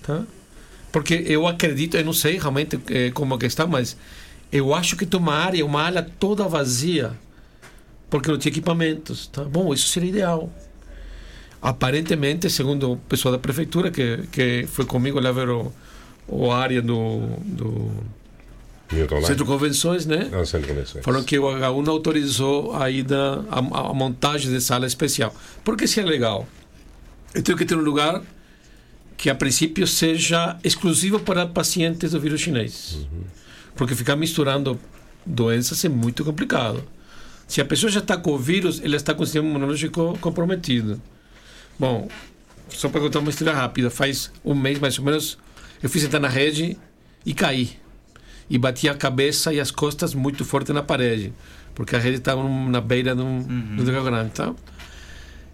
[0.03, 0.25] Tá?
[0.93, 3.97] Porque eu acredito, eu não sei realmente é, como é que está, mas
[4.53, 7.13] eu acho que tem uma área, uma ala toda vazia,
[8.15, 9.27] porque não tinha equipamentos.
[9.27, 10.49] Tá bom, isso seria ideal.
[11.61, 15.73] Aparentemente, segundo o pessoal da prefeitura, que, que foi comigo lá ver o,
[16.29, 17.91] o área do, do
[19.27, 20.29] Centro de Convenções, né?
[20.31, 21.05] Não, Centro de Convenções.
[21.05, 25.35] Falaram que o H1 autorizou a ida, a, a montagem de sala especial.
[25.65, 26.47] Porque se é legal,
[27.35, 28.23] eu tenho que ter um lugar
[29.17, 32.95] que a princípio seja exclusivo para pacientes do vírus chinês.
[32.95, 33.25] Uhum.
[33.75, 34.79] Porque ficar misturando
[35.27, 36.95] doenças é muito complicado.
[37.47, 41.01] Se a pessoa já está com o vírus, ela está com o sistema imunológico comprometido.
[41.79, 42.09] Bom,
[42.69, 45.39] só para contar uma história rápida, faz um mês mais ou menos,
[45.83, 46.77] eu fui sentar na rede
[47.25, 47.79] e caí.
[48.49, 51.33] E bati a cabeça e as costas muito forte na parede,
[51.75, 53.77] porque a rede estava na beira de um, uhum.
[53.77, 54.55] do grande, tá?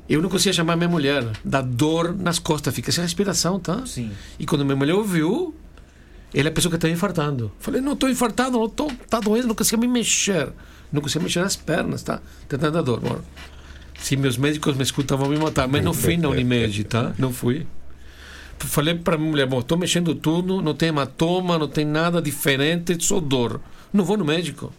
[0.08, 3.86] Eu não conseguia chamar minha mulher, da dor nas costas, fica sem respiração, tá?
[3.86, 4.10] Sim.
[4.40, 5.54] E quando minha mulher ouviu,
[6.34, 7.52] ele é a pessoa que está infartando.
[7.60, 10.48] Falei, não estou infartado, não estou, tá doendo, não conseguia me mexer.
[10.92, 12.20] Não conseguia mexer as pernas, tá?
[12.48, 13.00] Tentando a dor.
[13.00, 13.20] Bom,
[13.98, 15.68] se meus médicos me escutam, vão me matar.
[15.68, 17.12] Mas não fui na Unimed, tá?
[17.18, 17.66] Não fui.
[18.58, 22.96] falei para minha mulher, bom, estou mexendo tudo, não tem hematoma, não tem nada diferente,
[23.04, 23.60] só dor.
[23.92, 24.72] Não vou no médico.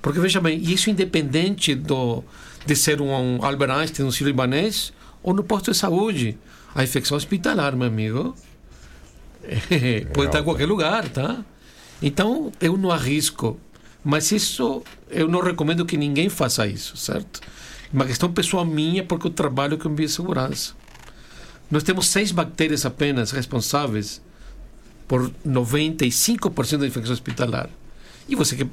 [0.00, 2.22] Porque veja bem, isso independente do,
[2.66, 4.92] de ser um, um Albert Einstein, um sírio libanês,
[5.22, 6.36] ou no posto de saúde.
[6.74, 8.36] A infecção hospitalar, meu amigo,
[10.12, 11.42] pode estar em qualquer lugar, tá?
[12.02, 13.58] Então, eu não arrisco.
[14.04, 17.40] Mas isso, eu não recomendo que ninguém faça isso, certo?
[17.92, 20.74] Uma questão pessoal minha, porque eu trabalho com biossegurança.
[21.70, 24.20] Nós temos seis bactérias apenas responsáveis
[25.08, 27.70] por 95% da infecção hospitalar.
[28.28, 28.66] E você, que,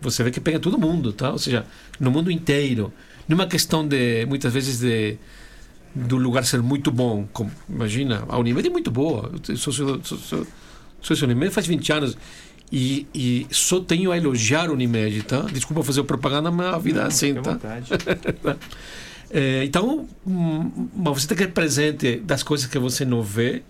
[0.00, 1.30] você vê que pega todo mundo, tá?
[1.32, 1.66] Ou seja,
[1.98, 2.92] no mundo inteiro.
[3.28, 5.18] Numa questão de, muitas vezes, de
[5.94, 7.26] do lugar ser muito bom.
[7.32, 9.32] Como, imagina, a Unimed é muito boa.
[9.48, 10.46] Eu sou, sou, sou, sou,
[11.00, 12.16] sou Unimed faz 20 anos.
[12.70, 15.42] E, e só tenho a elogiar a Unimed, tá?
[15.52, 17.58] Desculpa fazer propaganda, mas a vida é assim, tá?
[19.30, 23.62] é, então, hum, mas você tem que estar presente das coisas que você não vê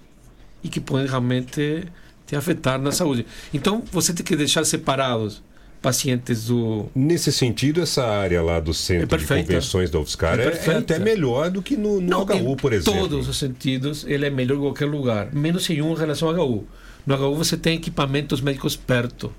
[0.64, 1.84] e que podem realmente
[2.26, 3.26] te afetar na saúde.
[3.52, 5.42] Então, você tem que deixar separados
[5.80, 6.86] pacientes do.
[6.94, 10.76] Nesse sentido, essa área lá do Centro É de Convenções da UFSCar É é, é
[10.78, 13.00] até melhor do que no, no HU, por exemplo.
[13.00, 16.50] todos os sentidos, ele é melhor em qualquer lugar, menos em um em relação ao
[16.50, 16.66] HU.
[17.06, 19.32] No HU você tem equipamentos médicos perto,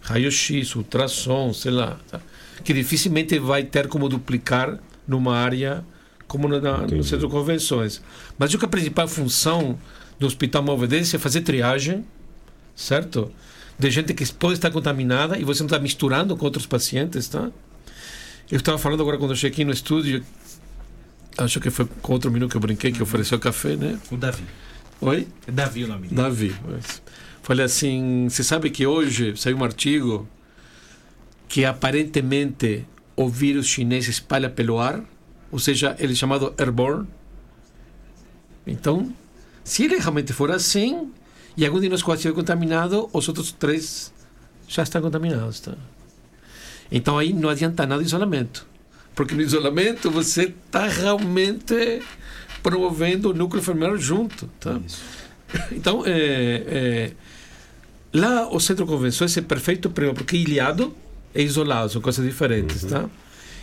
[0.00, 2.20] raio-x, ultrassom, sei lá, tá?
[2.62, 5.84] que dificilmente vai ter como duplicar numa área
[6.26, 8.02] como na, no centro de convenções.
[8.38, 9.78] Mas acho que a principal função
[10.18, 12.04] do Hospital Movedense é fazer triagem,
[12.74, 13.30] certo?
[13.78, 17.50] De gente que pode estar contaminada e você não está misturando com outros pacientes, tá?
[18.50, 20.24] Eu estava falando agora quando eu cheguei aqui no estúdio,
[21.36, 23.98] acho que foi com outro menino que eu brinquei, que ofereceu café, né?
[24.10, 24.44] O Davi.
[25.00, 25.28] Oi?
[25.46, 26.14] É Davi o nome dele.
[26.22, 26.54] Davi.
[26.68, 27.02] mas-
[27.42, 30.28] Falei assim: você sabe que hoje saiu um artigo
[31.48, 35.02] que aparentemente o vírus chinês espalha pelo ar,
[35.50, 37.06] ou seja, ele é chamado airborne.
[38.66, 39.12] Então,
[39.62, 41.12] se ele realmente for assim,
[41.56, 44.12] e algum de nós quatro estiver contaminado, os outros três
[44.66, 45.60] já estão contaminados.
[45.60, 45.74] Tá?
[46.90, 48.66] Então aí não adianta nada o isolamento.
[49.14, 52.02] Porque no isolamento você está realmente
[52.66, 54.48] promovendo o núcleo familiar junto.
[54.58, 54.80] Tá?
[55.70, 56.10] Então, é,
[56.66, 57.12] é,
[58.12, 60.92] lá o centro de convenções é perfeito primeiro, porque é ilhado
[61.32, 62.82] e isolado, são coisas diferentes.
[62.82, 63.08] Tá?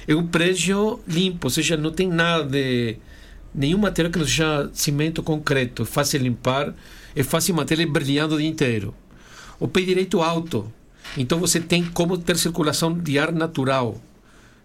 [0.08, 2.96] É um prédio limpo, ou seja, não tem nada de.
[3.54, 6.74] nenhum material que não seja cimento concreto, é fácil limpar,
[7.14, 8.96] é fácil manter ele brilhando o dia inteiro.
[9.60, 10.72] O pé direito alto,
[11.18, 14.02] então você tem como ter circulação de ar natural,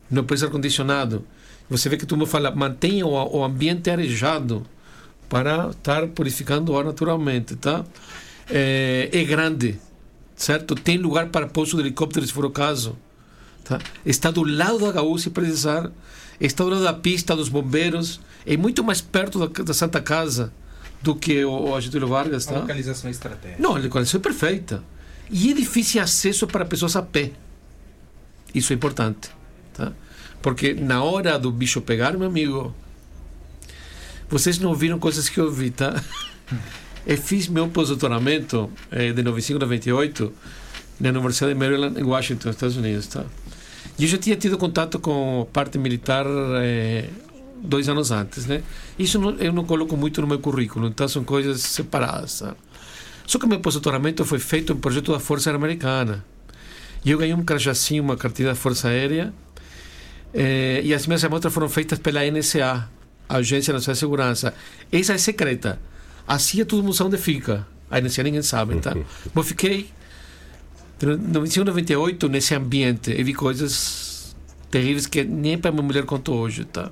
[0.09, 1.25] não precisa ar-condicionado.
[1.71, 4.67] Você vê que todo mundo fala, mantenha o, o ambiente arejado
[5.29, 7.85] para estar purificando o ar naturalmente, tá?
[8.51, 9.79] É, é grande,
[10.35, 10.75] certo?
[10.75, 12.97] Tem lugar para pouso de helicóptero se for o caso.
[13.65, 13.79] Tá?
[14.07, 15.91] Está do lado do HU se precisar,
[16.41, 20.51] está do lado da pista dos bombeiros, é muito mais perto da, da Santa Casa
[21.03, 22.61] do que o, o Getúlio Vargas, A tá?
[22.61, 23.63] localização estratégica.
[23.63, 24.83] Não, a localização é perfeita.
[25.31, 27.33] E é difícil acesso para pessoas a pé.
[28.55, 29.29] Isso é importante.
[29.75, 29.93] Tá?
[30.43, 32.75] Porque na hora do bicho pegar, meu amigo,
[34.29, 35.95] vocês não viram coisas que eu vi, tá?
[37.07, 40.33] Eu fiz meu pós-doutoramento eh, de 95 a 98
[41.01, 43.25] na Universidade de Maryland, em Washington, Estados Unidos, tá?
[43.99, 46.27] E eu já tinha tido contato com a parte militar
[46.61, 47.09] eh,
[47.63, 48.63] dois anos antes, né?
[48.99, 52.55] Isso não- eu não coloco muito no meu currículo, então são coisas separadas, tá?
[53.27, 56.23] Só que meu pós-doutoramento foi feito em um projeto da Força Aérea Americana.
[57.07, 59.33] E eu ganhei um crachacinho, uma cartilha da Força Aérea,
[60.35, 62.89] eh, e as minhas amostras foram feitas pela NSA,
[63.29, 64.55] a Agência Nacional de Segurança.
[64.91, 65.81] Essa é secreta.
[66.27, 67.67] Assim é mundo sabe onde fica.
[67.91, 68.95] A NSA ninguém sabe, tá?
[68.95, 69.91] Mas eu fiquei
[70.99, 74.37] de 95 a 98 nesse ambiente e vi coisas
[74.71, 76.91] terríveis que nem para minha mulher contou hoje, tá?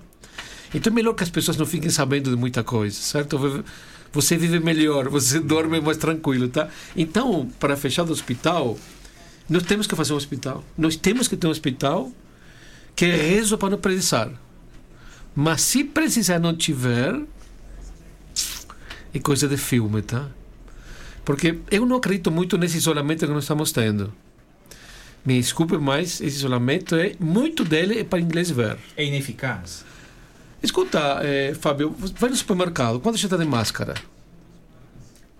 [0.74, 3.64] Então é melhor que as pessoas não fiquem sabendo de muita coisa, certo?
[4.12, 6.68] Você vive melhor, você dorme mais tranquilo, tá?
[6.96, 8.78] Então, para fechar do hospital,
[9.48, 10.64] nós temos que fazer um hospital.
[10.78, 12.10] Nós temos que ter um hospital
[12.96, 14.32] que é rezo para não precisar.
[15.34, 17.14] Mas se precisar não tiver,
[19.12, 20.26] é coisa de filme, tá?
[21.22, 24.12] Porque eu não acredito muito nesse isolamento que nós estamos tendo.
[25.24, 28.78] Me desculpe, mas esse isolamento é muito dele é para inglês ver.
[28.96, 29.84] É ineficaz?
[30.62, 33.94] Escuta, eh, Fábio, vai no supermercado, quando você está de máscara?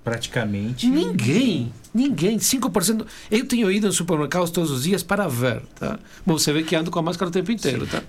[0.06, 0.86] Praticamente.
[0.86, 3.04] Ninguém, ninguém, 5%.
[3.28, 5.98] Eu tenho ido no supermercado todos os dias para ver, tá?
[6.24, 8.00] Bom, você vê que ando com a máscara o tempo inteiro, tá?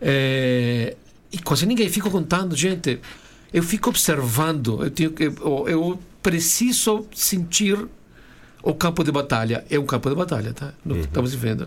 [0.00, 0.94] É,
[1.32, 3.00] e quase ninguém fica contando, gente.
[3.54, 7.78] Eu fico observando, eu, tenho, que- eu, eu preciso sentir
[8.62, 9.64] o campo de batalha.
[9.70, 10.74] É um campo de batalha, tá?
[10.84, 11.66] Não estamos vivendo.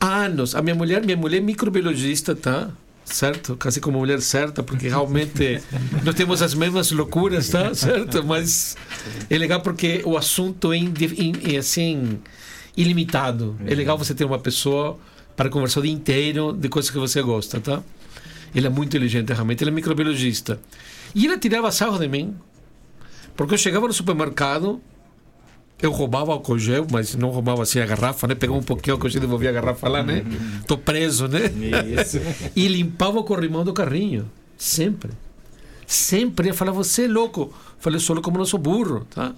[0.00, 2.70] Há anos, a minha mulher, minha mulher é microbiologista, tá?
[3.06, 3.56] Certo?
[3.56, 5.62] Casei com uma mulher certa, porque realmente
[6.04, 7.74] nós temos as mesmas loucuras, tá?
[7.74, 8.22] Certo?
[8.24, 8.76] Mas
[9.30, 10.78] é legal porque o assunto é,
[11.52, 12.18] é assim,
[12.76, 13.56] ilimitado.
[13.66, 14.98] É legal você ter uma pessoa
[15.34, 17.82] para conversar o dia inteiro de coisas que você gosta, tá?
[18.54, 19.62] Ele é muito inteligente, realmente.
[19.62, 20.60] Ele é microbiologista.
[21.14, 22.34] E ele tirava sarro de mim.
[23.36, 24.80] Porque eu chegava no supermercado,
[25.80, 28.34] eu roubava álcool gel, mas não roubava assim a garrafa, né?
[28.34, 30.24] Pegava um pouquinho álcool gel e devolvia a garrafa lá, né?
[30.66, 31.40] Tô preso, né?
[32.00, 32.18] Isso.
[32.56, 34.30] e limpava o corrimão do carrinho.
[34.56, 35.10] Sempre.
[35.86, 36.48] Sempre.
[36.48, 37.42] Eu falava, você é louco.
[37.42, 39.34] Eu falei, sou louco como não sou burro, tá?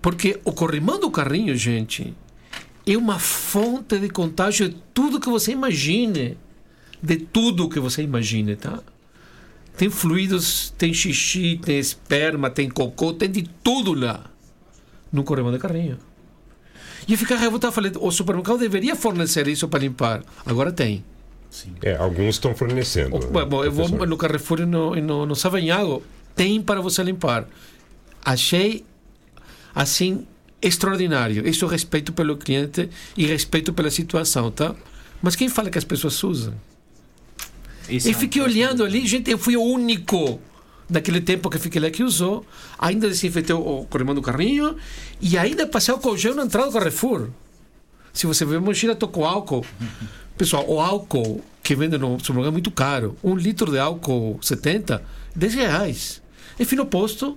[0.00, 2.14] Porque o corrimão do carrinho, gente,
[2.86, 6.38] é uma fonte de contágio de tudo que você imagine.
[7.02, 8.80] De tudo que você imagine, tá?
[9.76, 14.24] Tem fluidos, tem xixi, tem esperma, tem cocô, tem de tudo lá.
[15.16, 15.96] No corrimão de carrinho.
[17.08, 20.22] E eu ficava revoltado, falei, o supermercado deveria fornecer isso para limpar.
[20.44, 21.02] Agora tem.
[21.82, 23.18] É, alguns estão fornecendo.
[23.18, 26.02] né, Bom, eu vou no Carrefour e no, no, no Savanhago,
[26.34, 27.48] tem para você limpar.
[28.22, 28.84] Achei,
[29.74, 30.26] assim,
[30.60, 31.48] extraordinário.
[31.48, 34.74] Isso respeito pelo cliente e respeito pela situação, tá?
[35.22, 36.52] Mas quem fala que as pessoas usam?
[37.88, 40.38] Esse é eu fiquei olhando ali, gente, eu fui o único
[40.88, 42.44] naquele tempo que fiquei lá que usou.
[42.78, 44.76] Ainda desinfetei o o corrimão do carrinho
[45.20, 47.28] e ainda passei álcool gel na entrada do Carrefour.
[48.12, 49.64] Se você ver a mochila, tô com álcool.
[50.38, 53.16] Pessoal, o álcool que vende no supermercado é muito caro.
[53.22, 55.02] Um litro de álcool 70,
[55.34, 56.22] 10 reais.
[56.58, 57.36] Eu fui no posto,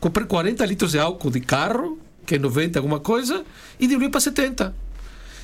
[0.00, 3.44] comprei 40 litros de álcool de carro, que é 90 alguma coisa,
[3.78, 4.74] e diluí para 70.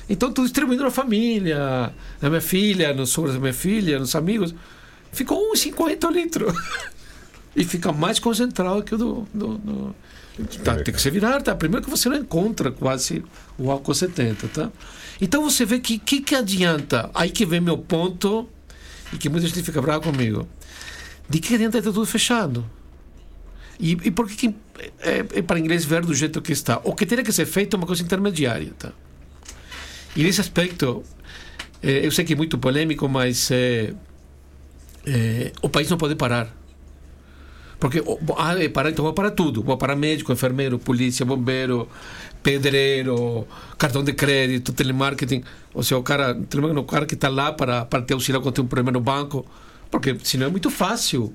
[0.09, 4.55] Então, estou distribuindo na família, na minha filha, nos sogros da minha filha, nos amigos.
[5.11, 6.53] Ficou uns 50 litros.
[7.55, 9.27] e fica mais concentrado que o do.
[9.33, 9.95] do, do-
[10.63, 11.53] Tá, tem que se virar, tá?
[11.53, 13.21] Primeiro que você não encontra quase
[13.57, 14.71] o álcool 70, tá?
[15.19, 17.09] Então você vê que que, que adianta?
[17.13, 18.47] Aí que vem meu ponto,
[19.11, 20.47] e que muita gente fica brava comigo.
[21.27, 22.65] De que adianta ter tudo fechado?
[23.77, 24.55] E, e por que, que
[24.99, 26.79] é, é para inglês ver do jeito que está?
[26.85, 28.93] O que teria que ser feito é uma coisa intermediária, tá?
[30.15, 31.03] E nesse aspecto,
[31.83, 33.93] eh, eu sei que é muito polêmico, mas eh,
[35.61, 36.55] o país não pode parar.
[37.79, 37.99] Porque
[38.37, 39.63] ah, parar, então vou parar tudo.
[39.63, 41.87] Vou parar médico, enfermeiro, polícia, bombeiro,
[42.43, 43.47] pedreiro,
[43.77, 45.43] cartão de crédito, telemarketing.
[45.73, 48.55] Ou seja, o cara, telemarketing, o cara que está lá para, para te auxiliar quando
[48.55, 49.45] tem um problema no banco.
[49.89, 51.33] Porque senão é muito fácil.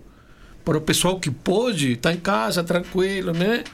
[0.64, 3.64] Para o pessoal que pode, está em casa, tranquilo, né?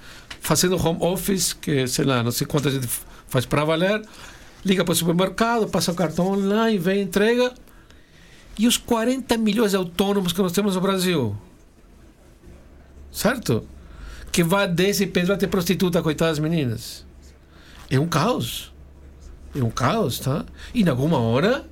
[0.41, 2.89] Fazendo home office, que sei lá, não sei quanta gente
[3.29, 4.03] faz para valer.
[4.65, 7.53] Liga para o supermercado, passa o cartão online, vem, entrega.
[8.59, 11.37] E os 40 milhões de autônomos que nós temos no Brasil?
[13.11, 13.67] Certo?
[14.31, 17.05] Que vai desde pedra até prostituta, coitadas meninas.
[17.91, 18.73] É um caos.
[19.55, 20.45] É um caos, tá?
[20.73, 21.65] E em alguma hora,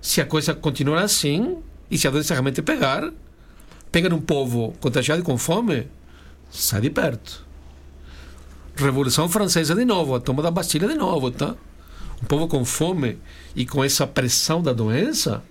[0.00, 1.58] se a coisa continuar assim,
[1.90, 3.10] e se a doença realmente pegar,
[3.90, 5.88] pega num povo contagiado e com fome,
[6.50, 7.46] sai de perto.
[8.74, 11.54] Revolução Francesa de novo, a toma da Bastilha de novo, tá?
[12.22, 13.18] Um povo com fome
[13.54, 15.42] e com essa pressão da doença,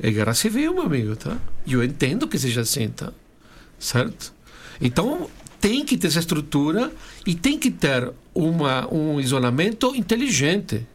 [0.00, 1.36] é guerra civil, meu amigo, tá?
[1.66, 3.12] E eu entendo que seja assim, tá?
[3.78, 4.32] Certo?
[4.80, 5.28] Então,
[5.60, 6.92] tem que ter essa estrutura
[7.26, 10.86] e tem que ter uma, um isolamento inteligente.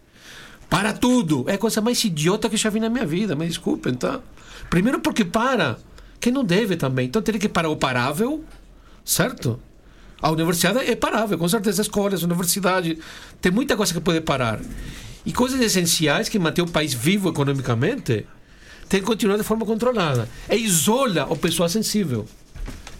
[0.70, 1.46] Para tudo.
[1.48, 4.20] É a coisa mais idiota que já vi na minha vida, me desculpem, tá?
[4.70, 5.78] Primeiro porque para.
[6.20, 7.06] Quem não deve também.
[7.06, 8.44] Então teria que parar o parável,
[9.06, 9.60] certo?
[10.22, 11.82] A universidade é parável, com certeza.
[11.82, 12.98] Escolas, universidade.
[13.42, 14.60] Tem muita coisa que pode parar.
[15.26, 18.26] E coisas essenciais que mantêm o país vivo economicamente
[18.90, 20.30] tem que continuar de forma controlada.
[20.50, 22.26] E isola o pessoal sensível,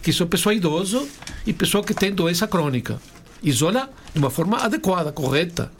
[0.04, 1.08] que são pessoa idoso
[1.46, 3.00] e pessoa que tem doença crônica.
[3.42, 5.72] Isola de uma forma adequada, correta.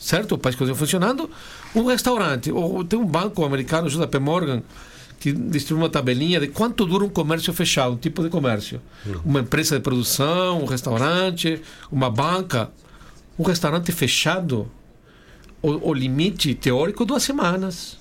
[0.00, 0.36] Certo?
[0.36, 1.30] O país continua funcionando.
[1.74, 4.62] Um restaurante, ou tem um banco americano, JP Morgan,
[5.20, 8.80] que distribui uma tabelinha de quanto dura um comércio fechado, um tipo de comércio.
[9.22, 11.60] Uma empresa de produção, um restaurante,
[11.90, 12.70] uma banca.
[13.38, 14.70] Um restaurante fechado,
[15.60, 17.98] o, o limite teórico, duas semanas.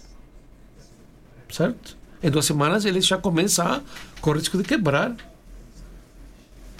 [1.50, 1.98] Certo?
[2.24, 3.82] Em duas semanas ele já começa a
[4.22, 5.14] correr risco de quebrar.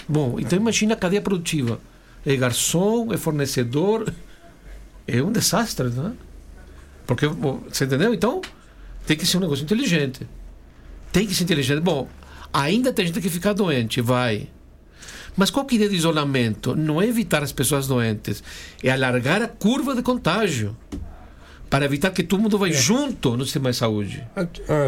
[0.08, 1.80] Bom, então imagina a cadeia produtiva.
[2.26, 4.14] É garçom, é fornecedor.
[5.08, 6.14] É um desastre, né?
[7.08, 8.14] Porque, você entendeu?
[8.14, 8.42] Então,
[9.06, 10.28] tem que ser um negócio inteligente.
[11.12, 11.82] Tem que ser inteligente.
[11.82, 12.08] Bom,
[12.54, 14.48] ainda tem gente que fica doente, vai.
[15.36, 16.76] Mas qual que é a ideia do isolamento?
[16.76, 18.44] Não é evitar as pessoas doentes,
[18.84, 20.76] é alargar a curva de contágio.
[21.72, 24.24] Para evitar que todo mundo vai junto no sistema de saúde.
[24.36, 24.42] A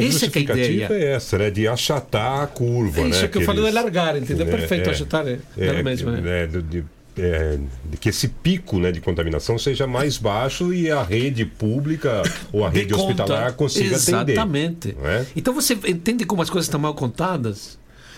[0.03, 0.88] Essa é que é a ideia.
[0.91, 1.49] é essa, né?
[1.49, 3.10] De achatar a curva, É né?
[3.11, 4.45] isso que eu falei de eles- entendeu?
[4.47, 4.91] É, Perfeito, é.
[4.91, 6.10] achatar é, É, é mesmo.
[6.14, 6.43] É.
[6.43, 6.84] é, de- de
[7.15, 7.60] é,
[7.91, 12.65] de que esse pico né, de contaminação seja mais baixo e a rede pública ou
[12.65, 13.03] a Dê rede conta.
[13.23, 14.31] hospitalar consiga atender.
[14.34, 14.95] Exatamente.
[14.99, 15.26] não é?
[15.35, 17.77] Então você entende como as coisas estão mal contadas?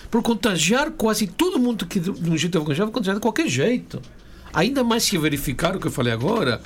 [0.10, 4.02] Por contagiar quase todo mundo que de um jeito vai contagiar, de qualquer jeito.
[4.54, 6.62] Ainda mais se verificar o que eu falei agora,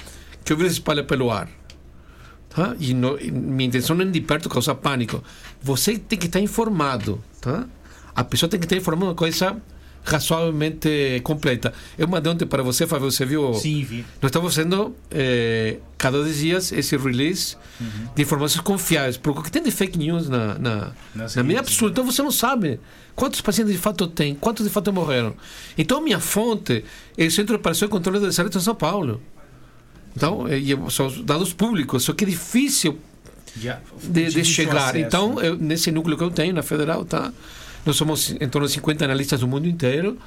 [0.46, 1.50] que o vírus espalha pelo ar.
[2.50, 2.76] Tá?
[2.80, 5.24] E, no- e minha intenção não é de perto causar pânico.
[5.62, 7.24] Você tem que estar informado.
[7.40, 7.66] Tá?
[8.16, 9.56] A pessoa tem que estar informada uma coisa
[10.04, 11.74] razoavelmente completa.
[11.98, 13.54] Eu mandei ontem para você, Fábio, você viu?
[13.54, 14.06] Sim, vi.
[14.22, 17.56] Nós estamos fazendo eh, cada dois dias esse release
[18.16, 20.92] de informações confiáveis, porque o que tem de fake news na, na,
[21.36, 21.92] na minha absurdo.
[21.92, 22.80] Então você não sabe
[23.16, 25.36] quantos pacientes de fato tem, quantos de fato morreram.
[25.78, 26.84] Então a minha fonte
[27.18, 29.22] é o Centro de Operação e Controle da Saúde em São Paulo.
[30.20, 33.00] Então, eh, e são os dados públicos, só que é difícil
[34.04, 34.90] de, de chegar.
[34.90, 34.98] acesso.
[34.98, 37.32] Então, eu, nesse núcleo que eu tenho na Federal, tá?
[37.86, 40.18] Nós somos em torno de 50 analistas do mundo inteiro.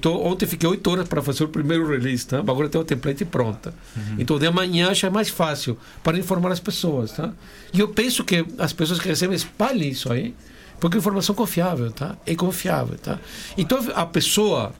[0.00, 2.40] Tô, ontem fiquei 8 horas para fazer o primeiro release, tá?
[2.40, 3.72] Agora tem o template pronta.
[4.18, 7.32] Então, de amanhã já é mais fácil para informar as pessoas, tá?
[7.72, 10.34] E eu penso que as pessoas que recebem espalhem isso aí,
[10.80, 12.16] porque é informação confiável, tá?
[12.26, 13.20] É confiável, tá?
[13.56, 14.74] Então, a pessoa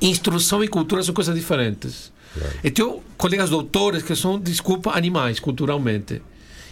[0.00, 2.10] instrução e cultura são coisas diferentes.
[2.62, 6.22] Eu tenho colegas doutores que são, desculpa, animais culturalmente.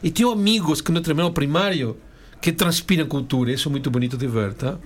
[0.03, 1.97] E tenho amigos que no treinamento primário
[2.43, 3.53] que transpiram cultura.
[3.53, 4.77] Isso é muito bonito de ver, tá?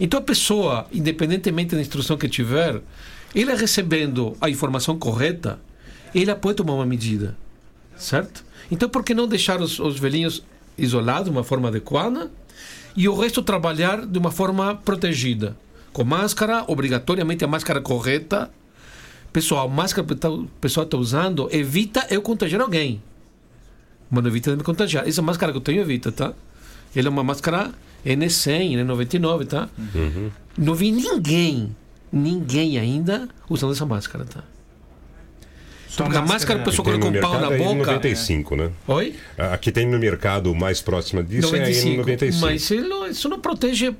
[0.00, 2.82] Então a pessoa, independentemente da instrução que tiver,
[3.32, 5.60] ele recebendo a informação correta,
[6.12, 7.36] ele pode tomar uma medida,
[7.96, 8.44] certo?
[8.70, 10.42] Então por que não deixar os, os velhinhos
[10.76, 12.30] isolados de uma forma adequada
[12.96, 15.56] e o resto trabalhar de uma forma protegida?
[15.92, 18.50] Com máscara, obrigatoriamente a máscara correta.
[19.34, 23.02] Pessoal, a máscara que tá- o pessoal está usando evita eu contagiar alguém.
[24.08, 25.08] Mas não evita de me contagiar.
[25.08, 26.32] Essa máscara que eu tenho evita, tá?
[26.94, 27.72] Ela é uma máscara
[28.06, 29.68] N100, N99, tá?
[30.56, 31.74] Não vi ninguém,
[32.12, 34.44] ninguém ainda usando essa máscara, tá?
[35.96, 37.98] Porque a máscara a pessoa coloca no um pau na é boca.
[37.98, 38.70] N95, né?
[38.86, 39.16] Oi?
[39.36, 42.40] Aqui tem no mercado mais próximo disso é a N95.
[42.40, 43.92] Mas isso não, isso não protege,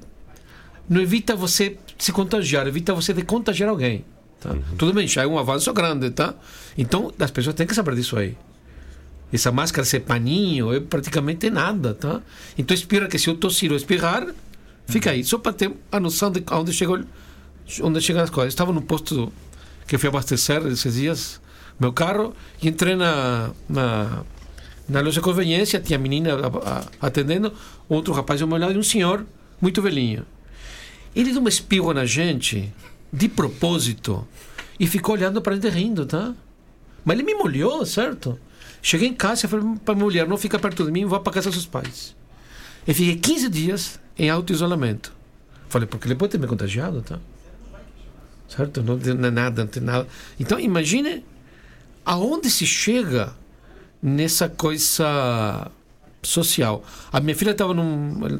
[0.88, 4.04] não evita você se contagiar, evita você de contagiar alguém.
[4.44, 4.50] Tá?
[4.52, 4.62] Uhum.
[4.78, 6.34] Tudo bem, já é um avanço grande, tá?
[6.76, 8.36] Então as pessoas têm que saber disso aí.
[9.32, 12.20] Essa máscara, esse paninho, é praticamente nada, tá?
[12.56, 14.26] Então espera que se eu tossir ou espirrar,
[14.86, 17.00] fica aí, só para ter a noção de onde chegou,
[17.82, 18.52] onde chegam as coisas.
[18.52, 19.32] Estava no posto
[19.88, 21.40] que fui abastecer esses dias,
[21.80, 24.22] meu carro, e entrei na, na,
[24.88, 26.68] na loja de conveniência, tinha a menina a-
[27.00, 27.50] a- atendendo,
[27.88, 29.24] outro rapaz ao meu lado e um senhor
[29.60, 30.24] muito velhinho.
[31.16, 32.72] Ele deu um espirro na gente,
[33.14, 34.26] de propósito,
[34.78, 36.34] e ficou olhando para gente rindo, tá?
[37.04, 38.38] Mas ele me molhou, certo?
[38.82, 41.32] Cheguei em casa e falei para a mulher: não fica perto de mim, vá para
[41.32, 42.16] casa dos seus pais.
[42.86, 45.12] E fiquei 15 dias em auto-isolamento.
[45.68, 47.18] Falei, porque ele pode ter me contagiado, tá?
[48.48, 48.82] Certo?
[48.82, 50.06] Não tem nada, não tem nada.
[50.38, 51.24] Então, imagine
[52.04, 53.32] aonde se chega
[54.02, 55.70] nessa coisa
[56.22, 56.84] social.
[57.12, 57.74] A minha filha estava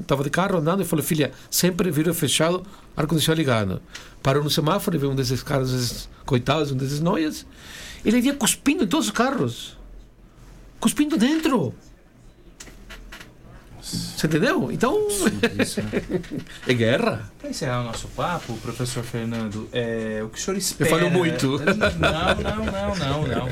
[0.01, 2.65] estava de carro andando e falou: Filha, sempre vidro fechado,
[2.97, 3.83] ar-condicionado ligado.
[4.23, 7.47] Parou no semáforo e veio um desses caras, esses coitados, um desses noias.
[8.05, 9.77] Ele ia cuspindo em todos os carros.
[10.81, 11.75] Cuspindo dentro.
[14.17, 14.71] Você entendeu?
[14.71, 14.97] Então.
[16.67, 17.31] é guerra.
[17.39, 20.91] Para encerrar o nosso papo, professor Fernando, é, o que o senhor espera...
[20.91, 21.59] falo muito.
[21.59, 21.75] Não,
[22.43, 23.49] não, não, não, não.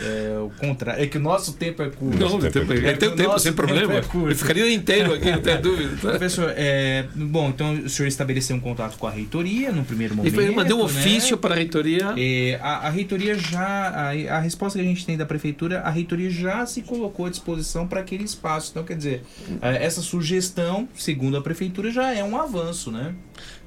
[0.00, 1.02] É o contrário.
[1.02, 2.18] É que o nosso tempo é curto.
[2.18, 3.94] Não, o tempo é- é teu o tempo, sem problema.
[3.94, 4.30] é curto.
[4.30, 5.90] Eu ficaria inteiro aqui, não tenho dúvida.
[5.96, 6.10] tá?
[6.10, 10.40] Professor, é, bom, então o senhor estabeleceu um contato com a reitoria no primeiro momento.
[10.40, 10.84] Eu mandei um né?
[10.84, 12.14] ofício para a reitoria.
[12.16, 13.66] É, a, a reitoria já.
[13.66, 17.30] A, a resposta que a gente tem da prefeitura, a reitoria já se colocou à
[17.30, 18.70] disposição para aquele espaço.
[18.70, 19.22] Então, quer dizer,
[19.60, 23.14] é, essa sugestão, segundo a prefeitura, já é um avanço, né?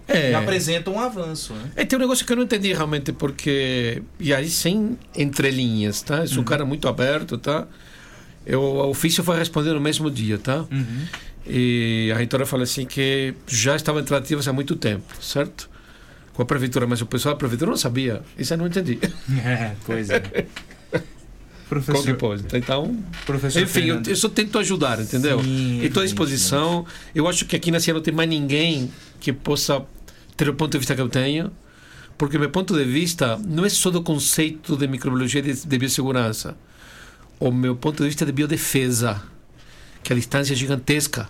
[0.08, 0.32] É.
[0.32, 1.72] Já apresenta um avanço, né?
[1.76, 4.02] É, tem um negócio que eu não entendi realmente, porque.
[4.20, 6.20] E aí, sem entrelinhas, tá?
[6.20, 7.68] Eu sou um cara muito aberto, tá?
[8.46, 10.66] Eu, o ofício foi responder no mesmo dia, tá?
[11.46, 15.70] E a reitora falou assim que já estava em tratativas há muito tempo, certo?
[16.34, 18.24] Com a prefeitura, mas o pessoal da prefeitura não sabia.
[18.38, 18.98] Isso eu não entendi.
[19.46, 20.22] É, pois é.
[21.70, 22.44] Professor- Qual que pode?
[22.58, 25.42] Então, Professor enfim, eu, eu só tento ajudar, entendeu?
[25.44, 26.86] Sim, Estou à disposição.
[27.14, 29.86] Eu acho que aqui na CIA não tem mais ninguém que possa
[30.36, 31.52] ter o ponto de vista que eu tenho,
[32.18, 36.58] porque meu ponto de vista não é só do conceito de microbiologia de, de biossegurança.
[37.40, 39.22] O meu ponto de vista é de biodefesa,
[40.04, 41.30] que a distância é gigantesca.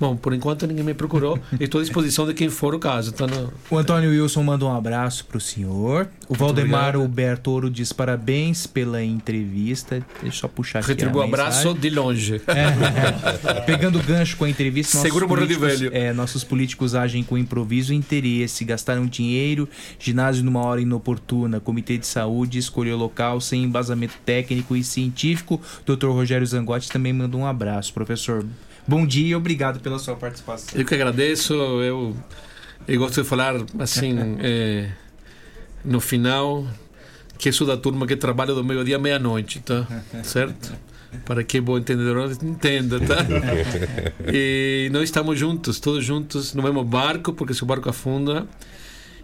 [0.00, 1.38] Bom, por enquanto ninguém me procurou.
[1.58, 3.12] Estou à disposição de quem for o caso.
[3.12, 3.52] Tá no...
[3.70, 6.08] O Antônio Wilson manda um abraço pro senhor.
[6.28, 6.94] O Valdemar.
[6.94, 10.04] Albertoro diz parabéns pela entrevista.
[10.22, 11.04] Deixa eu só puxar aqui.
[11.04, 12.40] O abraço de longe.
[12.46, 15.90] É, pegando gancho com a entrevista, Seguro morrer de velho.
[15.92, 19.68] É, nossos políticos agem com improviso e interesse, gastaram dinheiro,
[19.98, 25.60] ginásio numa hora inoportuna, comitê de saúde escolheu local sem embasamento técnico e científico.
[25.84, 26.08] Dr.
[26.08, 28.44] Rogério Zangotti também manda um abraço, professor.
[28.88, 30.80] Bom dia e obrigado pela sua participação.
[30.80, 31.52] Eu que agradeço.
[31.52, 32.16] Eu,
[32.88, 34.88] eu gosto de falar assim, eh,
[35.84, 36.66] no final,
[37.36, 39.86] que sou da turma que trabalha do meio-dia à meia-noite, tá?
[40.24, 40.72] Certo?
[41.26, 43.26] Para que bom entendedor entenda, tá?
[44.32, 48.46] E nós estamos juntos, todos juntos, no mesmo barco, porque se o barco afunda.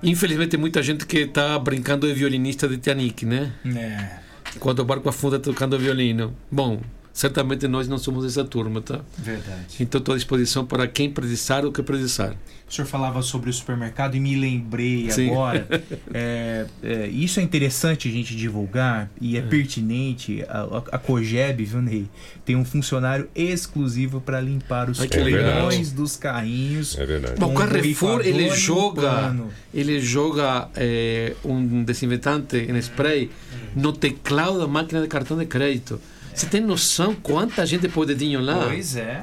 [0.03, 3.51] Infelizmente, muita gente que está brincando de violinista de Titanic, né?
[3.65, 4.19] É.
[4.55, 6.36] Enquanto o barco afunda tocando violino.
[6.53, 6.82] Bom,
[7.15, 9.01] certamente nós não somos essa turma, tá?
[9.16, 9.77] Verdade.
[9.78, 12.35] Então estou à disposição para quem precisar ou que precisar.
[12.69, 15.31] O senhor falava sobre o supermercado e me lembrei Sim.
[15.31, 15.65] agora.
[16.12, 20.43] é, é, isso é interessante a gente divulgar e é, pertinente.
[20.49, 22.09] A, a, a Cogeb, viu, Ney?
[22.45, 26.99] Tem um funcionário exclusivo para limpar os portões dos carrinhos.
[26.99, 27.39] É verdade.
[27.39, 29.51] Bom, o Carrefour ele joga, pano.
[29.73, 33.31] ele joga eh, um desinfetante em spray
[33.77, 36.01] no teclado da máquina de cartão de crédito.
[36.35, 38.65] Você tem noção quanta gente põe o dedinho lá?
[38.66, 39.23] Pois é.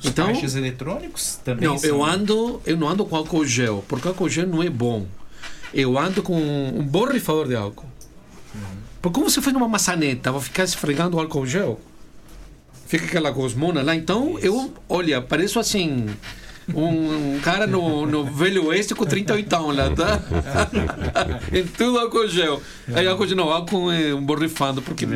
[0.00, 1.88] Os Então- caixas eletrônicos também Não, são.
[1.88, 5.06] eu ando, eu não ando com álcool gel, porque álcool gel não é bom.
[5.72, 7.86] Eu ando com um borrifador de álcool.
[9.00, 11.80] Porque como você faz numa maçaneta, vou ficar esfregando o álcool gel?
[12.86, 13.94] Fica aquela gosmona lá.
[13.94, 16.06] Então, eu, olha, pareço assim.
[16.74, 20.20] Um, um cara no, no Velho Oeste com 38 lá, tá?
[21.52, 22.60] em tudo álcool gel.
[22.94, 25.06] Aí álcool gel não, álcool é um borrifando, porque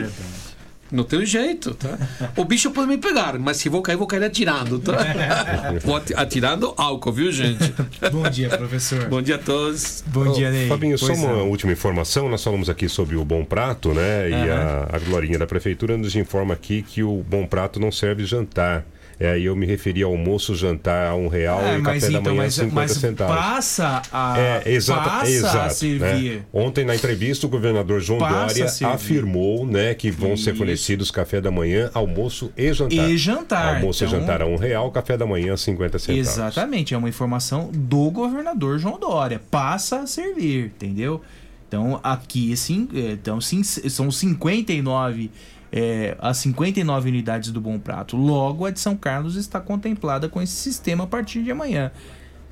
[0.93, 1.99] não tem jeito, tá?
[2.37, 4.93] O bicho pode me pegar, mas se vou cair, vou cair atirando, tá?
[5.85, 7.73] Vou ati- atirando álcool, viu, gente?
[8.13, 9.09] Bom dia, professor.
[9.09, 10.05] Bom dia a todos.
[10.07, 10.69] Bom dia, Ney.
[10.69, 12.29] Fabinho, só Pois uma última informação.
[12.29, 14.29] Nós falamos aqui sobre o Bom Prato, né?
[14.31, 18.25] E a, a Glorinha da Prefeitura nos informa aqui que o Bom Prato não serve
[18.25, 18.85] jantar.
[19.25, 22.19] É, e eu me referi ao almoço, jantar a um real É, e café da
[22.19, 23.37] então, manhã mas, 50 mas centavos.
[23.37, 25.57] passa a É, exata, passa exato.
[25.59, 26.37] a servir.
[26.39, 26.43] né?
[26.53, 30.59] Ontem, na entrevista, o governador João Passa Dória afirmou né, que vão ser Isso.
[30.59, 33.11] fornecidos café da manhã, almoço e jantar.
[33.11, 36.29] E jantar, Almoço então- e jantar a um real, café da manhã 50 centavos.
[36.29, 39.41] Exatamente, é uma informação do governador João Dória.
[39.51, 41.21] Passa a servir, entendeu?
[41.69, 45.31] Então, aqui sim, é, então, sim, são 59
[45.73, 48.17] é, as 59 unidades do Bom Prato.
[48.17, 51.91] Logo, a de São Carlos está contemplada com esse sistema a partir de amanhã.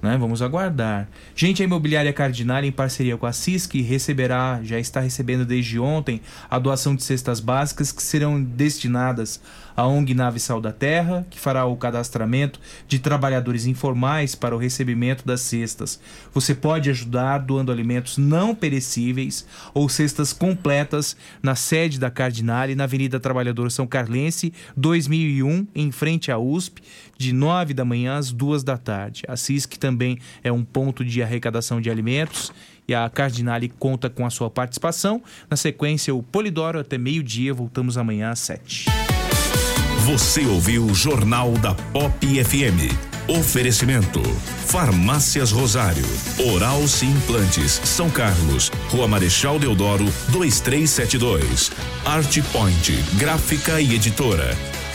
[0.02, 0.16] Né?
[0.16, 1.08] Vamos aguardar.
[1.34, 6.22] Gente, a Imobiliária Cardinal, em parceria com a CISC, receberá, já está recebendo desde ontem,
[6.48, 9.42] a doação de cestas básicas que serão destinadas
[9.76, 14.58] à ONG Nave Sal da Terra, que fará o cadastramento de trabalhadores informais para o
[14.58, 16.00] recebimento das cestas.
[16.32, 22.84] Você pode ajudar doando alimentos não perecíveis ou cestas completas na sede da Cardinale, na
[22.84, 26.82] Avenida Trabalhador São Carlense, 2001, em frente à USP,
[27.16, 29.22] de 9 da manhã às 2 da tarde.
[29.28, 32.52] A CISC também é um ponto de arrecadação de alimentos
[32.88, 35.22] e a Cardinale conta com a sua participação.
[35.48, 37.54] Na sequência, o Polidoro até meio-dia.
[37.54, 38.86] Voltamos amanhã às 7.
[40.06, 42.90] Você ouviu o Jornal da Pop FM.
[43.28, 44.22] Oferecimento:
[44.66, 46.06] Farmácias Rosário,
[46.52, 51.70] Oral Implantes, São Carlos, Rua Marechal Deodoro, 2372.
[52.06, 54.56] Art Point, Gráfica e Editora.